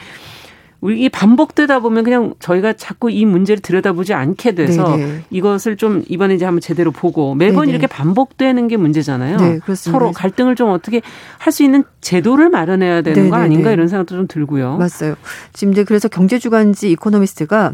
우리 0.81 1.01
이 1.01 1.09
반복되다 1.09 1.79
보면 1.79 2.05
그냥 2.05 2.33
저희가 2.39 2.73
자꾸 2.73 3.11
이 3.11 3.25
문제를 3.25 3.61
들여다보지 3.61 4.13
않게 4.13 4.55
돼서 4.55 4.95
네네. 4.95 5.23
이것을 5.29 5.75
좀 5.75 6.03
이번에 6.07 6.35
이제 6.35 6.45
한번 6.45 6.61
제대로 6.61 6.91
보고 6.91 7.35
매번 7.35 7.65
네네. 7.65 7.71
이렇게 7.71 7.87
반복되는 7.87 8.67
게 8.69 8.77
문제잖아요. 8.77 9.37
네, 9.37 9.59
서로 9.75 10.11
갈등을 10.11 10.55
좀 10.55 10.69
어떻게 10.69 11.01
할 11.37 11.49
수 11.51 11.63
있는 11.63 11.83
제도를 11.99 12.49
마련해야 12.49 13.01
되는 13.01 13.15
네네 13.15 13.29
거 13.29 13.35
아닌가 13.35 13.71
이런 13.71 13.87
생각도 13.87 14.15
좀 14.15 14.27
들고요. 14.27 14.77
맞아요. 14.77 15.15
지금 15.51 15.73
이제 15.73 15.83
그래서 15.83 16.07
경제주간지 16.07 16.91
이코노미스트가 16.91 17.73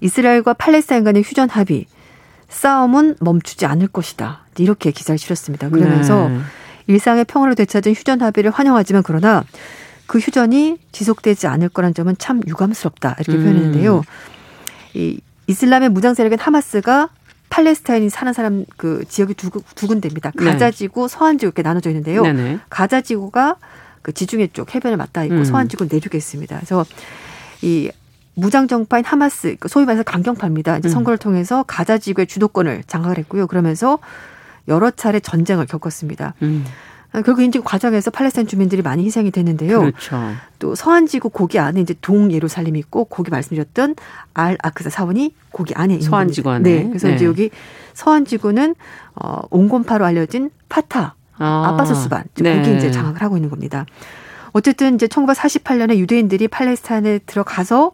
이스라엘과 0.00 0.54
팔레스타인 0.54 1.04
간의 1.04 1.22
휴전 1.22 1.50
합의 1.50 1.86
싸움은 2.48 3.16
멈추지 3.20 3.66
않을 3.66 3.88
것이다. 3.88 4.46
이렇게 4.58 4.92
기사를 4.92 5.18
실었습니다. 5.18 5.68
그러면서 5.70 6.28
네. 6.28 6.38
일상의 6.86 7.24
평화를 7.24 7.54
되찾은 7.56 7.92
휴전 7.92 8.22
합의를 8.22 8.50
환영하지만 8.50 9.02
그러나 9.04 9.44
그 10.06 10.18
휴전이 10.18 10.78
지속되지 10.92 11.46
않을 11.46 11.68
거란 11.68 11.94
점은 11.94 12.16
참 12.18 12.40
유감스럽다 12.46 13.16
이렇게 13.18 13.32
음. 13.32 13.42
표현했는데요. 13.42 14.02
이 14.94 15.20
이슬람의 15.46 15.90
무장 15.90 16.14
세력인 16.14 16.38
하마스가 16.38 17.08
팔레스타인이 17.48 18.10
사는 18.10 18.32
사람 18.32 18.64
그 18.76 19.04
지역이 19.08 19.34
두, 19.34 19.50
두 19.74 19.86
군데입니다. 19.86 20.32
네. 20.34 20.44
가자지구, 20.44 21.08
서한지구 21.08 21.48
이렇게 21.48 21.62
나눠져 21.62 21.90
있는데요. 21.90 22.22
네네. 22.22 22.60
가자지구가 22.68 23.56
그 24.02 24.12
지중해 24.12 24.48
쪽 24.52 24.74
해변에 24.74 24.96
맞닿아 24.96 25.24
있고 25.24 25.36
음. 25.36 25.44
서한지구는 25.44 25.88
내륙에 25.92 26.16
있습니다. 26.16 26.56
그래서 26.56 26.84
이 27.62 27.90
무장 28.34 28.68
정파인 28.68 29.04
하마스, 29.04 29.56
그 29.58 29.68
소위 29.68 29.86
말해서 29.86 30.02
강경파입니다. 30.02 30.78
이제 30.78 30.88
음. 30.88 30.90
선거를 30.90 31.18
통해서 31.18 31.62
가자지구의 31.62 32.26
주도권을 32.26 32.84
장악을 32.86 33.18
했고요. 33.18 33.46
그러면서 33.46 33.98
여러 34.68 34.90
차례 34.90 35.20
전쟁을 35.20 35.66
겪었습니다. 35.66 36.34
음. 36.42 36.64
아, 37.16 37.22
결국 37.22 37.42
이제 37.42 37.58
과정에서 37.64 38.10
팔레스타인 38.10 38.46
주민들이 38.46 38.82
많이 38.82 39.02
희생이 39.02 39.30
됐는데요. 39.30 39.80
그렇죠. 39.80 40.34
또 40.58 40.74
서한지구 40.74 41.30
고기 41.30 41.58
안에 41.58 41.80
이제 41.80 41.94
동 42.02 42.30
예루살렘이 42.30 42.78
있고 42.80 43.06
고기 43.06 43.30
말씀드렸던 43.30 43.94
알 44.34 44.58
아크사 44.62 44.90
사원이 44.90 45.34
고기 45.50 45.72
안에 45.74 45.94
있는 45.94 46.06
서한지구 46.06 46.50
안에. 46.50 46.62
네. 46.62 46.88
그래서 46.88 47.08
네. 47.08 47.14
이제 47.14 47.24
여기 47.24 47.48
서한지구는 47.94 48.74
어 49.14 49.40
온건파로 49.48 50.04
알려진 50.04 50.50
파타 50.68 51.14
아. 51.38 51.70
아바스 51.72 51.94
수반 51.94 52.24
네. 52.34 52.56
거기 52.56 52.76
이제 52.76 52.90
장악을 52.90 53.22
하고 53.22 53.38
있는 53.38 53.48
겁니다. 53.48 53.86
어쨌든 54.52 54.96
이제 54.96 55.06
1948년에 55.06 55.96
유대인들이 55.96 56.48
팔레스타인에 56.48 57.20
들어가서 57.20 57.92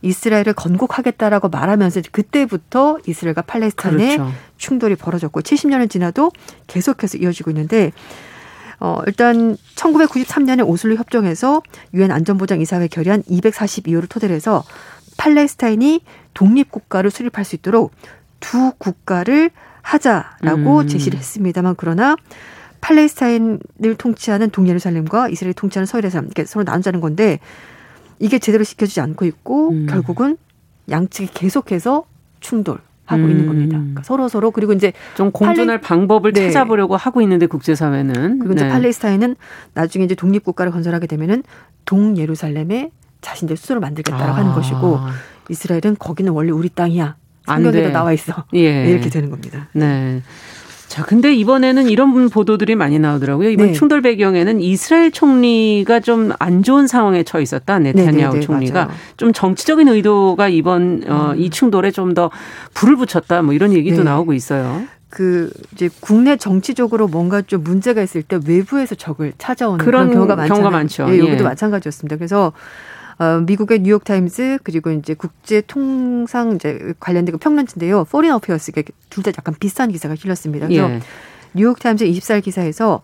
이스라엘을 0.00 0.54
건국하겠다라고 0.54 1.50
말하면서 1.50 2.02
그때부터 2.12 2.98
이스라엘과 3.06 3.42
팔레스타인의 3.42 4.16
그렇죠. 4.16 4.32
충돌이 4.56 4.96
벌어졌고 4.96 5.42
70년을 5.42 5.90
지나도 5.90 6.30
계속해서 6.66 7.18
이어지고 7.18 7.50
있는데 7.50 7.92
어, 8.80 9.00
일단 9.06 9.56
1993년에 9.74 10.66
오슬로 10.66 10.96
협정에서 10.96 11.62
유엔 11.94 12.10
안전보장 12.10 12.60
이사회 12.60 12.88
결의안 12.88 13.22
242호를 13.22 14.08
토대로 14.08 14.34
해서 14.34 14.64
팔레스타인이 15.16 16.00
독립국가를 16.34 17.10
수립할 17.10 17.44
수 17.44 17.56
있도록 17.56 17.92
두 18.40 18.72
국가를 18.78 19.50
하자라고 19.82 20.80
음. 20.80 20.86
제시를 20.86 21.18
했습니다만 21.18 21.74
그러나 21.76 22.16
팔레스타인을 22.80 23.96
통치하는 23.98 24.50
동예루살렘과 24.50 25.28
이스라엘 25.28 25.54
통치하는 25.54 25.86
서예루살렘 25.86 26.26
이렇게 26.26 26.44
서로 26.44 26.62
나누자는 26.64 27.00
건데 27.00 27.40
이게 28.20 28.38
제대로 28.38 28.64
시켜주지 28.64 29.00
않고 29.00 29.24
있고 29.24 29.70
음. 29.70 29.86
결국은 29.86 30.36
양측이 30.90 31.32
계속해서 31.34 32.04
충돌. 32.40 32.78
하고 33.08 33.24
음. 33.24 33.30
있는 33.30 33.46
겁니다. 33.46 33.78
그러니까 33.78 34.02
서로 34.02 34.28
서로 34.28 34.50
그리고 34.50 34.72
이제 34.72 34.92
좀 35.16 35.30
공존할 35.32 35.78
팔레... 35.78 35.80
방법을 35.80 36.32
네. 36.32 36.50
찾아보려고 36.50 36.96
하고 36.96 37.22
있는데 37.22 37.46
국제사회는 37.46 38.38
그리고 38.38 38.54
이제 38.54 38.64
네. 38.64 38.70
팔레스타인은 38.70 39.36
나중에 39.74 40.04
이제 40.04 40.14
독립 40.14 40.44
국가를 40.44 40.70
건설하게 40.72 41.06
되면은 41.06 41.42
동 41.84 42.16
예루살렘에 42.16 42.90
자신들 43.22 43.56
스스로 43.56 43.80
만들겠다라고 43.80 44.32
아. 44.32 44.36
하는 44.36 44.52
것이고 44.52 44.98
이스라엘은 45.48 45.96
거기는 45.98 46.30
원래 46.32 46.50
우리 46.52 46.68
땅이야. 46.68 47.16
성경에도 47.46 47.90
나와 47.90 48.12
있어. 48.12 48.44
예. 48.54 48.90
이렇게 48.90 49.08
되는 49.08 49.30
겁니다. 49.30 49.68
네. 49.72 50.22
자, 50.88 51.04
근데 51.04 51.34
이번에는 51.34 51.88
이런 51.88 52.28
보도들이 52.30 52.74
많이 52.74 52.98
나오더라고요. 52.98 53.50
이번 53.50 53.66
네. 53.68 53.72
충돌 53.72 54.00
배경에는 54.02 54.60
이스라엘 54.60 55.10
총리가 55.12 56.00
좀 56.00 56.32
안 56.38 56.62
좋은 56.62 56.86
상황에 56.86 57.22
처해 57.22 57.42
있었다. 57.42 57.78
네타냐후 57.78 58.12
네, 58.12 58.22
네, 58.22 58.30
네, 58.30 58.40
총리가 58.40 58.84
맞아요. 58.86 58.98
좀 59.16 59.32
정치적인 59.32 59.86
의도가 59.88 60.48
이번 60.48 61.04
어, 61.08 61.32
음. 61.34 61.40
이 61.40 61.50
충돌에 61.50 61.90
좀 61.90 62.14
더 62.14 62.30
불을 62.74 62.96
붙였다. 62.96 63.42
뭐 63.42 63.52
이런 63.52 63.72
얘기도 63.74 63.98
네. 63.98 64.04
나오고 64.04 64.32
있어요. 64.32 64.82
그 65.10 65.50
이제 65.72 65.90
국내 66.00 66.36
정치적으로 66.36 67.06
뭔가 67.06 67.42
좀 67.42 67.62
문제가 67.62 68.02
있을 68.02 68.22
때 68.22 68.38
외부에서 68.46 68.94
적을 68.94 69.32
찾아오는 69.36 69.78
그런, 69.84 70.08
그런 70.10 70.26
경우가. 70.26 70.46
경우가 70.46 70.70
많죠. 70.70 71.06
예, 71.10 71.18
여기도 71.18 71.38
예. 71.38 71.48
마찬가지였습니다. 71.48 72.16
그래서 72.16 72.52
어, 73.18 73.40
미국의 73.46 73.80
뉴욕 73.80 74.04
타임즈 74.04 74.58
그리고 74.62 74.90
이제 74.90 75.14
국제 75.14 75.60
통상 75.60 76.54
이제 76.54 76.94
관련된 77.00 77.32
그 77.32 77.38
평론지인데요. 77.38 78.04
포린 78.04 78.30
어페어스 78.32 78.72
둘다 79.10 79.32
약간 79.36 79.54
비슷한 79.58 79.90
기사가 79.90 80.14
실렸습니다. 80.14 80.68
그래서 80.68 80.90
예. 80.90 81.00
뉴욕 81.54 81.78
타임즈 81.78 82.04
24일 82.04 82.42
기사에서 82.44 83.02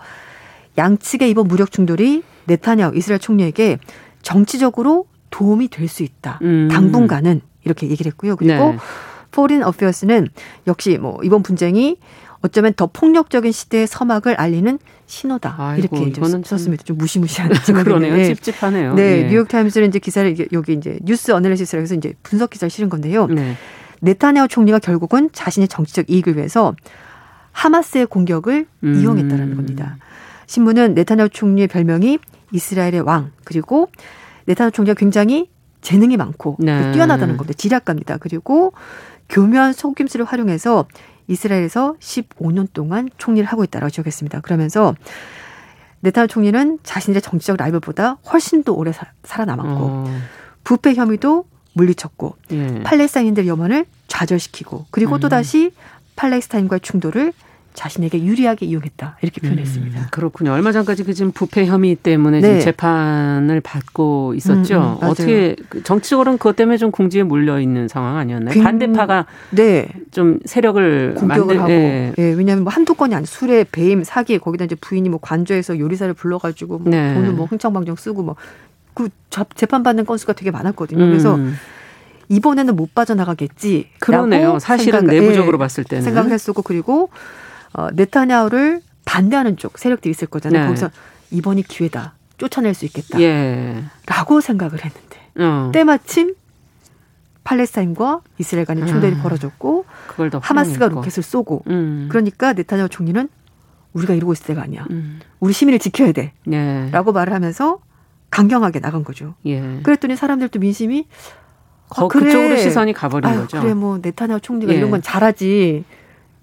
양측의 0.79 1.31
이번 1.31 1.48
무력 1.48 1.70
충돌이 1.72 2.22
네타냐후 2.46 2.96
이스라엘 2.96 3.18
총리에게 3.18 3.79
정치적으로 4.22 5.07
도움이 5.31 5.68
될 5.68 5.88
수 5.88 6.03
있다. 6.05 6.38
음. 6.42 6.68
당분간은 6.70 7.40
이렇게 7.64 7.88
얘기를 7.88 8.11
했고요. 8.12 8.37
그리고 8.37 8.72
네. 8.72 8.77
포린 9.33 9.64
어페어스는 9.64 10.29
역시 10.68 10.96
뭐 10.98 11.18
이번 11.24 11.42
분쟁이 11.42 11.96
어쩌면 12.44 12.74
더 12.74 12.87
폭력적인 12.87 13.52
시대의 13.52 13.87
서막을 13.87 14.35
알리는 14.35 14.78
신호다. 15.07 15.54
아이고, 15.57 15.96
이렇게 15.96 16.11
이제 16.11 16.20
썼습니다. 16.44 16.85
좀 16.85 16.98
무시무시한 16.98 17.48
그러네요. 17.83 18.14
네. 18.14 18.35
찝찝하네요. 18.35 18.94
네, 18.96 19.22
네. 19.22 19.28
뉴욕 19.30 19.48
타임스는 19.48 19.88
이제 19.88 19.98
기사를 19.98 20.37
여기 20.52 20.74
이제 20.74 20.98
news 21.02 21.30
analysis라 21.30 21.80
해서 21.80 21.94
이제 21.94 22.12
분석 22.22 22.50
기사를 22.50 22.68
실은 22.68 22.90
건데요. 22.90 23.28
네. 23.28 23.57
네타냐후 24.00 24.48
총리가 24.48 24.78
결국은 24.78 25.30
자신의 25.33 25.68
정치적 25.68 26.11
이익을 26.11 26.37
위해서 26.37 26.74
하마스의 27.52 28.04
공격을 28.04 28.66
음. 28.85 28.94
이용했다라는 28.94 29.57
겁니다. 29.57 29.96
신문은 30.46 30.92
네타냐후 30.92 31.30
총리의 31.30 31.68
별명이 31.68 32.18
이스라엘의 32.52 33.00
왕 33.00 33.33
그리고 33.44 33.88
네타냐후 34.44 34.70
총리가 34.70 34.92
굉장히 34.98 35.48
재능이 35.80 36.18
많고 36.18 36.59
네. 36.59 36.92
뛰어나다는 36.92 37.38
겁니다. 37.38 37.57
지략가입니다. 37.57 38.18
그리고 38.18 38.74
교묘한 39.30 39.72
속임수를 39.72 40.26
활용해서 40.26 40.85
이스라엘에서 41.26 41.96
15년 41.98 42.68
동안 42.72 43.08
총리를 43.18 43.46
하고 43.46 43.64
있다라고 43.64 43.90
지적했습니다. 43.90 44.40
그러면서 44.40 44.94
네타냐 46.00 46.26
총리는 46.26 46.78
자신의 46.82 47.22
정치적 47.22 47.56
라이벌보다 47.56 48.18
훨씬 48.30 48.62
더 48.62 48.72
오래 48.72 48.92
사, 48.92 49.06
살아남았고 49.24 49.84
어. 49.84 50.04
부패 50.62 50.94
혐의도 50.94 51.46
물리쳤고 51.72 52.37
예. 52.52 52.82
팔레스타인들 52.82 53.46
염원을 53.46 53.87
좌절시키고 54.06 54.87
그리고 54.90 55.16
음. 55.16 55.20
또 55.20 55.28
다시 55.28 55.72
팔레스타인과의 56.16 56.80
충돌을 56.80 57.32
자신에게 57.74 58.24
유리하게 58.24 58.66
이용했다 58.66 59.18
이렇게 59.20 59.40
음, 59.42 59.50
표현했습니다. 59.50 60.00
음, 60.00 60.06
그렇군요. 60.10 60.52
얼마 60.52 60.72
전까지 60.72 61.04
그 61.04 61.12
지금 61.12 61.32
부패 61.32 61.66
혐의 61.66 61.94
때문에 61.96 62.40
네. 62.40 62.48
지금 62.48 62.60
재판을 62.60 63.60
받고 63.60 64.34
있었죠. 64.34 64.98
음, 65.00 65.04
음, 65.04 65.08
어떻게 65.08 65.56
그 65.68 65.82
정치적으로는 65.82 66.38
그것 66.38 66.56
때문에 66.56 66.76
좀 66.76 66.90
궁지에 66.90 67.22
몰려 67.22 67.60
있는 67.60 67.88
상황 67.88 68.16
아니었나요? 68.16 68.62
반대파가 68.62 69.26
네. 69.50 69.88
좀 70.12 70.38
세력을 70.44 71.14
공격을 71.18 71.56
만들, 71.56 71.60
하고 71.60 71.70
예. 71.72 72.14
예. 72.16 72.22
왜냐하면 72.32 72.64
뭐 72.64 72.72
한두 72.72 72.94
건이 72.94 73.14
아니 73.14 73.26
술에 73.26 73.64
배임 73.70 74.04
사기 74.04 74.38
거기다 74.38 74.64
이제 74.64 74.74
부인이 74.76 75.08
뭐 75.08 75.18
관저에서 75.20 75.78
요리사를 75.78 76.14
불러가지고 76.14 76.78
뭐 76.78 76.90
네. 76.90 77.14
돈을 77.14 77.32
뭐 77.32 77.46
흥청망청 77.46 77.96
쓰고 77.96 78.22
뭐 78.22 78.37
그 78.94 79.08
재판 79.54 79.82
받는 79.82 80.06
건수가 80.06 80.32
되게 80.32 80.50
많았거든요. 80.50 81.04
그래서 81.06 81.34
음. 81.34 81.56
이번에는 82.28 82.74
못 82.74 82.94
빠져나가겠지. 82.94 83.90
그러네요. 83.98 84.58
사실은 84.58 85.00
생각, 85.00 85.12
내부적으로 85.12 85.56
예, 85.56 85.58
봤을 85.58 85.84
때는 85.84 86.02
생각을 86.02 86.30
했었고 86.30 86.62
그리고 86.62 87.10
어, 87.74 87.88
네타냐후를 87.92 88.80
반대하는 89.04 89.56
쪽 89.56 89.78
세력들이 89.78 90.10
있을 90.10 90.28
거잖아요. 90.28 90.62
네. 90.62 90.66
거기서 90.68 90.90
이번이 91.30 91.62
기회다. 91.62 92.14
쫓아낼 92.38 92.74
수 92.74 92.84
있겠다. 92.87 93.20
예. 93.20 93.84
라고 94.06 94.40
생각을 94.40 94.84
했는데 94.84 95.18
어. 95.38 95.70
때마침 95.72 96.34
팔레스타인과 97.44 98.22
이스라엘 98.38 98.64
간의 98.64 98.87
충돌이 98.87 99.12
음. 99.12 99.22
벌어졌고 99.22 99.84
하마스가 100.40 100.88
로켓을 100.88 101.22
쏘고 101.22 101.64
음. 101.68 102.06
그러니까 102.10 102.54
네타냐후 102.54 102.88
총리는 102.88 103.28
우리가 103.92 104.14
이러고 104.14 104.32
있을 104.32 104.46
때가 104.46 104.62
아니야. 104.62 104.87
음. 104.90 105.20
우리 105.40 105.52
시민을 105.52 105.78
지켜야 105.78 106.12
돼. 106.12 106.32
예. 106.50 106.88
라고 106.90 107.12
말을 107.12 107.32
하면서 107.32 107.78
강경하게 108.30 108.80
나간 108.80 109.04
거죠. 109.04 109.34
예. 109.46 109.80
그랬더니 109.82 110.16
사람들도 110.16 110.58
민심이 110.58 111.06
아, 111.90 112.08
그래. 112.08 112.24
그쪽으로 112.26 112.56
시선이 112.56 112.92
가버린 112.94 113.30
아유, 113.30 113.40
거죠. 113.42 113.60
그래 113.60 113.74
뭐 113.74 113.98
네타냐후 114.00 114.40
총리가 114.40 114.72
예. 114.72 114.76
이런 114.78 114.90
건 114.90 115.02
잘하지. 115.02 115.84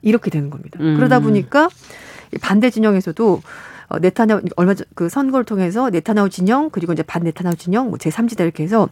이렇게 0.02 0.30
되는 0.32 0.50
겁니다. 0.50 0.80
음. 0.82 0.96
그러다 0.96 1.20
보니까 1.20 1.70
반대 2.42 2.70
진영에서도 2.70 3.42
어, 3.90 4.00
네타냐후 4.00 4.42
얼마 4.56 4.74
전 4.74 4.86
그 4.96 5.10
선거를 5.10 5.46
통해서 5.46 5.90
네타냐후 5.90 6.30
진영 6.30 6.70
그리고 6.70 6.94
이제 6.94 7.04
반 7.04 7.24
네타냐후 7.24 7.56
진영 7.56 7.90
뭐 7.90 7.98
제3지대 7.98 8.42
이렇게 8.42 8.64
해서 8.64 8.90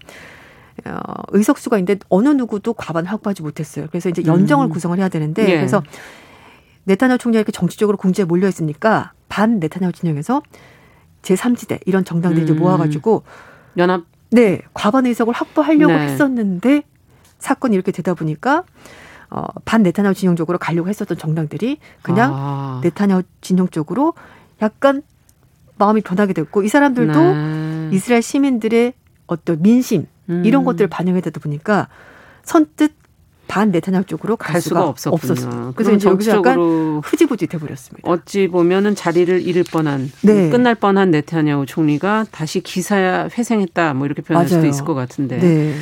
어, 0.86 1.00
의석수가 1.30 1.78
있는데 1.78 2.00
어느 2.10 2.30
누구도 2.30 2.74
과반을 2.74 3.10
확보하지 3.12 3.42
못했어요. 3.44 3.88
그래서 3.90 4.10
이제 4.10 4.24
연정을 4.26 4.68
음. 4.68 4.70
구성을 4.70 4.98
해야 4.98 5.10
되는데 5.10 5.50
예. 5.50 5.56
그래서 5.58 5.82
네타냐후 6.86 7.18
총리가 7.18 7.40
이렇게 7.40 7.52
정치적으로 7.52 7.98
공지에 7.98 8.26
몰려 8.26 8.48
있으니까 8.48 9.14
반 9.30 9.60
네타냐후 9.60 9.92
진영에서 9.94 10.42
제3지대 11.22 11.80
이런 11.86 12.06
정당들이 12.06 12.44
음. 12.44 12.46
이제 12.46 12.54
모아가지고 12.54 13.24
연합 13.78 14.04
네 14.32 14.62
과반 14.74 15.06
의석을 15.06 15.34
확보하려고 15.34 15.92
네. 15.94 16.00
했었는데 16.00 16.84
사건이 17.40 17.76
이렇게 17.76 17.92
되다 17.92 18.14
보니까 18.14 18.64
어, 19.30 19.44
반 19.66 19.84
네타냐후 19.84 20.16
진영 20.16 20.36
쪽으로 20.36 20.58
가려고 20.58 20.90
했었던 20.90 21.18
정당들이 21.18 21.78
그냥 22.02 22.32
아. 22.34 22.82
네타냐후 22.84 23.24
진영 23.42 23.68
쪽으로 23.68 24.14
약간 24.62 25.02
마음이 25.78 26.02
변하게 26.02 26.34
됐고 26.34 26.64
이 26.64 26.68
사람들도 26.68 27.20
네. 27.20 27.90
이스라엘 27.94 28.22
시민들의 28.22 28.94
어떤 29.28 29.62
민심 29.62 30.08
음. 30.30 30.44
이런 30.46 30.66
것들을 30.66 30.88
반영해 30.90 31.22
되다 31.22 31.40
보니까 31.40 31.88
선뜻 32.44 32.94
반 33.48 33.72
네타냐후 33.72 34.04
쪽으로 34.06 34.38
갈, 34.38 34.54
갈 34.54 34.62
수가, 34.62 34.94
수가 34.96 35.16
없었어요. 35.16 35.74
그래서 35.76 35.92
이제 35.92 36.08
여기서 36.08 36.38
약간 36.38 37.02
흐지부지 37.04 37.48
돼버렸습니다. 37.48 38.08
어찌 38.10 38.48
보면은 38.48 38.94
자리를 38.94 39.42
잃을 39.42 39.64
뻔한 39.64 40.12
네. 40.22 40.50
끝날 40.52 40.76
뻔한 40.76 41.10
네타냐후 41.10 41.66
총리가 41.66 42.26
다시 42.30 42.62
기사 42.62 43.28
회생했다 43.36 43.96
뭐 43.96 44.06
이렇게 44.06 44.22
표현할 44.22 44.46
맞아요. 44.48 44.62
수도 44.62 44.68
있을 44.68 44.86
것 44.86 44.94
같은데. 44.94 45.40
네. 45.40 45.76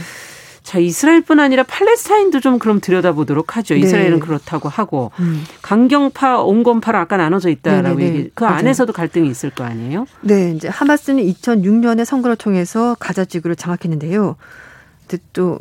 자, 0.67 0.80
이스라엘뿐 0.80 1.39
아니라 1.39 1.63
팔레스타인도 1.63 2.41
좀 2.41 2.60
그럼 2.60 2.82
들여다보도록 2.82 3.56
하죠. 3.56 3.73
네. 3.73 3.80
이스라엘은 3.80 4.19
그렇다고 4.19 4.67
하고 4.67 5.13
음. 5.17 5.41
강경파, 5.62 6.41
온건파로 6.41 6.97
아까 6.97 7.15
나눠져 7.15 7.47
있다라고 7.51 7.95
네네 7.95 8.10
얘기. 8.10 8.32
그 8.34 8.43
맞아요. 8.43 8.58
안에서도 8.58 8.91
갈등이 8.91 9.30
있을 9.30 9.49
거 9.49 9.63
아니에요? 9.63 10.06
네, 10.19 10.51
이제 10.51 10.67
하마스는 10.67 11.23
2006년에 11.23 12.03
선거를 12.03 12.36
통해서 12.36 12.97
가자 12.99 13.23
지구를 13.23 13.56
장악했는데요. 13.56 14.36
또 15.32 15.60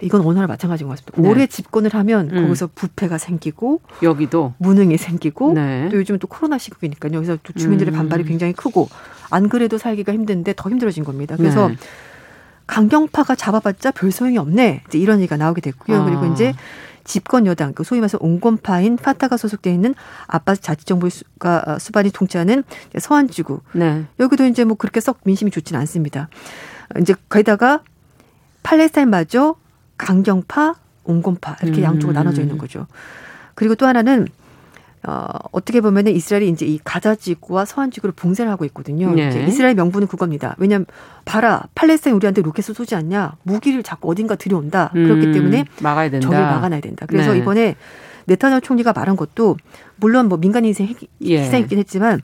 이건 0.00 0.20
오늘 0.20 0.46
마찬가지인 0.46 0.86
것 0.86 1.00
같습니다. 1.00 1.20
네. 1.20 1.28
오래 1.28 1.48
집권을 1.48 1.92
하면 1.92 2.30
음. 2.32 2.42
거기서 2.44 2.68
부패가 2.76 3.18
생기고 3.18 3.80
여기도 4.04 4.54
무능이 4.58 4.98
생기고 4.98 5.54
네. 5.54 5.88
또 5.90 5.96
요즘 5.96 6.16
또 6.20 6.28
코로나 6.28 6.58
시국이니까 6.58 7.12
여기서 7.12 7.38
또 7.42 7.52
주민들의 7.54 7.92
음. 7.92 7.96
반발이 7.96 8.22
굉장히 8.22 8.52
크고 8.52 8.88
안 9.30 9.48
그래도 9.48 9.78
살기가 9.78 10.12
힘든데 10.12 10.54
더 10.56 10.70
힘들어진 10.70 11.02
겁니다. 11.02 11.34
그래서 11.36 11.70
네. 11.70 11.76
강경파가 12.66 13.34
잡아봤자 13.34 13.90
별 13.92 14.10
소용이 14.10 14.38
없네. 14.38 14.82
이제 14.88 14.98
이런 14.98 15.18
얘기가 15.18 15.36
나오게 15.36 15.60
됐고요. 15.60 16.00
아. 16.00 16.04
그리고 16.04 16.26
이제 16.26 16.54
집권 17.04 17.46
여당, 17.46 17.74
그 17.74 17.84
소위 17.84 18.00
말해서 18.00 18.18
온건파인 18.20 18.96
파타가 18.96 19.36
소속되어 19.36 19.72
있는 19.72 19.94
아바스 20.26 20.62
자치정부가 20.62 21.64
어, 21.66 21.78
수반이 21.78 22.10
통치하는 22.10 22.64
서한지구. 22.98 23.60
네. 23.72 24.04
여기도 24.18 24.46
이제 24.46 24.64
뭐 24.64 24.76
그렇게 24.76 25.00
썩 25.00 25.20
민심이 25.24 25.50
좋지는 25.50 25.78
않습니다. 25.80 26.28
이제 26.98 27.14
거기다가 27.28 27.82
팔레스타인마저 28.62 29.56
강경파, 29.98 30.74
온건파 31.04 31.58
이렇게 31.62 31.82
음. 31.82 31.84
양쪽으로 31.84 32.14
나눠져 32.14 32.40
있는 32.40 32.56
거죠. 32.56 32.86
그리고 33.54 33.74
또 33.74 33.86
하나는 33.86 34.26
어, 35.06 35.26
어떻게 35.52 35.80
보면은 35.80 36.12
이스라엘이 36.12 36.48
이제 36.48 36.64
이 36.64 36.78
가자 36.82 37.14
지구와 37.14 37.64
서한 37.64 37.90
지구를 37.90 38.12
봉쇄를 38.14 38.50
하고 38.50 38.64
있거든요. 38.66 39.12
네. 39.12 39.28
이제 39.28 39.44
이스라엘 39.44 39.74
명분은 39.74 40.06
그겁니다. 40.08 40.54
왜냐하면 40.58 40.86
봐라 41.24 41.64
팔레스타인 41.74 42.16
우리한테 42.16 42.42
로켓을 42.42 42.74
쏘지 42.74 42.94
않냐 42.94 43.36
무기를 43.42 43.82
자꾸 43.82 44.10
어딘가 44.10 44.34
들여온다. 44.34 44.90
음, 44.96 45.04
그렇기 45.04 45.32
때문에 45.32 45.66
막아야 45.82 46.10
된다. 46.10 46.26
적을 46.26 46.40
막아놔야 46.40 46.80
된다. 46.80 47.06
그래서 47.06 47.32
네. 47.32 47.38
이번에 47.38 47.76
네타냐후 48.26 48.62
총리가 48.62 48.92
말한 48.94 49.16
것도 49.16 49.56
물론 49.96 50.28
뭐 50.28 50.38
민간 50.38 50.64
인생 50.64 50.88
예. 51.22 51.40
희생이긴 51.40 51.78
했지만 51.78 52.20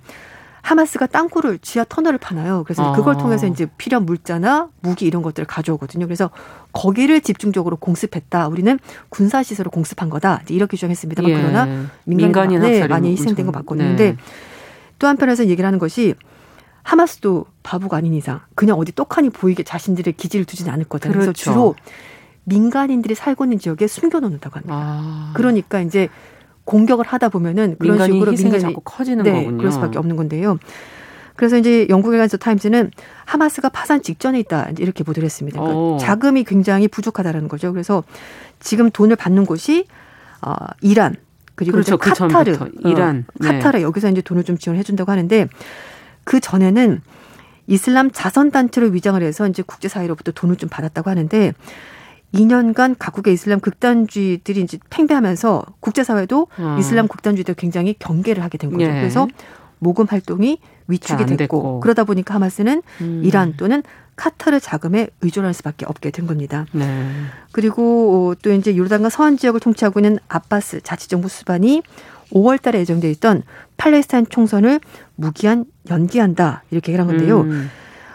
하마스가 0.62 1.06
땅굴을 1.06 1.58
지하 1.58 1.84
터널을 1.88 2.18
파나요. 2.18 2.64
그래서 2.64 2.90
어. 2.90 2.92
그걸 2.92 3.16
통해서 3.16 3.46
이제 3.46 3.66
필요한 3.78 4.06
물자나 4.06 4.68
무기 4.80 5.06
이런 5.06 5.22
것들을 5.22 5.46
가져오거든요. 5.46 6.06
그래서 6.06 6.30
거기를 6.72 7.20
집중적으로 7.20 7.76
공습했다. 7.76 8.48
우리는 8.48 8.78
군사 9.08 9.42
시설을 9.42 9.70
공습한 9.70 10.10
거다. 10.10 10.42
이렇게 10.48 10.76
주장했습니다만 10.76 11.30
예. 11.30 11.34
그러나 11.34 11.86
민간이 12.04 12.58
네, 12.58 12.86
많이 12.86 13.12
희생된 13.12 13.46
거 13.46 13.52
맞거든요. 13.52 13.90
네. 13.90 13.96
근데 13.96 14.16
또 14.98 15.06
한편에서 15.06 15.46
얘기를 15.46 15.66
하는 15.66 15.78
것이 15.78 16.14
하마스도 16.82 17.46
바보가 17.62 17.98
아닌 17.98 18.14
이상 18.14 18.40
그냥 18.54 18.78
어디 18.78 18.92
똑하니 18.92 19.30
보이게 19.30 19.62
자신들의 19.62 20.14
기지를 20.14 20.44
두지는 20.44 20.72
않을 20.72 20.84
거다. 20.84 21.08
그렇죠. 21.08 21.20
그래서 21.20 21.32
주로 21.32 21.74
민간인들이 22.44 23.14
살고 23.14 23.44
있는 23.44 23.58
지역에 23.58 23.86
숨겨놓는다고 23.86 24.56
합니다. 24.56 24.74
아. 24.74 25.32
그러니까 25.34 25.80
이제 25.80 26.08
공격을 26.64 27.04
하다 27.06 27.28
보면은 27.28 27.76
그런 27.78 27.94
민간이 27.94 28.12
식으로 28.12 28.32
민간이 28.32 28.60
자꾸 28.60 28.80
커지는 28.84 29.24
네, 29.24 29.32
거군요. 29.32 29.58
그럴 29.58 29.72
수밖에 29.72 29.98
없는 29.98 30.16
건데요. 30.16 30.58
그래서 31.36 31.56
이제 31.56 31.86
영국의 31.88 32.18
간서 32.18 32.36
타임즈는 32.36 32.90
하마스가 33.24 33.70
파산 33.70 34.02
직전에 34.02 34.38
있다 34.40 34.70
이렇게 34.78 35.02
보도를 35.04 35.24
했습니다. 35.24 35.58
그러니까 35.58 35.78
어. 35.78 35.98
자금이 35.98 36.44
굉장히 36.44 36.86
부족하다라는 36.86 37.48
거죠. 37.48 37.72
그래서 37.72 38.04
지금 38.58 38.90
돈을 38.90 39.16
받는 39.16 39.46
곳이 39.46 39.86
어, 40.42 40.54
이란 40.82 41.16
그리고 41.54 41.72
그렇죠. 41.72 41.96
그 41.98 42.10
카타르, 42.10 42.58
그 42.58 42.70
이란, 42.88 43.24
어, 43.40 43.44
카타르 43.44 43.78
네. 43.78 43.82
여기서 43.82 44.10
이제 44.10 44.20
돈을 44.20 44.44
좀 44.44 44.58
지원해 44.58 44.82
준다고 44.82 45.12
하는데 45.12 45.48
그 46.24 46.40
전에는 46.40 47.00
이슬람 47.66 48.10
자선 48.10 48.50
단체로 48.50 48.88
위장을 48.88 49.22
해서 49.22 49.46
이제 49.48 49.62
국제 49.66 49.88
사회로부터 49.88 50.32
돈을 50.32 50.56
좀 50.56 50.68
받았다고 50.68 51.08
하는데 51.08 51.52
2년간 52.34 52.96
각국의 52.98 53.34
이슬람 53.34 53.60
극단주의들이 53.60 54.60
이제 54.60 54.78
팽배하면서 54.90 55.64
국제사회도 55.80 56.46
음. 56.58 56.76
이슬람 56.78 57.08
극단주의들 57.08 57.54
굉장히 57.54 57.94
경계를 57.98 58.42
하게 58.42 58.58
된 58.58 58.70
거죠. 58.70 58.84
예. 58.84 58.92
그래서 58.92 59.26
모금 59.78 60.06
활동이 60.08 60.58
위축이 60.88 61.24
됐고, 61.24 61.36
됐고, 61.36 61.80
그러다 61.80 62.04
보니까 62.04 62.34
하마스는 62.34 62.82
음. 63.00 63.22
이란 63.24 63.54
또는 63.56 63.82
카타르 64.16 64.60
자금에 64.60 65.08
의존할 65.22 65.54
수밖에 65.54 65.86
없게 65.86 66.10
된 66.10 66.26
겁니다. 66.26 66.66
네. 66.72 67.08
그리고 67.52 68.34
또 68.42 68.52
이제 68.52 68.76
요르단과 68.76 69.08
서한 69.08 69.38
지역을 69.38 69.60
통치하고 69.60 70.00
있는 70.00 70.18
아바스 70.28 70.82
자치정부 70.82 71.28
수반이 71.28 71.82
5월 72.32 72.60
달에 72.60 72.80
예정돼 72.80 73.10
있던 73.12 73.42
팔레스타인 73.76 74.26
총선을 74.28 74.80
무기한 75.16 75.64
연기한다. 75.88 76.64
이렇게 76.70 76.92
얘기한 76.92 77.06
건데요. 77.08 77.40
음. 77.40 77.70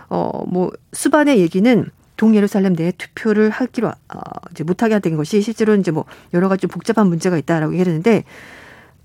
어, 0.10 0.44
뭐 0.48 0.72
수반의 0.94 1.40
얘기는 1.40 1.90
동예루살렘 2.18 2.74
내에 2.74 2.92
투표를 2.92 3.50
하기로 3.50 3.88
어, 3.88 4.20
이제 4.52 4.64
못하게 4.64 5.00
된 5.00 5.18
것이 5.18 5.42
실제로 5.42 5.76
이제 5.76 5.92
뭐 5.92 6.06
여러 6.34 6.50
가지 6.50 6.68
복잡한 6.68 7.08
문제가 7.08 7.38
있다라고 7.38 7.74
얘기했는데 7.74 8.24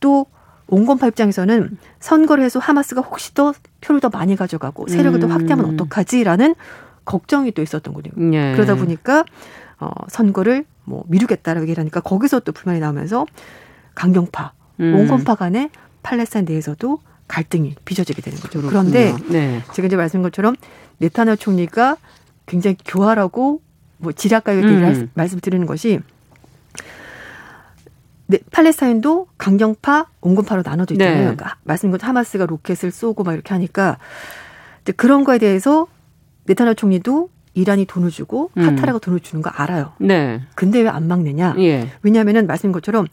또 0.00 0.26
온건파 0.68 1.08
입장에서는 1.08 1.76
선거를 1.98 2.44
해서 2.44 2.58
하마스가 2.60 3.00
혹시 3.00 3.34
더 3.34 3.52
표를 3.80 4.00
더 4.00 4.08
많이 4.08 4.36
가져가고 4.36 4.86
세력을 4.86 5.18
더 5.18 5.26
음. 5.26 5.32
확대하면 5.32 5.74
어떡하지라는 5.74 6.54
걱정이 7.04 7.50
또 7.52 7.62
있었던 7.62 7.92
거예요. 7.92 8.32
예. 8.34 8.52
그러다 8.54 8.76
보니까 8.76 9.24
어, 9.80 9.90
선거를 10.08 10.64
뭐 10.84 11.04
미루겠다라고 11.08 11.64
얘기를 11.64 11.80
하니까 11.80 12.00
거기서 12.00 12.40
또 12.40 12.52
불만이 12.52 12.80
나오면서 12.80 13.26
강경파, 13.94 14.52
음. 14.80 14.94
온건파 14.94 15.34
간에 15.34 15.70
팔레스타인 16.02 16.44
내에서도 16.44 17.00
갈등이 17.26 17.74
빚어지게 17.84 18.22
되는 18.22 18.38
거죠. 18.38 18.60
그렇군요. 18.60 18.70
그런데 18.70 19.14
네. 19.28 19.62
제가 19.72 19.86
이제 19.86 19.96
말씀한 19.96 20.22
것처럼 20.22 20.54
네타냐 20.98 21.36
총리가 21.36 21.96
굉장히 22.50 22.76
교활하고 22.84 23.62
뭐 23.98 24.10
지략가 24.12 24.52
이렇게 24.52 24.74
음. 24.74 25.10
말씀드리는 25.14 25.64
것이 25.66 26.00
네, 28.26 28.38
팔레스타인도 28.50 29.28
강경파, 29.38 30.06
온건파로 30.20 30.62
나눠져 30.64 30.94
있잖아요. 30.94 31.14
네. 31.16 31.20
그러니까 31.22 31.56
말씀인 31.64 31.92
것처럼 31.92 32.10
하마스가 32.10 32.46
로켓을 32.46 32.90
쏘고 32.90 33.22
막 33.24 33.34
이렇게 33.34 33.54
하니까 33.54 33.98
그런 34.96 35.24
거에 35.24 35.38
대해서 35.38 35.86
네타냐 36.46 36.74
총리도 36.74 37.30
이란이 37.54 37.84
돈을 37.86 38.10
주고 38.10 38.50
음. 38.56 38.62
카타르가 38.64 38.98
음. 38.98 39.00
돈을 39.00 39.20
주는 39.20 39.42
거 39.42 39.50
알아요. 39.50 39.92
네. 39.98 40.40
근데 40.54 40.80
왜 40.80 40.88
안 40.88 41.06
막느냐? 41.08 41.54
예. 41.58 41.88
왜냐하면은 42.02 42.46
말씀인 42.46 42.72
것처럼 42.72 43.06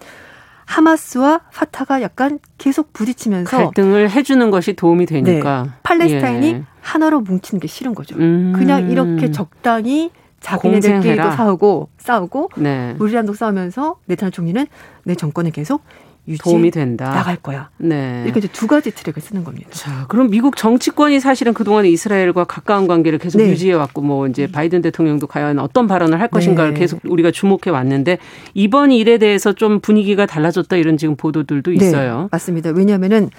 하마스와 0.66 1.42
파타가 1.54 2.02
약간 2.02 2.40
계속 2.58 2.92
부딪히면서 2.94 3.58
갈등을 3.58 4.10
해주는 4.12 4.52
것이 4.52 4.74
도움이 4.74 5.06
되니까 5.06 5.64
네, 5.64 5.70
팔레스타인이 5.84 6.48
예. 6.48 6.64
하나로 6.88 7.20
뭉치는 7.22 7.60
게 7.60 7.68
싫은 7.68 7.94
거죠. 7.94 8.16
음. 8.18 8.54
그냥 8.56 8.90
이렇게 8.90 9.30
적당히 9.32 10.10
자기네들끼리도 10.40 11.32
싸우고 11.32 11.90
싸우고 11.98 12.52
네. 12.58 12.96
우리랑도 13.00 13.34
싸우면서 13.34 13.98
네타냐 14.06 14.30
총리는 14.30 14.66
내 15.04 15.16
정권을 15.16 15.52
계속 15.52 15.84
유지 16.28 16.44
도움이 16.44 16.72
된다. 16.72 17.10
나갈 17.10 17.38
거야. 17.38 17.70
네. 17.78 18.24
이렇게 18.26 18.40
이제 18.40 18.50
두 18.52 18.68
가지 18.68 18.92
트랙을 18.92 19.22
쓰는 19.22 19.46
겁니다. 19.46 19.70
자, 19.72 20.06
그럼 20.10 20.30
미국 20.30 20.58
정치권이 20.58 21.22
사실은 21.22 21.54
그동안 21.54 21.86
이스라엘과 21.86 22.44
가까운 22.44 22.86
관계를 22.88 23.18
계속 23.18 23.40
네. 23.40 23.50
유지해 23.50 23.74
왔고 23.74 24.02
뭐 24.02 24.28
이제 24.28 24.48
바이든 24.48 24.82
대통령도 24.82 25.28
과연 25.28 25.60
어떤 25.60 25.88
발언을 25.88 26.20
할 26.20 26.28
것인가를 26.28 26.74
네. 26.74 26.82
계속 26.82 27.00
우리가 27.06 27.32
주목해 27.32 27.70
왔는데 27.70 28.18
이번 28.54 28.92
일에 28.92 29.18
대해서 29.18 29.54
좀 29.54 29.80
분위기가 29.80 30.26
달라졌다 30.26 30.76
이런 30.76 30.98
지금 30.98 31.16
보도들도 31.16 31.72
네, 31.72 31.78
있어요. 31.78 32.24
네. 32.24 32.28
맞습니다. 32.32 32.72
왜냐하면은 32.72 33.30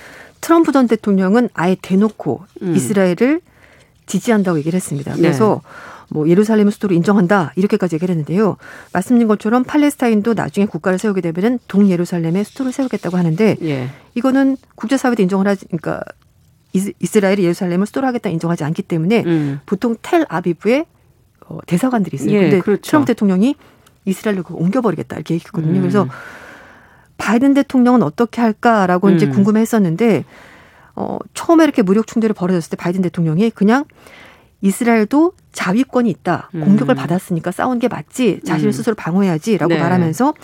트럼프 0.41 0.73
전 0.73 0.89
대통령은 0.89 1.49
아예 1.55 1.77
대놓고 1.81 2.45
음. 2.63 2.77
이스라엘을 2.77 3.41
지지한다고 4.07 4.59
얘기를 4.59 4.77
했습니다. 4.77 5.15
그래서 5.15 5.61
네. 5.63 5.71
뭐 6.11 6.29
예루살렘 6.29 6.71
수도로 6.71 6.95
인정한다 6.95 7.53
이렇게까지 7.57 7.97
얘기를 7.97 8.13
했는데요. 8.13 8.57
말씀드린 8.93 9.29
것처럼 9.29 9.65
팔레스타인도 9.65 10.35
나중에 10.35 10.67
국가를 10.67 10.99
세우게 10.99 11.21
되면은 11.21 11.59
동예루살렘에 11.69 12.45
수도를 12.45 12.73
세우겠다고 12.73 13.17
하는데 13.17 13.57
예. 13.63 13.91
이거는 14.15 14.57
국제사회도 14.75 15.23
인정을 15.23 15.47
하지 15.47 15.67
그러니까 15.67 16.01
이스라엘이 16.73 17.45
예루살렘을 17.45 17.87
수도로 17.87 18.07
하겠다 18.07 18.31
인정하지 18.31 18.65
않기 18.65 18.83
때문에 18.83 19.25
음. 19.27 19.61
보통 19.67 19.97
텔 20.01 20.25
아비브에 20.29 20.87
어, 21.49 21.59
대사관들이 21.67 22.17
있어요. 22.17 22.33
예, 22.33 22.41
근데 22.43 22.61
그렇죠. 22.61 22.83
트럼프 22.83 23.07
대통령이 23.07 23.55
이스라엘로 24.05 24.45
옮겨버리겠다 24.51 25.17
이렇게 25.17 25.35
얘기했거든요. 25.35 25.77
음. 25.77 25.81
그래서 25.81 26.09
바이든 27.19 27.53
대통령은 27.55 28.03
어떻게 28.03 28.41
할까라고 28.41 29.09
음. 29.09 29.17
이제 29.17 29.29
궁금해했었는데 29.29 30.25
어, 30.97 31.19
처음에 31.35 31.65
이렇게 31.65 31.83
무력 31.83 32.07
충돌이 32.07 32.33
벌어졌을 32.33 32.71
때 32.71 32.77
바이든 32.77 33.03
대통령이 33.03 33.51
그냥 33.51 33.85
이스라엘도 34.63 35.33
자위권이 35.53 36.11
있다. 36.11 36.51
음. 36.55 36.65
공격을 36.65 36.95
받았으니까 36.95 37.51
싸운 37.53 37.79
게 37.79 37.89
맞지. 37.89 38.41
자신을 38.45 38.71
음. 38.71 38.73
스스로 38.73 38.97
방어해야지라고 38.97 39.75
네. 39.75 39.81
말하면서 39.81 40.35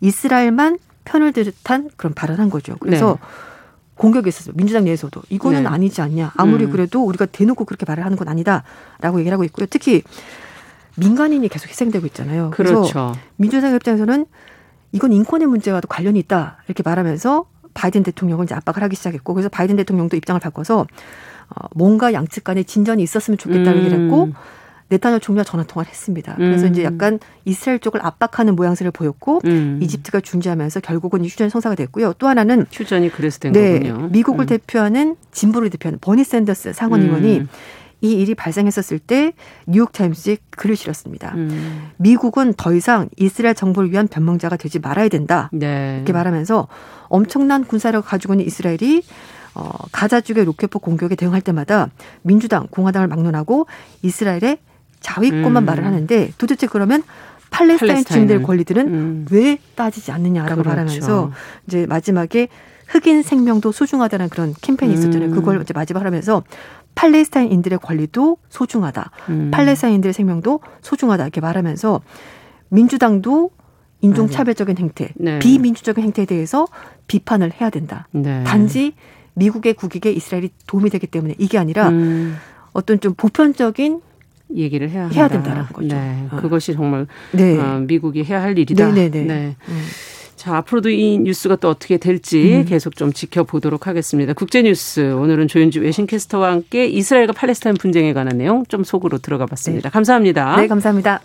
이스라엘만 0.00 0.78
편을 1.04 1.32
들듯한 1.32 1.90
그런 1.96 2.12
발언한 2.12 2.50
거죠. 2.50 2.76
그래서 2.80 3.18
네. 3.20 3.26
공격이 3.94 4.28
있었어요. 4.28 4.54
민주당 4.56 4.84
내에서도 4.84 5.22
이거는 5.28 5.62
네. 5.62 5.68
아니지 5.68 6.00
않냐. 6.00 6.32
아무리 6.36 6.64
음. 6.64 6.70
그래도 6.70 7.04
우리가 7.04 7.26
대놓고 7.26 7.64
그렇게 7.64 7.86
말을 7.86 8.04
하는 8.04 8.16
건 8.16 8.28
아니다라고 8.28 9.20
얘기를 9.20 9.34
하고 9.34 9.44
있고요. 9.44 9.66
특히 9.68 10.02
민간인이 10.96 11.46
계속 11.48 11.68
희생되고 11.68 12.06
있잖아요. 12.06 12.50
그래서 12.52 12.74
그렇죠. 12.74 13.14
민주당 13.36 13.74
입장에서는 13.74 14.26
이건 14.92 15.12
인권의 15.12 15.48
문제와도 15.48 15.88
관련이 15.88 16.18
있다 16.20 16.58
이렇게 16.66 16.82
말하면서 16.84 17.46
바이든 17.74 18.02
대통령은 18.02 18.44
이제 18.44 18.54
압박을 18.54 18.82
하기 18.82 18.96
시작했고 18.96 19.34
그래서 19.34 19.48
바이든 19.48 19.76
대통령도 19.76 20.16
입장을 20.16 20.38
바꿔서 20.40 20.80
어, 20.80 21.66
뭔가 21.74 22.12
양측 22.12 22.44
간에 22.44 22.62
진전이 22.62 23.02
있었으면 23.02 23.38
좋겠다고 23.38 23.78
음. 23.78 23.84
얘기를 23.84 24.04
했고 24.04 24.32
네타냐 24.88 25.20
총리와 25.20 25.44
전화 25.44 25.64
통화를 25.64 25.90
했습니다. 25.90 26.34
그래서 26.36 26.66
음. 26.66 26.72
이제 26.72 26.84
약간 26.84 27.18
이스라엘 27.46 27.78
쪽을 27.78 28.04
압박하는 28.04 28.54
모양새를 28.54 28.92
보였고 28.92 29.40
음. 29.46 29.78
이집트가 29.80 30.20
중지하면서 30.20 30.80
결국은 30.80 31.24
이 31.24 31.28
휴전이 31.28 31.48
성사가 31.48 31.74
됐고요. 31.76 32.12
또 32.18 32.28
하나는 32.28 32.66
휴전이 32.70 33.10
그래서 33.10 33.38
된 33.38 33.52
네, 33.52 33.80
거군요. 33.80 34.08
미국을 34.08 34.44
음. 34.44 34.46
대표하는 34.46 35.16
진보를 35.30 35.70
대표하는 35.70 35.98
버니 36.00 36.24
샌더스 36.24 36.74
상원 36.74 37.02
의원이 37.02 37.40
음. 37.40 37.48
이 38.02 38.14
일이 38.14 38.34
발생했었을 38.34 38.98
때 38.98 39.32
뉴욕 39.66 39.92
타임스에 39.92 40.36
글을 40.50 40.76
실었습니다. 40.76 41.32
음. 41.36 41.90
미국은 41.96 42.52
더 42.54 42.74
이상 42.74 43.08
이스라엘 43.16 43.54
정부를 43.54 43.92
위한 43.92 44.08
변명자가 44.08 44.56
되지 44.56 44.80
말아야 44.80 45.08
된다. 45.08 45.48
네. 45.52 45.96
이렇게 45.96 46.12
말하면서 46.12 46.66
엄청난 47.04 47.64
군사력을 47.64 48.06
가지고 48.06 48.34
있는 48.34 48.46
이스라엘이 48.46 49.02
어, 49.54 49.70
가자 49.92 50.20
쪽의 50.20 50.44
로켓포 50.44 50.80
공격에 50.80 51.14
대응할 51.14 51.40
때마다 51.42 51.90
민주당, 52.22 52.66
공화당을 52.70 53.06
막론하고 53.06 53.66
이스라엘의 54.02 54.58
자위권만 55.00 55.62
음. 55.62 55.64
말을 55.64 55.84
하는데 55.84 56.32
도대체 56.38 56.66
그러면 56.66 57.04
팔레스타인 57.50 58.04
주민들의 58.04 58.42
권리들은 58.42 58.88
음. 58.88 59.26
왜 59.30 59.58
따지지 59.76 60.10
않느냐라고 60.10 60.62
그렇죠. 60.62 60.68
말하면서 60.68 61.32
이제 61.68 61.86
마지막에 61.86 62.48
흑인 62.88 63.22
생명도 63.22 63.72
소중하다는 63.72 64.28
그런 64.28 64.54
캠페인이 64.60 64.94
있었잖아요. 64.98 65.30
음. 65.30 65.34
그걸 65.34 65.62
이제 65.62 65.72
마지막 65.72 66.04
하면서 66.04 66.42
팔레스타인인들의 66.94 67.78
권리도 67.78 68.38
소중하다. 68.48 69.10
음. 69.30 69.50
팔레스타인인들의 69.52 70.12
생명도 70.12 70.60
소중하다 70.80 71.24
이렇게 71.24 71.40
말하면서 71.40 72.00
민주당도 72.68 73.50
인종차별적인 74.00 74.78
행태, 74.78 75.10
네. 75.14 75.38
비민주적인 75.38 76.02
행태에 76.02 76.24
대해서 76.24 76.66
비판을 77.06 77.52
해야 77.60 77.70
된다. 77.70 78.08
네. 78.10 78.42
단지 78.44 78.94
미국의 79.34 79.74
국익에 79.74 80.10
이스라엘이 80.10 80.50
도움이 80.66 80.90
되기 80.90 81.06
때문에 81.06 81.36
이게 81.38 81.58
아니라 81.58 81.88
음. 81.88 82.36
어떤 82.72 83.00
좀 83.00 83.14
보편적인 83.14 84.00
얘기를 84.56 84.90
해야, 84.90 85.06
해야 85.08 85.28
된다는 85.28 85.64
거죠. 85.66 85.88
네, 85.94 86.26
어. 86.30 86.36
그것이 86.36 86.74
정말 86.74 87.06
네. 87.32 87.58
어, 87.58 87.78
미국이 87.86 88.24
해야 88.24 88.42
할 88.42 88.58
일이다. 88.58 88.86
네네네. 88.86 89.10
네. 89.10 89.24
네. 89.24 89.56
음. 89.68 89.82
자, 90.42 90.56
앞으로도 90.56 90.90
이 90.90 91.18
뉴스가 91.18 91.54
또 91.54 91.68
어떻게 91.68 91.98
될지 91.98 92.56
음. 92.56 92.64
계속 92.64 92.96
좀 92.96 93.12
지켜보도록 93.12 93.86
하겠습니다. 93.86 94.32
국제뉴스 94.32 95.12
오늘은 95.12 95.46
조윤주 95.46 95.82
외신캐스터와 95.82 96.50
함께 96.50 96.84
이스라엘과 96.86 97.32
팔레스타인 97.32 97.76
분쟁에 97.76 98.12
관한 98.12 98.38
내용 98.38 98.66
좀 98.66 98.82
속으로 98.82 99.18
들어가 99.18 99.46
봤습니다. 99.46 99.88
네. 99.88 99.92
감사합니다. 99.92 100.56
네, 100.56 100.66
감사합니다. 100.66 101.20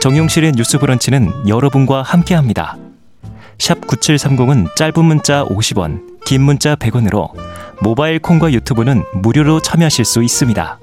정용실의 0.00 0.52
뉴스 0.52 0.78
브런치는 0.78 1.46
여러분과 1.46 2.00
함께합니다. 2.00 2.78
샵 3.58 3.82
9730은 3.82 4.74
짧은 4.76 5.04
문자 5.04 5.44
50원, 5.44 6.24
긴 6.24 6.40
문자 6.40 6.74
100원으로 6.74 7.55
모바일 7.82 8.18
콩과 8.18 8.52
유튜브는 8.52 9.02
무료로 9.14 9.60
참여하실 9.60 10.04
수 10.04 10.22
있습니다. 10.22 10.78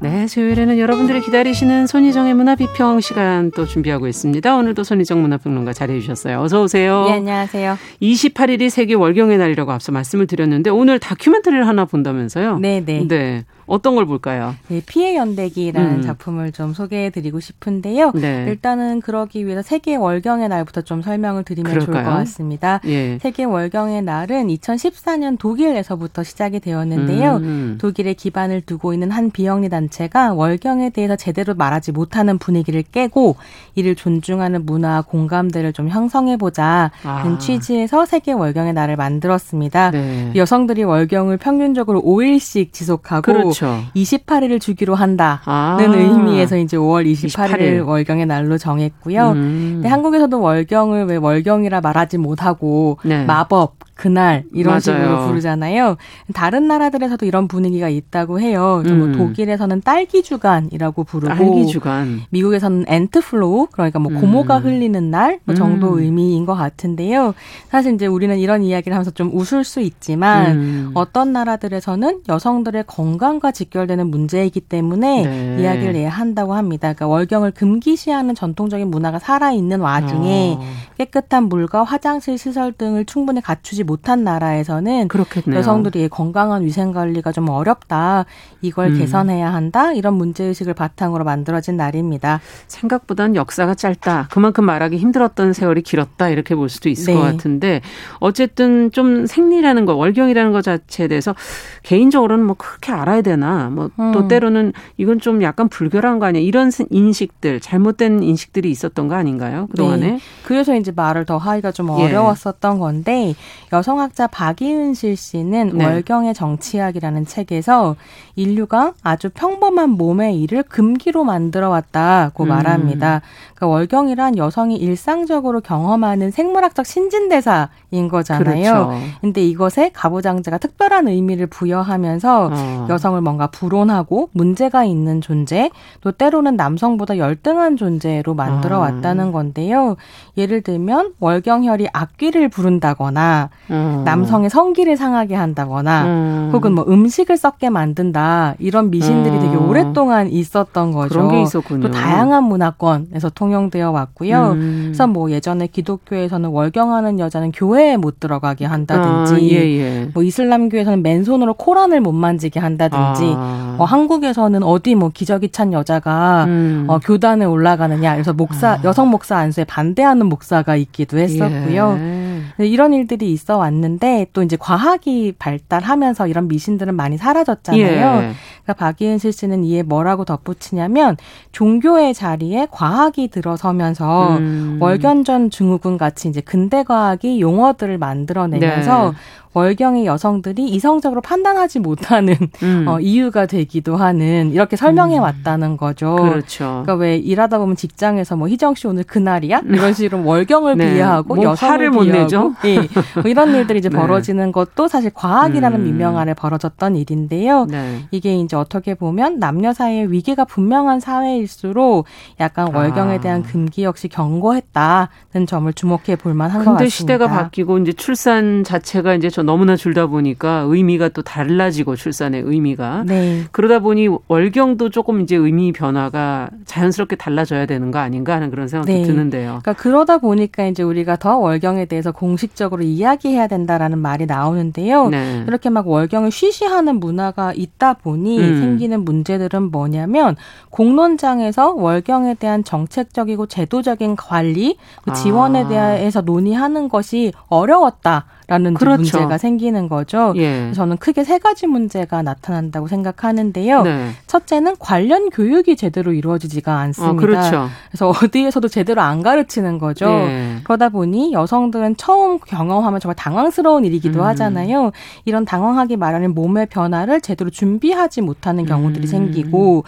네, 0.00 0.26
수요일에는 0.26 0.78
여러분들이 0.78 1.20
기다리시는 1.20 1.86
손희정의 1.86 2.34
문화비평 2.34 3.00
시간 3.00 3.50
또 3.52 3.64
준비하고 3.64 4.06
있습니다. 4.06 4.54
오늘도 4.54 4.84
손희정 4.84 5.22
문화평론가 5.22 5.72
자리해 5.72 6.00
주셨어요. 6.00 6.40
어서 6.40 6.62
오세요. 6.62 7.04
네, 7.06 7.14
안녕하세요. 7.14 7.78
28일이 8.02 8.68
세계 8.70 8.94
월경의 8.94 9.38
날이라고 9.38 9.72
앞서 9.72 9.92
말씀을 9.92 10.26
드렸는데 10.26 10.70
오늘 10.70 10.98
다큐멘터리를 10.98 11.66
하나 11.66 11.84
본다면서요? 11.84 12.58
네, 12.58 12.82
네. 12.84 13.06
네. 13.08 13.44
어떤 13.66 13.94
걸 13.94 14.06
볼까요? 14.06 14.54
네, 14.68 14.82
피해 14.84 15.16
연대기라는 15.16 15.96
음. 15.96 16.02
작품을 16.02 16.52
좀 16.52 16.74
소개해드리고 16.74 17.40
싶은데요. 17.40 18.12
네. 18.12 18.46
일단은 18.48 19.00
그러기 19.00 19.46
위해서 19.46 19.62
세계 19.62 19.96
월경의 19.96 20.48
날부터 20.48 20.82
좀 20.82 21.02
설명을 21.02 21.44
드리면 21.44 21.72
그럴까요? 21.72 21.94
좋을 21.94 22.04
것 22.04 22.10
같습니다. 22.10 22.80
예. 22.86 23.18
세계 23.20 23.44
월경의 23.44 24.02
날은 24.02 24.48
2014년 24.48 25.38
독일에서부터 25.38 26.22
시작이 26.22 26.60
되었는데요. 26.60 27.36
음, 27.36 27.42
음. 27.42 27.78
독일에 27.80 28.14
기반을 28.14 28.60
두고 28.62 28.92
있는 28.92 29.10
한 29.10 29.30
비영리 29.30 29.68
단체가 29.68 30.34
월경에 30.34 30.90
대해서 30.90 31.16
제대로 31.16 31.54
말하지 31.54 31.92
못하는 31.92 32.38
분위기를 32.38 32.82
깨고 32.82 33.36
이를 33.74 33.94
존중하는 33.94 34.66
문화 34.66 35.02
공감대를 35.02 35.72
좀 35.72 35.88
형성해보자 35.88 36.90
아. 37.04 37.38
취지에서 37.38 38.06
세계 38.06 38.32
월경의 38.32 38.72
날을 38.74 38.96
만들었습니다. 38.96 39.90
네. 39.90 40.32
여성들이 40.34 40.84
월경을 40.84 41.38
평균적으로 41.38 42.02
5일씩 42.02 42.72
지속하고 42.72 43.22
그렇죠. 43.22 43.53
그렇죠. 43.54 43.84
28일을 43.94 44.60
주기로 44.60 44.94
한다는 44.94 45.38
아. 45.44 45.78
의미에서 45.80 46.56
이제 46.56 46.76
5월 46.76 47.10
28일, 47.10 47.28
28일, 47.28 47.86
월경의 47.86 48.26
날로 48.26 48.58
정했고요. 48.58 49.30
음. 49.30 49.82
한국에서도 49.84 50.40
월경을 50.40 51.06
왜 51.06 51.16
월경이라 51.16 51.80
말하지 51.80 52.18
못하고 52.18 52.98
네. 53.04 53.24
마법 53.24 53.76
그날 53.94 54.44
이런 54.52 54.72
맞아요. 54.72 54.80
식으로 54.80 55.26
부르잖아요. 55.28 55.96
다른 56.32 56.66
나라들에서도 56.66 57.24
이런 57.26 57.46
분위기가 57.48 57.88
있다고 57.88 58.40
해요. 58.40 58.82
뭐 58.84 58.92
음. 58.92 58.98
뭐 58.98 59.12
독일에서는 59.12 59.82
딸기 59.82 60.22
주간이라고 60.22 61.04
부르고 61.04 61.34
딸기 61.34 61.66
주간. 61.66 62.22
미국에서는 62.30 62.84
Aunt 62.88 63.20
Flow 63.20 63.68
그러니까 63.70 63.98
뭐 63.98 64.12
고모가 64.12 64.58
음. 64.58 64.64
흘리는 64.64 65.10
날 65.10 65.38
뭐 65.44 65.54
정도 65.54 65.94
음. 65.94 65.98
의미인 66.00 66.46
것 66.46 66.54
같은데요. 66.54 67.34
사실 67.68 67.94
이제 67.94 68.06
우리는 68.06 68.36
이런 68.38 68.62
이야기를 68.62 68.94
하면서 68.94 69.10
좀 69.10 69.30
웃을 69.32 69.62
수 69.64 69.80
있지만 69.80 70.56
음. 70.56 70.90
어떤 70.94 71.32
나라들에서는 71.32 72.22
여성들의 72.28 72.84
건강과 72.86 73.52
직결되는 73.52 74.06
문제이기 74.10 74.60
때문에 74.60 75.22
네. 75.22 75.62
이야기를 75.62 75.94
해야 75.94 76.10
한다고 76.10 76.54
합니다. 76.54 76.92
그러니까 76.92 77.06
월경을 77.08 77.52
금기시하는 77.52 78.34
전통적인 78.34 78.88
문화가 78.88 79.18
살아 79.18 79.52
있는 79.52 79.80
와중에 79.80 80.56
어. 80.58 80.64
깨끗한 80.98 81.44
물과 81.48 81.84
화장실 81.84 82.38
시설 82.38 82.72
등을 82.72 83.04
충분히 83.04 83.40
갖추지 83.40 83.83
못한 83.84 84.24
나라에서는 84.24 85.08
그렇겠네요. 85.08 85.58
여성들이 85.58 86.08
건강한 86.08 86.64
위생 86.64 86.92
관리가 86.92 87.32
좀 87.32 87.48
어렵다. 87.48 88.24
이걸 88.62 88.88
음. 88.88 88.98
개선해야 88.98 89.52
한다. 89.52 89.92
이런 89.92 90.14
문제 90.14 90.44
의식을 90.44 90.74
바탕으로 90.74 91.24
만들어진 91.24 91.76
날입니다. 91.76 92.40
생각보단 92.66 93.36
역사가 93.36 93.74
짧다. 93.74 94.28
그만큼 94.30 94.64
말하기 94.64 94.96
힘들었던 94.96 95.52
세월이 95.52 95.82
길었다. 95.82 96.28
이렇게 96.28 96.54
볼 96.54 96.68
수도 96.68 96.88
있을 96.88 97.14
네. 97.14 97.20
것 97.20 97.26
같은데 97.26 97.80
어쨌든 98.18 98.90
좀 98.90 99.26
생리라는 99.26 99.84
거, 99.84 99.94
월경이라는 99.94 100.52
것 100.52 100.62
자체에 100.62 101.08
대해서 101.08 101.34
개인적으로는 101.82 102.44
뭐 102.44 102.56
그렇게 102.56 102.92
알아야 102.92 103.22
되나. 103.22 103.70
뭐또 103.70 104.20
음. 104.20 104.28
때로는 104.28 104.72
이건 104.96 105.20
좀 105.20 105.42
약간 105.42 105.68
불결한 105.68 106.18
거 106.18 106.26
아니야. 106.26 106.42
이런 106.42 106.70
인식들, 106.90 107.60
잘못된 107.60 108.22
인식들이 108.22 108.70
있었던 108.70 109.08
거 109.08 109.14
아닌가요? 109.14 109.66
그동안에. 109.70 110.06
네. 110.12 110.18
그래서 110.44 110.74
이제 110.74 110.92
말을 110.94 111.24
더 111.24 111.36
하기가 111.36 111.72
좀 111.72 111.88
예. 111.98 112.04
어려웠었던 112.04 112.76
예. 112.76 112.78
건데 112.78 113.34
여성학자 113.74 114.28
박이은실 114.28 115.16
씨는 115.16 115.72
네. 115.74 115.84
월경의 115.84 116.34
정치학이라는 116.34 117.26
책에서 117.26 117.96
인류가 118.36 118.92
아주 119.02 119.30
평범한 119.30 119.90
몸의 119.90 120.40
일을 120.40 120.62
금기로 120.62 121.24
만들어 121.24 121.70
왔다고 121.70 122.44
음. 122.44 122.48
말합니다. 122.50 123.20
그러니까 123.54 123.66
월경이란 123.66 124.36
여성이 124.36 124.76
일상적으로 124.76 125.60
경험하는 125.60 126.30
생물학적 126.30 126.86
신진대사인 126.86 128.08
거잖아요. 128.08 128.62
그렇죠. 128.62 128.92
근데 129.20 129.44
이것에 129.44 129.90
가부장제가 129.92 130.58
특별한 130.58 131.08
의미를 131.08 131.48
부여하면서 131.48 132.50
어. 132.52 132.86
여성을 132.88 133.20
뭔가 133.22 133.48
불온하고 133.48 134.28
문제가 134.32 134.84
있는 134.84 135.20
존재, 135.20 135.70
또 136.00 136.12
때로는 136.12 136.54
남성보다 136.54 137.18
열등한 137.18 137.76
존재로 137.76 138.34
만들어 138.34 138.76
아. 138.76 138.80
왔다는 138.80 139.32
건데요. 139.32 139.96
예를 140.36 140.60
들면 140.62 141.14
월경혈이 141.18 141.88
악귀를 141.92 142.50
부른다거나 142.50 143.50
음. 143.70 144.02
남성의 144.04 144.50
성기를 144.50 144.96
상하게 144.96 145.34
한다거나 145.34 146.04
음. 146.04 146.50
혹은 146.52 146.74
뭐 146.74 146.84
음식을 146.86 147.36
썩게 147.36 147.70
만든다 147.70 148.54
이런 148.58 148.90
미신들이 148.90 149.36
음. 149.36 149.40
되게 149.40 149.56
오랫동안 149.56 150.28
있었던 150.28 150.92
거죠. 150.92 151.08
그런 151.08 151.28
게 151.30 151.42
있었군요. 151.42 151.80
또 151.80 151.90
다양한 151.90 152.44
문화권에서 152.44 153.30
통용되어 153.30 153.90
왔고요. 153.90 154.52
음. 154.52 154.82
그래서 154.86 155.06
뭐 155.06 155.30
예전에 155.30 155.66
기독교에서는 155.66 156.50
월경하는 156.50 157.18
여자는 157.18 157.52
교회에 157.52 157.96
못 157.96 158.20
들어가게 158.20 158.64
한다든지, 158.64 159.34
아, 159.34 159.38
예, 159.40 159.78
예. 159.78 160.10
뭐 160.14 160.22
이슬람교에서는 160.22 161.02
맨손으로 161.02 161.54
코란을 161.54 162.00
못 162.00 162.12
만지게 162.12 162.60
한다든지, 162.60 163.32
아. 163.36 163.74
뭐 163.76 163.86
한국에서는 163.86 164.62
어디 164.62 164.94
뭐 164.94 165.10
기저귀 165.12 165.50
찬 165.50 165.72
여자가 165.72 166.44
음. 166.44 166.84
어, 166.88 166.98
교단에 166.98 167.44
올라가느냐, 167.44 168.12
그래서 168.12 168.32
목사 168.32 168.72
아. 168.72 168.78
여성 168.84 169.10
목사 169.10 169.36
안수에 169.36 169.64
반대하는 169.64 170.26
목사가 170.26 170.76
있기도 170.76 171.18
했었고요. 171.18 171.96
예. 171.98 172.23
네, 172.56 172.66
이런 172.66 172.92
일들이 172.92 173.32
있어 173.32 173.58
왔는데 173.58 174.26
또 174.32 174.42
이제 174.42 174.56
과학이 174.56 175.34
발달하면서 175.38 176.28
이런 176.28 176.48
미신들은 176.48 176.94
많이 176.94 177.16
사라졌잖아요. 177.16 177.82
예. 177.82 178.34
그러니까 178.62 178.72
박이은실 178.78 179.32
씨는 179.32 179.64
이에 179.64 179.82
뭐라고 179.82 180.24
덧붙이냐면 180.24 181.16
종교의 181.52 182.14
자리에 182.14 182.68
과학이 182.70 183.28
들어서면서 183.28 184.36
음. 184.38 184.78
월견전 184.80 185.50
증후군 185.50 185.98
같이 185.98 186.28
이제 186.28 186.40
근대 186.40 186.82
과학이 186.82 187.40
용어들을 187.40 187.98
만들어내면서 187.98 189.10
네. 189.10 189.16
월경의 189.54 190.04
여성들이 190.04 190.64
이성적으로 190.68 191.20
판단하지 191.20 191.78
못하는 191.78 192.36
음. 192.62 192.84
어, 192.88 192.98
이유가 192.98 193.46
되기도 193.46 193.96
하는 193.96 194.50
이렇게 194.52 194.76
설명해 194.76 195.18
음. 195.18 195.22
왔다는 195.22 195.76
거죠. 195.76 196.16
그렇죠. 196.16 196.82
그러니까 196.84 196.94
왜 196.94 197.16
일하다 197.16 197.58
보면 197.58 197.76
직장에서 197.76 198.36
뭐 198.36 198.48
희정 198.48 198.74
씨 198.74 198.88
오늘 198.88 199.04
그날이야 199.04 199.62
이런 199.66 199.94
식으로 199.94 200.24
월경을 200.24 200.76
네. 200.76 200.94
비하하고 200.94 201.36
뭐 201.36 201.44
여성을 201.44 201.90
못 201.90 202.04
내죠. 202.04 202.54
예. 202.64 202.76
뭐 203.14 203.22
이런 203.26 203.54
일들이 203.54 203.78
이제 203.78 203.88
네. 203.94 203.96
벌어지는 203.96 204.50
것도 204.50 204.88
사실 204.88 205.10
과학이라는 205.14 205.78
음. 205.78 205.84
민명 205.84 206.18
아래 206.18 206.34
벌어졌던 206.34 206.96
일인데요. 206.96 207.66
네. 207.66 208.00
이게 208.10 208.36
이제 208.36 208.56
어떻게 208.56 208.94
보면 208.94 209.38
남녀 209.38 209.72
사이의 209.72 210.10
위계가 210.10 210.44
분명한 210.46 210.98
사회일수록 210.98 212.06
약간 212.40 212.74
월경에 212.74 213.20
대한 213.20 213.44
아. 213.46 213.50
금기 213.50 213.84
역시 213.84 214.08
경고했다는 214.08 215.46
점을 215.46 215.72
주목해 215.72 216.16
볼 216.16 216.34
만한 216.34 216.58
것 216.58 216.72
같습니다. 216.72 216.78
근데 216.78 216.88
시대가 216.88 217.28
바뀌고 217.28 217.78
이제 217.78 217.92
출산 217.92 218.64
자체가 218.64 219.14
이제 219.14 219.30
전 219.30 219.43
너무나 219.44 219.76
줄다 219.76 220.06
보니까 220.06 220.64
의미가 220.66 221.10
또 221.10 221.22
달라지고 221.22 221.96
출산의 221.96 222.42
의미가 222.44 223.04
네. 223.06 223.44
그러다 223.52 223.78
보니 223.78 224.08
월경도 224.28 224.90
조금 224.90 225.20
이제 225.20 225.36
의미 225.36 225.72
변화가 225.72 226.50
자연스럽게 226.64 227.16
달라져야 227.16 227.66
되는 227.66 227.90
거 227.90 227.98
아닌가 227.98 228.34
하는 228.34 228.50
그런 228.50 228.68
생각도 228.68 228.92
네. 228.92 229.02
드는데요. 229.02 229.60
그러니까 229.62 229.72
그러다 229.74 230.18
보니까 230.18 230.66
이제 230.66 230.82
우리가 230.82 231.16
더 231.16 231.38
월경에 231.38 231.86
대해서 231.86 232.12
공식적으로 232.12 232.82
이야기해야 232.82 233.46
된다라는 233.46 233.98
말이 233.98 234.26
나오는데요. 234.26 235.08
네. 235.08 235.44
이렇게 235.46 235.70
막 235.70 235.86
월경을 235.86 236.30
쉬쉬하는 236.30 237.00
문화가 237.00 237.52
있다 237.54 237.94
보니 237.94 238.38
음. 238.38 238.60
생기는 238.60 239.04
문제들은 239.04 239.70
뭐냐면 239.70 240.36
공론장에서 240.70 241.72
월경에 241.74 242.34
대한 242.34 242.64
정책적이고 242.64 243.46
제도적인 243.46 244.16
관리, 244.16 244.76
그 245.04 245.12
지원에 245.12 245.64
아. 245.64 245.68
대해서 245.68 246.20
논의하는 246.20 246.88
것이 246.88 247.32
어려웠다. 247.48 248.26
라는 248.46 248.74
그렇죠. 248.74 248.98
문제가 248.98 249.38
생기는 249.38 249.88
거죠. 249.88 250.34
예. 250.36 250.70
저는 250.74 250.98
크게 250.98 251.24
세 251.24 251.38
가지 251.38 251.66
문제가 251.66 252.22
나타난다고 252.22 252.88
생각하는데요. 252.88 253.82
네. 253.82 254.10
첫째는 254.26 254.76
관련 254.78 255.30
교육이 255.30 255.76
제대로 255.76 256.12
이루어지지가 256.12 256.78
않습니다. 256.78 257.12
어, 257.12 257.16
그렇죠. 257.16 257.68
그래서 257.88 258.08
어디에서도 258.10 258.68
제대로 258.68 259.00
안 259.00 259.22
가르치는 259.22 259.78
거죠. 259.78 260.06
예. 260.06 260.56
그러다 260.64 260.90
보니 260.90 261.32
여성들은 261.32 261.96
처음 261.96 262.38
경험하면 262.38 263.00
정말 263.00 263.16
당황스러운 263.16 263.84
일이기도 263.84 264.20
음. 264.20 264.24
하잖아요. 264.26 264.92
이런 265.24 265.44
당황하기 265.44 265.96
마련인 265.96 266.34
몸의 266.34 266.66
변화를 266.66 267.20
제대로 267.20 267.50
준비하지 267.50 268.20
못하는 268.20 268.66
경우들이 268.66 269.06
음. 269.06 269.08
생기고 269.08 269.84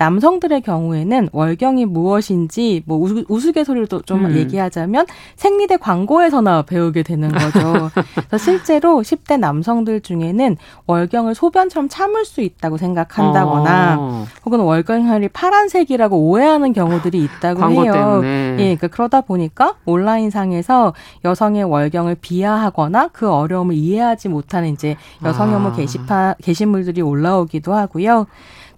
남성들의 0.00 0.62
경우에는 0.62 1.28
월경이 1.30 1.84
무엇인지 1.84 2.84
뭐 2.86 3.06
우스갯소리로 3.28 3.86
좀 4.06 4.24
음. 4.24 4.34
얘기하자면 4.34 5.04
생리대 5.36 5.76
광고에서나 5.76 6.62
배우게 6.62 7.02
되는 7.02 7.28
거죠. 7.28 7.90
그래서 8.28 8.38
실제로 8.38 9.02
10대 9.02 9.38
남성들 9.38 10.00
중에는 10.00 10.56
월경을 10.86 11.34
소변처럼 11.34 11.90
참을 11.90 12.24
수 12.24 12.40
있다고 12.40 12.78
생각한다거나 12.78 13.96
어. 13.98 14.26
혹은 14.46 14.60
월경혈이 14.60 15.28
파란색이라고 15.28 16.16
오해하는 16.16 16.72
경우들이 16.72 17.22
있다고 17.22 17.70
해요. 17.70 17.92
때문에. 17.92 18.52
예, 18.52 18.56
그러니까 18.76 18.88
그러다 18.88 19.20
보니까 19.20 19.74
온라인상에서 19.84 20.94
여성의 21.26 21.64
월경을 21.64 22.16
비하하거나 22.22 23.08
그 23.08 23.30
어려움을 23.30 23.74
이해하지 23.74 24.30
못하는 24.30 24.70
이제 24.70 24.96
여성 25.24 25.52
혐오 25.52 25.68
아. 25.68 25.72
게시판 25.72 26.36
게시물들이 26.42 27.02
올라오기도 27.02 27.74
하고요. 27.74 28.26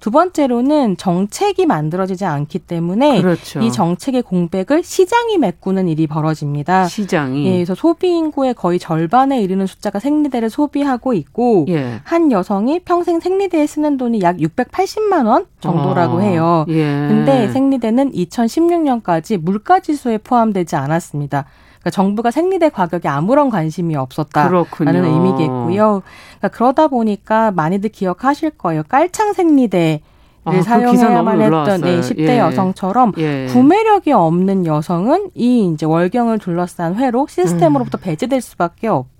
두 0.02 0.10
번째로는 0.10 0.96
정책이 0.96 1.64
만들어지지 1.64 2.24
않기 2.24 2.58
때문에 2.58 3.22
그렇죠. 3.22 3.60
이 3.60 3.70
정책의 3.70 4.22
공백을 4.22 4.82
시장이 4.82 5.38
메꾸는 5.38 5.86
일이 5.86 6.08
벌어집니다. 6.08 6.86
시장이. 6.86 7.46
예, 7.46 7.52
그래서 7.52 7.76
소비 7.76 8.08
인구의 8.08 8.54
거의 8.54 8.80
절반에 8.80 9.40
이르는 9.40 9.68
숫자가 9.68 10.00
생리대를 10.00 10.50
소비하고 10.50 11.12
있고 11.12 11.66
예. 11.68 12.00
한 12.02 12.32
여성이 12.32 12.80
평생 12.80 13.20
생리대에 13.20 13.64
쓰는 13.68 13.96
돈이 13.96 14.22
약 14.22 14.38
680만 14.38 15.28
원 15.28 15.46
정도라고 15.60 16.18
아, 16.18 16.20
해요. 16.22 16.66
예. 16.68 16.82
근데 16.82 17.46
생리대는 17.52 18.10
2016년까지 18.10 19.38
물가 19.38 19.78
지수에 19.78 20.18
포함되지 20.18 20.74
않았습니다. 20.74 21.44
그러니까 21.82 21.90
정부가 21.90 22.30
생리대 22.30 22.68
가격에 22.68 23.08
아무런 23.08 23.50
관심이 23.50 23.96
없었다라는 23.96 24.64
그렇군요. 24.64 25.04
의미겠고요. 25.04 26.02
그러니까 26.38 26.48
그러다 26.48 26.88
보니까 26.88 27.50
많이들 27.50 27.90
기억하실 27.90 28.50
거예요. 28.50 28.84
깔창 28.88 29.32
생리대 29.32 30.00
를 30.44 30.54
아, 30.54 30.58
그 30.58 30.62
사용해야만 30.62 31.40
했던 31.40 31.80
네, 31.82 32.00
10대 32.00 32.28
예. 32.30 32.38
여성처럼 32.38 33.12
예. 33.18 33.46
구매력이 33.52 34.10
없는 34.10 34.66
여성은 34.66 35.30
이 35.34 35.70
이제 35.72 35.86
월경을 35.86 36.40
둘러싼 36.40 36.96
회로 36.96 37.28
시스템으로부터 37.28 37.98
음. 37.98 38.00
배제될 38.02 38.40
수밖에 38.40 38.88
없고 38.88 39.11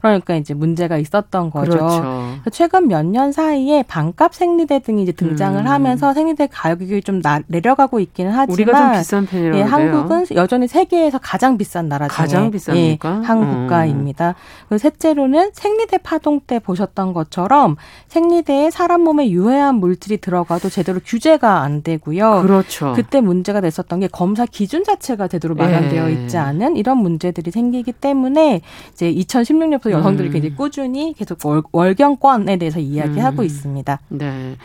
그러니까 0.00 0.34
이제 0.36 0.54
문제가 0.54 0.96
있었던 0.98 1.50
거죠. 1.50 1.70
그렇죠. 1.70 2.34
최근 2.50 2.88
몇 2.88 3.02
년 3.12 3.30
사이에 3.32 3.82
반값 3.82 4.34
생리대 4.34 4.78
등이 4.78 5.02
이제 5.02 5.12
등장을 5.12 5.60
음. 5.60 5.66
하면서 5.66 6.14
생리대 6.14 6.48
가격이 6.50 7.02
좀 7.02 7.20
나, 7.20 7.40
내려가고 7.46 8.00
있기는 8.00 8.30
하지만 8.30 8.52
우리가 8.54 8.78
좀 8.78 8.92
비싼 9.00 9.26
편이라고 9.26 9.58
예, 9.58 9.62
한국은 9.62 10.26
여전히 10.34 10.66
세계에서 10.66 11.18
가장 11.18 11.58
비싼 11.58 11.88
나라 11.88 12.08
중에 12.08 12.16
가장 12.16 12.50
비쌉니까? 12.50 13.04
예, 13.22 13.26
한 13.26 13.62
국가입니다. 13.62 14.34
음. 14.70 14.78
셋째로는 14.78 15.50
생리대 15.52 15.98
파동 15.98 16.40
때 16.40 16.58
보셨던 16.58 17.12
것처럼 17.12 17.76
생리대에 18.08 18.70
사람 18.70 19.02
몸에 19.02 19.30
유해한 19.30 19.74
물질이 19.74 20.18
들어가도 20.18 20.70
제대로 20.70 21.00
규제가 21.04 21.60
안 21.60 21.82
되고요. 21.82 22.42
그렇죠. 22.42 22.94
그때 22.94 23.20
문제가 23.20 23.60
됐었던 23.60 24.00
게 24.00 24.06
검사 24.08 24.46
기준 24.46 24.84
자체가 24.84 25.28
제대로 25.28 25.54
마련되어 25.54 26.08
예. 26.08 26.12
있지 26.12 26.38
않은 26.38 26.76
이런 26.76 26.98
문제들이 26.98 27.50
생기기 27.50 27.92
때문에 27.92 28.62
이제 28.92 29.10
2016년부터 29.24 29.90
여성들이 29.90 30.28
음. 30.28 30.32
굉장히 30.32 30.54
꾸준히 30.54 31.14
계속 31.14 31.38
월, 31.72 31.94
경권에 31.94 32.56
대해서 32.56 32.78
이야기하고 32.78 33.42
음. 33.42 33.44
있습니다. 33.44 34.00
네. 34.08 34.56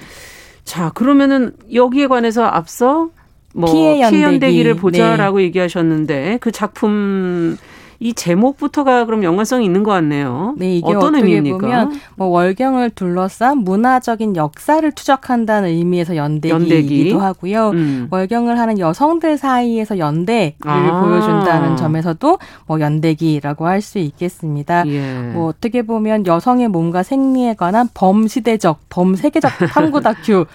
자, 0.64 0.90
그러면은 0.90 1.54
여기에 1.74 2.08
관해서 2.08 2.44
앞서 2.44 3.10
뭐 3.54 3.72
피해 3.72 4.02
연대기. 4.02 4.18
피해 4.18 4.24
연대기를 4.24 4.76
보자라고 4.76 5.38
네. 5.38 5.46
얘기하셨는데 5.46 6.38
그 6.42 6.52
작품 6.52 7.58
이 8.00 8.14
제목부터가 8.14 9.06
그럼 9.06 9.24
연관성이 9.24 9.66
있는 9.66 9.84
것 9.84 9.92
같네요. 9.92 10.54
네, 10.58 10.78
이게 10.78 10.94
어떤 10.94 11.16
의미입니까? 11.16 11.58
보면 11.58 12.00
뭐 12.16 12.28
월경을 12.28 12.92
둘러싼 12.92 13.60
문화적인 13.60 14.36
역사를 14.36 14.92
추적한다는 14.92 15.70
의미에서 15.70 16.16
연대기이기도 16.16 16.56
연대기. 16.56 17.14
하고요. 17.14 17.70
음. 17.70 18.08
월경을 18.12 18.60
하는 18.60 18.78
여성들 18.78 19.38
사이에서 19.38 19.98
연대를 19.98 20.54
아. 20.66 21.02
보여준다는 21.02 21.78
점에서도 21.78 22.38
뭐 22.68 22.80
연대기라고 22.80 23.66
할 23.66 23.78
수 23.88 24.00
있겠습니다. 24.00 24.86
예. 24.88 25.32
뭐 25.34 25.48
어떻게 25.48 25.82
보면 25.82 26.26
여성의 26.26 26.68
몸과 26.68 27.04
생리에 27.04 27.54
관한 27.54 27.88
범시대적, 27.94 28.80
범세계적 28.90 29.52
탐구 29.72 30.02
다큐라고 30.02 30.48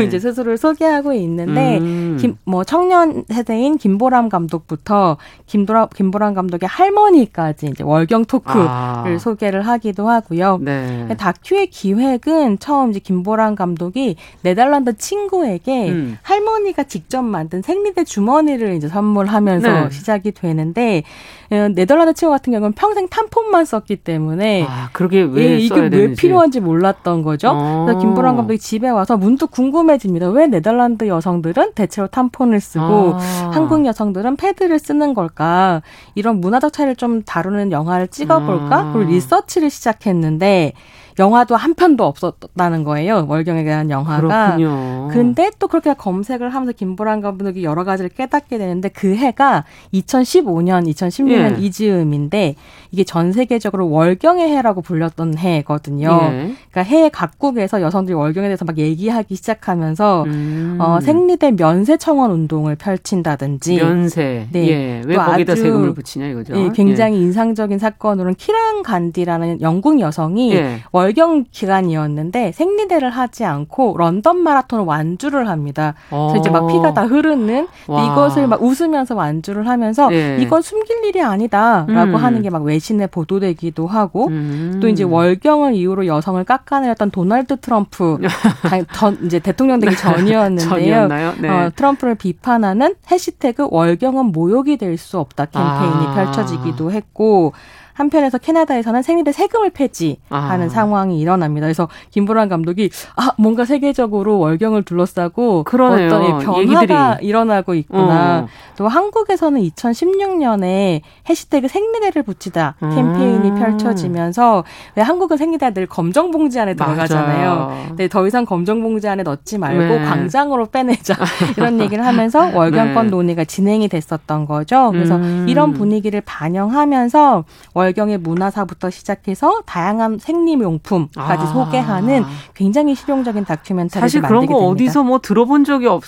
예. 0.00 0.04
이제 0.04 0.18
스스로를 0.18 0.56
소개하고 0.56 1.12
있는데 1.14 1.78
음. 1.78 2.16
김, 2.20 2.36
뭐 2.44 2.64
청년 2.64 3.24
세대인 3.28 3.76
김보람 3.78 4.28
감독부터 4.28 5.16
김도라, 5.46 5.88
김보람 5.94 6.34
감독의 6.34 6.68
할 6.68 6.85
할머니까지 6.86 7.66
이제 7.66 7.82
월경 7.82 8.24
토크를 8.26 8.66
아. 8.68 9.04
소개를 9.18 9.62
하기도 9.62 10.08
하고요. 10.08 10.58
네. 10.60 11.08
다큐의 11.18 11.68
기획은 11.68 12.58
처음 12.58 12.90
이제 12.90 13.00
김보란 13.00 13.54
감독이 13.54 14.16
네덜란드 14.42 14.96
친구에게 14.96 15.90
음. 15.90 16.18
할머니가 16.22 16.84
직접 16.84 17.22
만든 17.22 17.62
생리대 17.62 18.04
주머니를 18.04 18.74
이제 18.74 18.88
선물하면서 18.88 19.68
네. 19.68 19.90
시작이 19.90 20.32
되는데 20.32 21.02
어, 21.50 21.68
네덜란드 21.74 22.14
친구 22.14 22.32
같은 22.32 22.52
경우는 22.52 22.72
평생 22.72 23.08
탐폰만 23.08 23.64
썼기 23.64 23.96
때문에 23.96 24.66
아, 24.68 24.88
그러게 24.92 25.22
왜 25.22 25.52
예, 25.52 25.58
이게 25.58 25.80
왜 25.80 25.90
되는지. 25.90 26.20
필요한지 26.20 26.60
몰랐던 26.60 27.22
거죠. 27.22 27.50
어. 27.50 27.84
그래서 27.86 28.00
김보란 28.00 28.36
감독이 28.36 28.58
집에 28.58 28.88
와서 28.88 29.16
문득 29.16 29.50
궁금해집니다. 29.50 30.30
왜 30.30 30.46
네덜란드 30.46 31.06
여성들은 31.06 31.72
대체로 31.74 32.08
탐폰을 32.08 32.60
쓰고 32.60 33.14
아. 33.14 33.50
한국 33.52 33.86
여성들은 33.86 34.36
패드를 34.36 34.78
쓰는 34.78 35.14
걸까? 35.14 35.82
이런 36.14 36.40
문화적 36.40 36.72
차이를 36.76 36.96
좀 36.96 37.22
다루는 37.22 37.72
영화를 37.72 38.08
찍어볼까? 38.08 38.76
아. 38.76 38.92
그리고 38.92 39.10
리서치를 39.10 39.70
시작했는데 39.70 40.72
영화도 41.18 41.56
한 41.56 41.74
편도 41.74 42.04
없었다는 42.04 42.84
거예요. 42.84 43.26
월경에 43.28 43.64
대한 43.64 43.90
영화가. 43.90 44.56
그렇군요. 44.56 45.08
근데 45.10 45.50
또 45.58 45.68
그렇게 45.68 45.94
검색을 45.94 46.50
하면서 46.50 46.72
김보란 46.72 47.20
감독이 47.20 47.64
여러 47.64 47.84
가지를 47.84 48.10
깨닫게 48.10 48.58
되는데 48.58 48.88
그 48.88 49.14
해가 49.14 49.64
2015년, 49.94 50.86
2016년 50.92 51.58
예. 51.58 51.62
이즈음인데 51.62 52.54
이게 52.90 53.04
전 53.04 53.32
세계적으로 53.32 53.90
월경의 53.90 54.48
해라고 54.50 54.82
불렸던 54.82 55.38
해거든요. 55.38 56.18
예. 56.22 56.54
그러니까 56.70 56.82
해 56.82 57.08
각국에서 57.08 57.80
여성들이 57.80 58.14
월경에 58.14 58.48
대해서 58.48 58.64
막 58.64 58.76
얘기하기 58.78 59.34
시작하면서 59.34 60.24
음. 60.24 60.76
어, 60.80 61.00
생리대 61.00 61.52
면세 61.52 61.96
청원 61.96 62.30
운동을 62.30 62.76
펼친다든지 62.76 63.76
면세. 63.76 64.48
네. 64.52 64.68
예. 64.68 65.02
왜 65.06 65.16
거기다 65.16 65.52
아주, 65.52 65.62
세금을 65.62 65.94
붙이냐 65.94 66.26
이거죠. 66.26 66.54
예, 66.56 66.68
굉장히 66.74 67.16
예. 67.16 67.20
인상적인 67.22 67.78
사건으로는 67.78 68.34
키랑 68.34 68.82
간디라는 68.82 69.60
영국 69.62 70.00
여성이 70.00 70.52
예. 70.52 70.80
월경 71.06 71.44
기간이었는데 71.52 72.52
생리대를 72.52 73.10
하지 73.10 73.44
않고 73.44 73.96
런던 73.96 74.38
마라톤 74.38 74.80
완주를 74.80 75.48
합니다. 75.48 75.94
그래서 76.10 76.36
이제 76.38 76.50
막 76.50 76.66
피가 76.66 76.94
다 76.94 77.04
흐르는 77.04 77.68
이것을 77.86 78.46
막 78.48 78.62
웃으면서 78.62 79.14
완주를 79.14 79.68
하면서 79.68 80.12
예. 80.12 80.38
이건 80.40 80.62
숨길 80.62 81.04
일이 81.04 81.22
아니다라고 81.22 82.10
음. 82.10 82.16
하는 82.16 82.42
게 82.42 82.46
막 82.50 82.62
외신에 82.62 83.06
보도되기도 83.08 83.86
하고 83.86 84.28
음. 84.28 84.78
또 84.80 84.88
이제 84.88 85.02
월경을 85.04 85.74
이유로 85.74 86.06
여성을 86.06 86.42
깎아내렸던 86.44 87.10
도널드 87.10 87.56
트럼프 87.60 88.18
전 88.94 89.18
이제 89.24 89.38
대통령 89.38 89.78
되기 89.80 89.94
전이었는데요. 89.96 91.34
네. 91.40 91.48
어, 91.48 91.70
트럼프를 91.74 92.14
비판하는 92.14 92.94
해시태그 93.10 93.68
월경은 93.70 94.26
모욕이 94.32 94.76
될 94.78 94.96
수 94.96 95.18
없다 95.18 95.44
캠페인이 95.46 96.06
아. 96.06 96.14
펼쳐지기도 96.14 96.90
했고 96.90 97.52
한편에서 97.96 98.38
캐나다에서는 98.38 99.02
생리대 99.02 99.32
세금을 99.32 99.70
폐지하는 99.70 100.18
아. 100.30 100.68
상황이 100.68 101.18
일어납니다. 101.18 101.66
그래서 101.66 101.88
김보란 102.10 102.48
감독이 102.48 102.90
아 103.16 103.32
뭔가 103.38 103.64
세계적으로 103.64 104.38
월경을 104.38 104.82
둘러싸고 104.82 105.64
그러네요. 105.64 106.06
어떤 106.06 106.38
변화가 106.38 106.60
얘기들이. 106.60 107.26
일어나고 107.26 107.74
있구나. 107.74 108.40
어. 108.40 108.48
또 108.76 108.86
한국에서는 108.86 109.60
2016년에 109.62 111.00
해시태그 111.28 111.68
생리대를 111.68 112.22
붙이다 112.22 112.74
캠페인이 112.80 113.50
음. 113.50 113.54
펼쳐지면서 113.58 114.64
왜 114.94 115.02
한국은 115.02 115.36
생리대 115.38 115.72
늘 115.72 115.86
검정 115.86 116.30
봉지 116.30 116.60
안에 116.60 116.74
들어가잖아요. 116.74 117.86
근데 117.88 118.08
더 118.08 118.26
이상 118.26 118.44
검정 118.44 118.82
봉지 118.82 119.08
안에 119.08 119.22
넣지 119.22 119.56
말고 119.58 119.98
네. 119.98 120.04
광장으로 120.04 120.66
빼내자 120.66 121.14
이런 121.56 121.80
얘기를 121.80 122.04
하면서 122.04 122.50
월경권 122.54 123.06
네. 123.06 123.10
논의가 123.10 123.44
진행이 123.44 123.88
됐었던 123.88 124.44
거죠. 124.46 124.90
그래서 124.92 125.16
음. 125.16 125.46
이런 125.48 125.72
분위기를 125.72 126.20
반영하면서 126.20 127.44
월 127.74 127.85
월경의 127.86 128.18
문화사부터 128.18 128.90
시작해서 128.90 129.62
다양한 129.66 130.18
생리용품까지 130.18 131.42
아. 131.42 131.46
소개하는 131.46 132.24
굉장히 132.54 132.94
실용적인 132.94 133.44
다큐멘터리를 133.44 134.00
사실 134.00 134.22
그런 134.22 134.46
거 134.46 134.56
어디서 134.56 135.04
뭐 135.04 135.20
들어본 135.20 135.64
적이 135.64 135.86
없. 135.86 136.02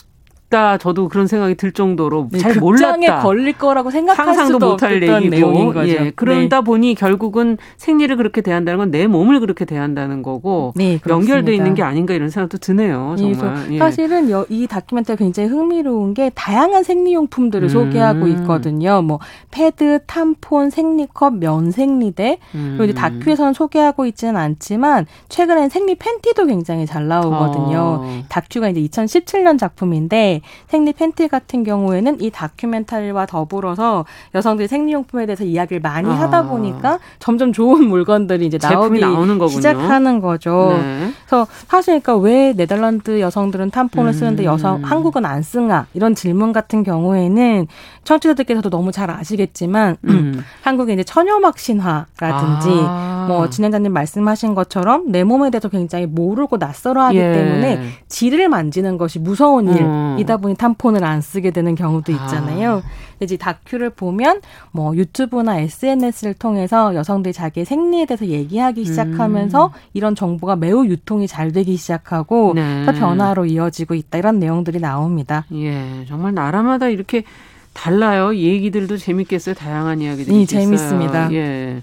있다 0.48 0.78
저도 0.78 1.08
그런 1.08 1.26
생각이 1.26 1.54
들 1.54 1.72
정도로 1.72 2.28
네, 2.32 2.38
잘 2.38 2.54
몰랐다. 2.56 3.20
걸릴 3.20 3.52
거라고 3.52 3.90
생각할 3.90 4.24
상상도 4.34 4.70
못할 4.70 5.02
얘기고 5.02 5.86
예, 5.86 6.10
그러다 6.14 6.56
네. 6.58 6.64
보니 6.64 6.94
결국은 6.94 7.58
생리를 7.76 8.16
그렇게 8.16 8.40
대한다는 8.40 8.78
건 8.78 8.88
내 8.88 9.06
몸을 9.06 9.40
그렇게 9.40 9.66
대한다는 9.66 10.22
거고 10.22 10.72
네, 10.74 10.98
연결돼 11.06 11.54
있는 11.54 11.74
게 11.74 11.82
아닌가 11.82 12.14
이런 12.14 12.30
생각도 12.30 12.56
드네요. 12.56 13.16
예, 13.18 13.34
정말 13.34 13.72
예, 13.72 13.78
사실은 13.78 14.30
이 14.48 14.66
다큐멘터리 14.66 15.18
굉장히 15.18 15.50
흥미로운 15.50 16.14
게 16.14 16.30
다양한 16.34 16.82
생리용품들을 16.82 17.66
음. 17.66 17.68
소개하고 17.68 18.26
있거든요. 18.28 19.02
뭐 19.02 19.20
패드, 19.50 20.00
탐폰, 20.06 20.70
생리컵, 20.70 21.36
면생리대 21.36 22.38
음. 22.54 22.74
그리고 22.78 22.84
이제 22.84 22.94
다큐에서는 22.94 23.52
소개하고 23.52 24.06
있지는 24.06 24.36
않지만 24.36 25.06
최근엔 25.28 25.68
생리 25.68 25.94
팬티도 25.96 26.46
굉장히 26.46 26.86
잘 26.86 27.06
나오거든요. 27.06 27.78
어. 27.78 28.22
다큐가 28.30 28.70
이제 28.70 28.80
2017년 28.80 29.58
작품인데 29.58 30.37
생리 30.68 30.92
팬티 30.92 31.28
같은 31.28 31.64
경우에는 31.64 32.20
이 32.20 32.30
다큐멘터리와 32.30 33.26
더불어서 33.26 34.04
여성들이 34.34 34.68
생리용품에 34.68 35.26
대해서 35.26 35.44
이야기를 35.44 35.80
많이 35.80 36.08
아. 36.08 36.12
하다 36.12 36.46
보니까 36.48 36.98
점점 37.18 37.52
좋은 37.52 37.84
물건들이 37.84 38.46
이제 38.46 38.58
나오기 38.60 39.00
시작하는 39.48 40.20
거죠. 40.20 40.76
네. 40.80 41.12
그래서 41.26 41.46
사실 41.68 42.00
그러니까 42.00 42.16
왜 42.16 42.52
네덜란드 42.52 43.20
여성들은 43.20 43.70
탐폰을 43.70 44.12
쓰는데 44.12 44.44
여성 44.44 44.76
음. 44.76 44.84
한국은 44.84 45.24
안 45.24 45.42
쓰나 45.42 45.86
이런 45.94 46.14
질문 46.14 46.52
같은 46.52 46.82
경우에는 46.82 47.66
청취자들께서도 48.04 48.70
너무 48.70 48.92
잘 48.92 49.10
아시겠지만 49.10 49.96
음. 50.04 50.42
한국의 50.62 50.94
이제 50.94 51.04
처녀막 51.04 51.58
신화라든지 51.58 52.68
아. 52.70 53.26
뭐 53.28 53.50
진행자님 53.50 53.92
말씀하신 53.92 54.54
것처럼 54.54 55.10
내 55.12 55.24
몸에 55.24 55.50
대해서 55.50 55.68
굉장히 55.68 56.06
모르고 56.06 56.56
낯설어하기 56.56 57.18
예. 57.18 57.32
때문에 57.32 57.80
지를 58.08 58.48
만지는 58.48 58.96
것이 58.96 59.18
무서운 59.18 59.68
음. 59.68 60.16
일이다 60.28 60.36
보니 60.36 60.54
탐폰을 60.56 61.02
안 61.02 61.22
쓰게 61.22 61.50
되는 61.50 61.74
경우도 61.74 62.12
있잖아요. 62.12 62.82
아. 62.84 63.08
이제 63.20 63.36
다큐를 63.36 63.90
보면 63.90 64.42
뭐 64.70 64.94
유튜브나 64.94 65.58
SNS를 65.60 66.34
통해서 66.34 66.94
여성들이 66.94 67.32
자기의 67.32 67.64
생리에 67.64 68.04
대해서 68.04 68.26
얘기하기 68.26 68.84
시작하면서 68.84 69.66
음. 69.66 69.72
이런 69.94 70.14
정보가 70.14 70.56
매우 70.56 70.86
유통이 70.86 71.26
잘 71.26 71.50
되기 71.50 71.76
시작하고 71.76 72.52
네. 72.54 72.86
변화로 72.86 73.46
이어지고 73.46 73.94
있다 73.94 74.18
이런 74.18 74.38
내용들이 74.38 74.78
나옵니다. 74.78 75.46
예, 75.52 76.04
정말 76.06 76.34
나라마다 76.34 76.88
이렇게 76.88 77.24
달라요. 77.72 78.36
얘기들도 78.36 78.96
재밌겠어요. 78.98 79.54
다양한 79.54 80.00
이야기들이 80.00 80.36
네, 80.36 80.44
재밌습니다. 80.44 81.32
예. 81.32 81.82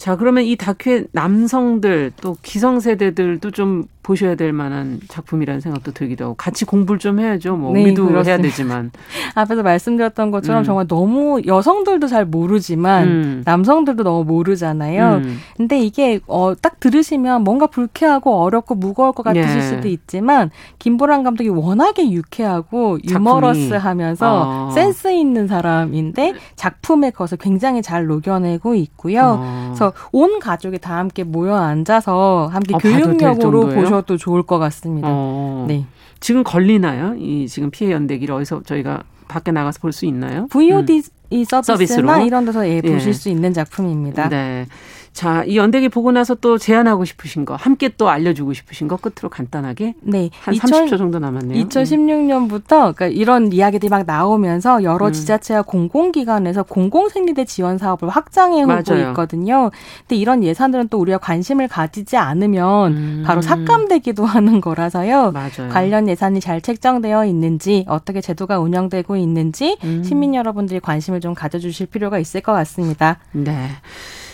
자, 0.00 0.16
그러면 0.16 0.44
이 0.44 0.56
다큐의 0.56 1.08
남성들 1.12 2.12
또 2.22 2.34
기성세대들도 2.42 3.50
좀 3.50 3.84
보셔야 4.02 4.34
될 4.34 4.52
만한 4.52 4.98
작품이라는 5.08 5.60
생각도 5.60 5.92
들기도 5.92 6.24
하고 6.24 6.34
같이 6.34 6.64
공부를 6.64 6.98
좀 6.98 7.20
해야죠. 7.20 7.56
뭐 7.56 7.72
네, 7.72 7.82
우리도 7.82 8.06
그렇습니다. 8.06 8.30
해야 8.30 8.38
되지만 8.40 8.90
앞에서 9.34 9.62
말씀드렸던 9.62 10.30
것처럼 10.30 10.62
음. 10.62 10.64
정말 10.64 10.86
너무 10.86 11.42
여성들도 11.44 12.06
잘 12.06 12.24
모르지만 12.24 13.08
음. 13.08 13.42
남성들도 13.44 14.02
너무 14.02 14.24
모르잖아요. 14.24 15.20
음. 15.22 15.38
근데 15.56 15.78
이게 15.78 16.20
어, 16.26 16.54
딱 16.60 16.80
들으시면 16.80 17.44
뭔가 17.44 17.66
불쾌하고 17.66 18.42
어렵고 18.42 18.74
무거울 18.74 19.12
것 19.12 19.22
같으실 19.22 19.58
네. 19.58 19.62
수도 19.68 19.88
있지만 19.88 20.50
김보란 20.78 21.22
감독이 21.22 21.50
워낙에 21.50 22.10
유쾌하고 22.10 22.98
유머러스하면서 23.06 24.68
어. 24.68 24.70
센스 24.72 25.12
있는 25.12 25.46
사람인데 25.46 26.34
작품의 26.56 27.12
것을 27.12 27.36
굉장히 27.38 27.82
잘 27.82 28.06
녹여내고 28.06 28.74
있고요. 28.76 29.36
어. 29.40 29.64
그래서 29.68 29.92
온 30.12 30.38
가족이 30.38 30.78
다 30.78 30.96
함께 30.96 31.22
모여 31.22 31.56
앉아서 31.56 32.48
함께 32.50 32.74
어, 32.74 32.78
교육력으로 32.78 33.68
보셔. 33.68 33.89
보셔도 33.90 34.16
좋을 34.16 34.42
것 34.44 34.58
같습니다. 34.58 35.08
어. 35.10 35.64
네. 35.68 35.84
지금 36.20 36.42
걸리나요? 36.44 37.14
이 37.18 37.48
지금 37.48 37.70
피해 37.70 37.90
연대기를 37.92 38.34
어디서 38.34 38.62
저희가 38.62 39.02
밖에 39.28 39.50
나가서 39.52 39.80
볼 39.80 39.92
수 39.92 40.06
있나요? 40.06 40.46
VOD 40.50 40.96
음. 40.98 41.02
이 41.30 41.44
서비스나 41.44 41.62
서비스로? 41.76 42.26
이런 42.26 42.44
데서 42.44 42.68
예, 42.68 42.82
보실 42.82 43.08
예. 43.08 43.12
수 43.12 43.28
있는 43.28 43.52
작품입니다. 43.52 44.28
네. 44.28 44.66
자, 45.12 45.42
이 45.44 45.56
연대기 45.56 45.88
보고 45.88 46.12
나서 46.12 46.34
또 46.36 46.56
제안하고 46.56 47.04
싶으신 47.04 47.44
거, 47.44 47.56
함께 47.56 47.90
또 47.98 48.08
알려주고 48.08 48.52
싶으신 48.52 48.86
거 48.86 48.96
끝으로 48.96 49.28
간단하게. 49.28 49.94
네. 50.02 50.30
한 50.40 50.54
2000, 50.54 50.86
30초 50.86 50.98
정도 50.98 51.18
남았네요. 51.18 51.64
2016년부터 51.64 52.94
그러니까 52.94 53.06
이런 53.08 53.52
이야기들이 53.52 53.90
막 53.90 54.04
나오면서 54.06 54.84
여러 54.84 55.08
음. 55.08 55.12
지자체와 55.12 55.62
공공기관에서 55.62 56.62
공공생리대 56.62 57.44
지원 57.44 57.76
사업을 57.76 58.08
확장해 58.08 58.62
오고 58.62 58.96
있거든요. 59.08 59.70
근데 60.06 60.16
이런 60.16 60.44
예산들은 60.44 60.88
또 60.88 60.98
우리가 60.98 61.18
관심을 61.18 61.66
가지지 61.66 62.16
않으면 62.16 62.92
음. 62.92 63.22
바로 63.26 63.42
삭감되기도 63.42 64.24
하는 64.24 64.60
거라서요. 64.60 65.32
맞아요. 65.32 65.70
관련 65.70 66.08
예산이 66.08 66.40
잘 66.40 66.60
책정되어 66.60 67.26
있는지, 67.26 67.84
어떻게 67.88 68.20
제도가 68.20 68.60
운영되고 68.60 69.16
있는지 69.16 69.76
음. 69.82 70.04
시민 70.04 70.34
여러분들이 70.34 70.78
관심을 71.20 71.22
좀 71.22 71.34
가져주실 71.34 71.86
필요가 71.86 72.18
있을 72.18 72.40
것 72.40 72.52
같습니다. 72.52 73.18
네. 73.32 73.68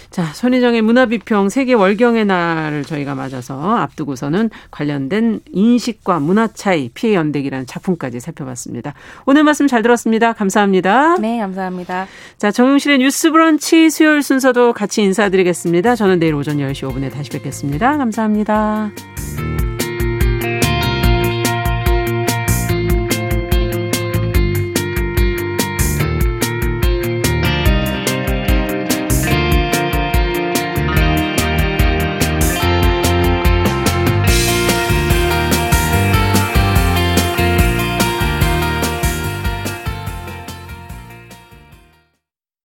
자, 0.08 0.24
손희정의 0.32 0.80
문화비평 0.80 1.50
세계 1.50 1.74
월경의 1.74 2.24
날을 2.24 2.84
저희가 2.84 3.14
맞아서 3.14 3.76
앞두고서는 3.76 4.48
관련된 4.70 5.40
인식과 5.52 6.20
문화 6.20 6.46
차이, 6.46 6.88
피해 6.88 7.14
연대기라는 7.14 7.66
작품까지 7.66 8.20
살펴봤습니다. 8.20 8.94
오늘 9.26 9.44
말씀 9.44 9.66
잘 9.66 9.82
들었습니다. 9.82 10.32
감사합니다. 10.32 11.16
네, 11.18 11.38
감사합니다. 11.38 12.06
자, 12.38 12.50
정용실의 12.50 12.98
뉴스 12.98 13.30
브런치 13.30 13.90
수요일 13.90 14.22
순서도 14.22 14.72
같이 14.72 15.02
인사드리겠습니다. 15.02 15.96
저는 15.96 16.18
내일 16.18 16.34
오전 16.34 16.58
10시 16.58 16.88
5분에 16.88 17.12
다시 17.12 17.28
뵙겠습니다. 17.30 17.98
감사합니다. 17.98 18.92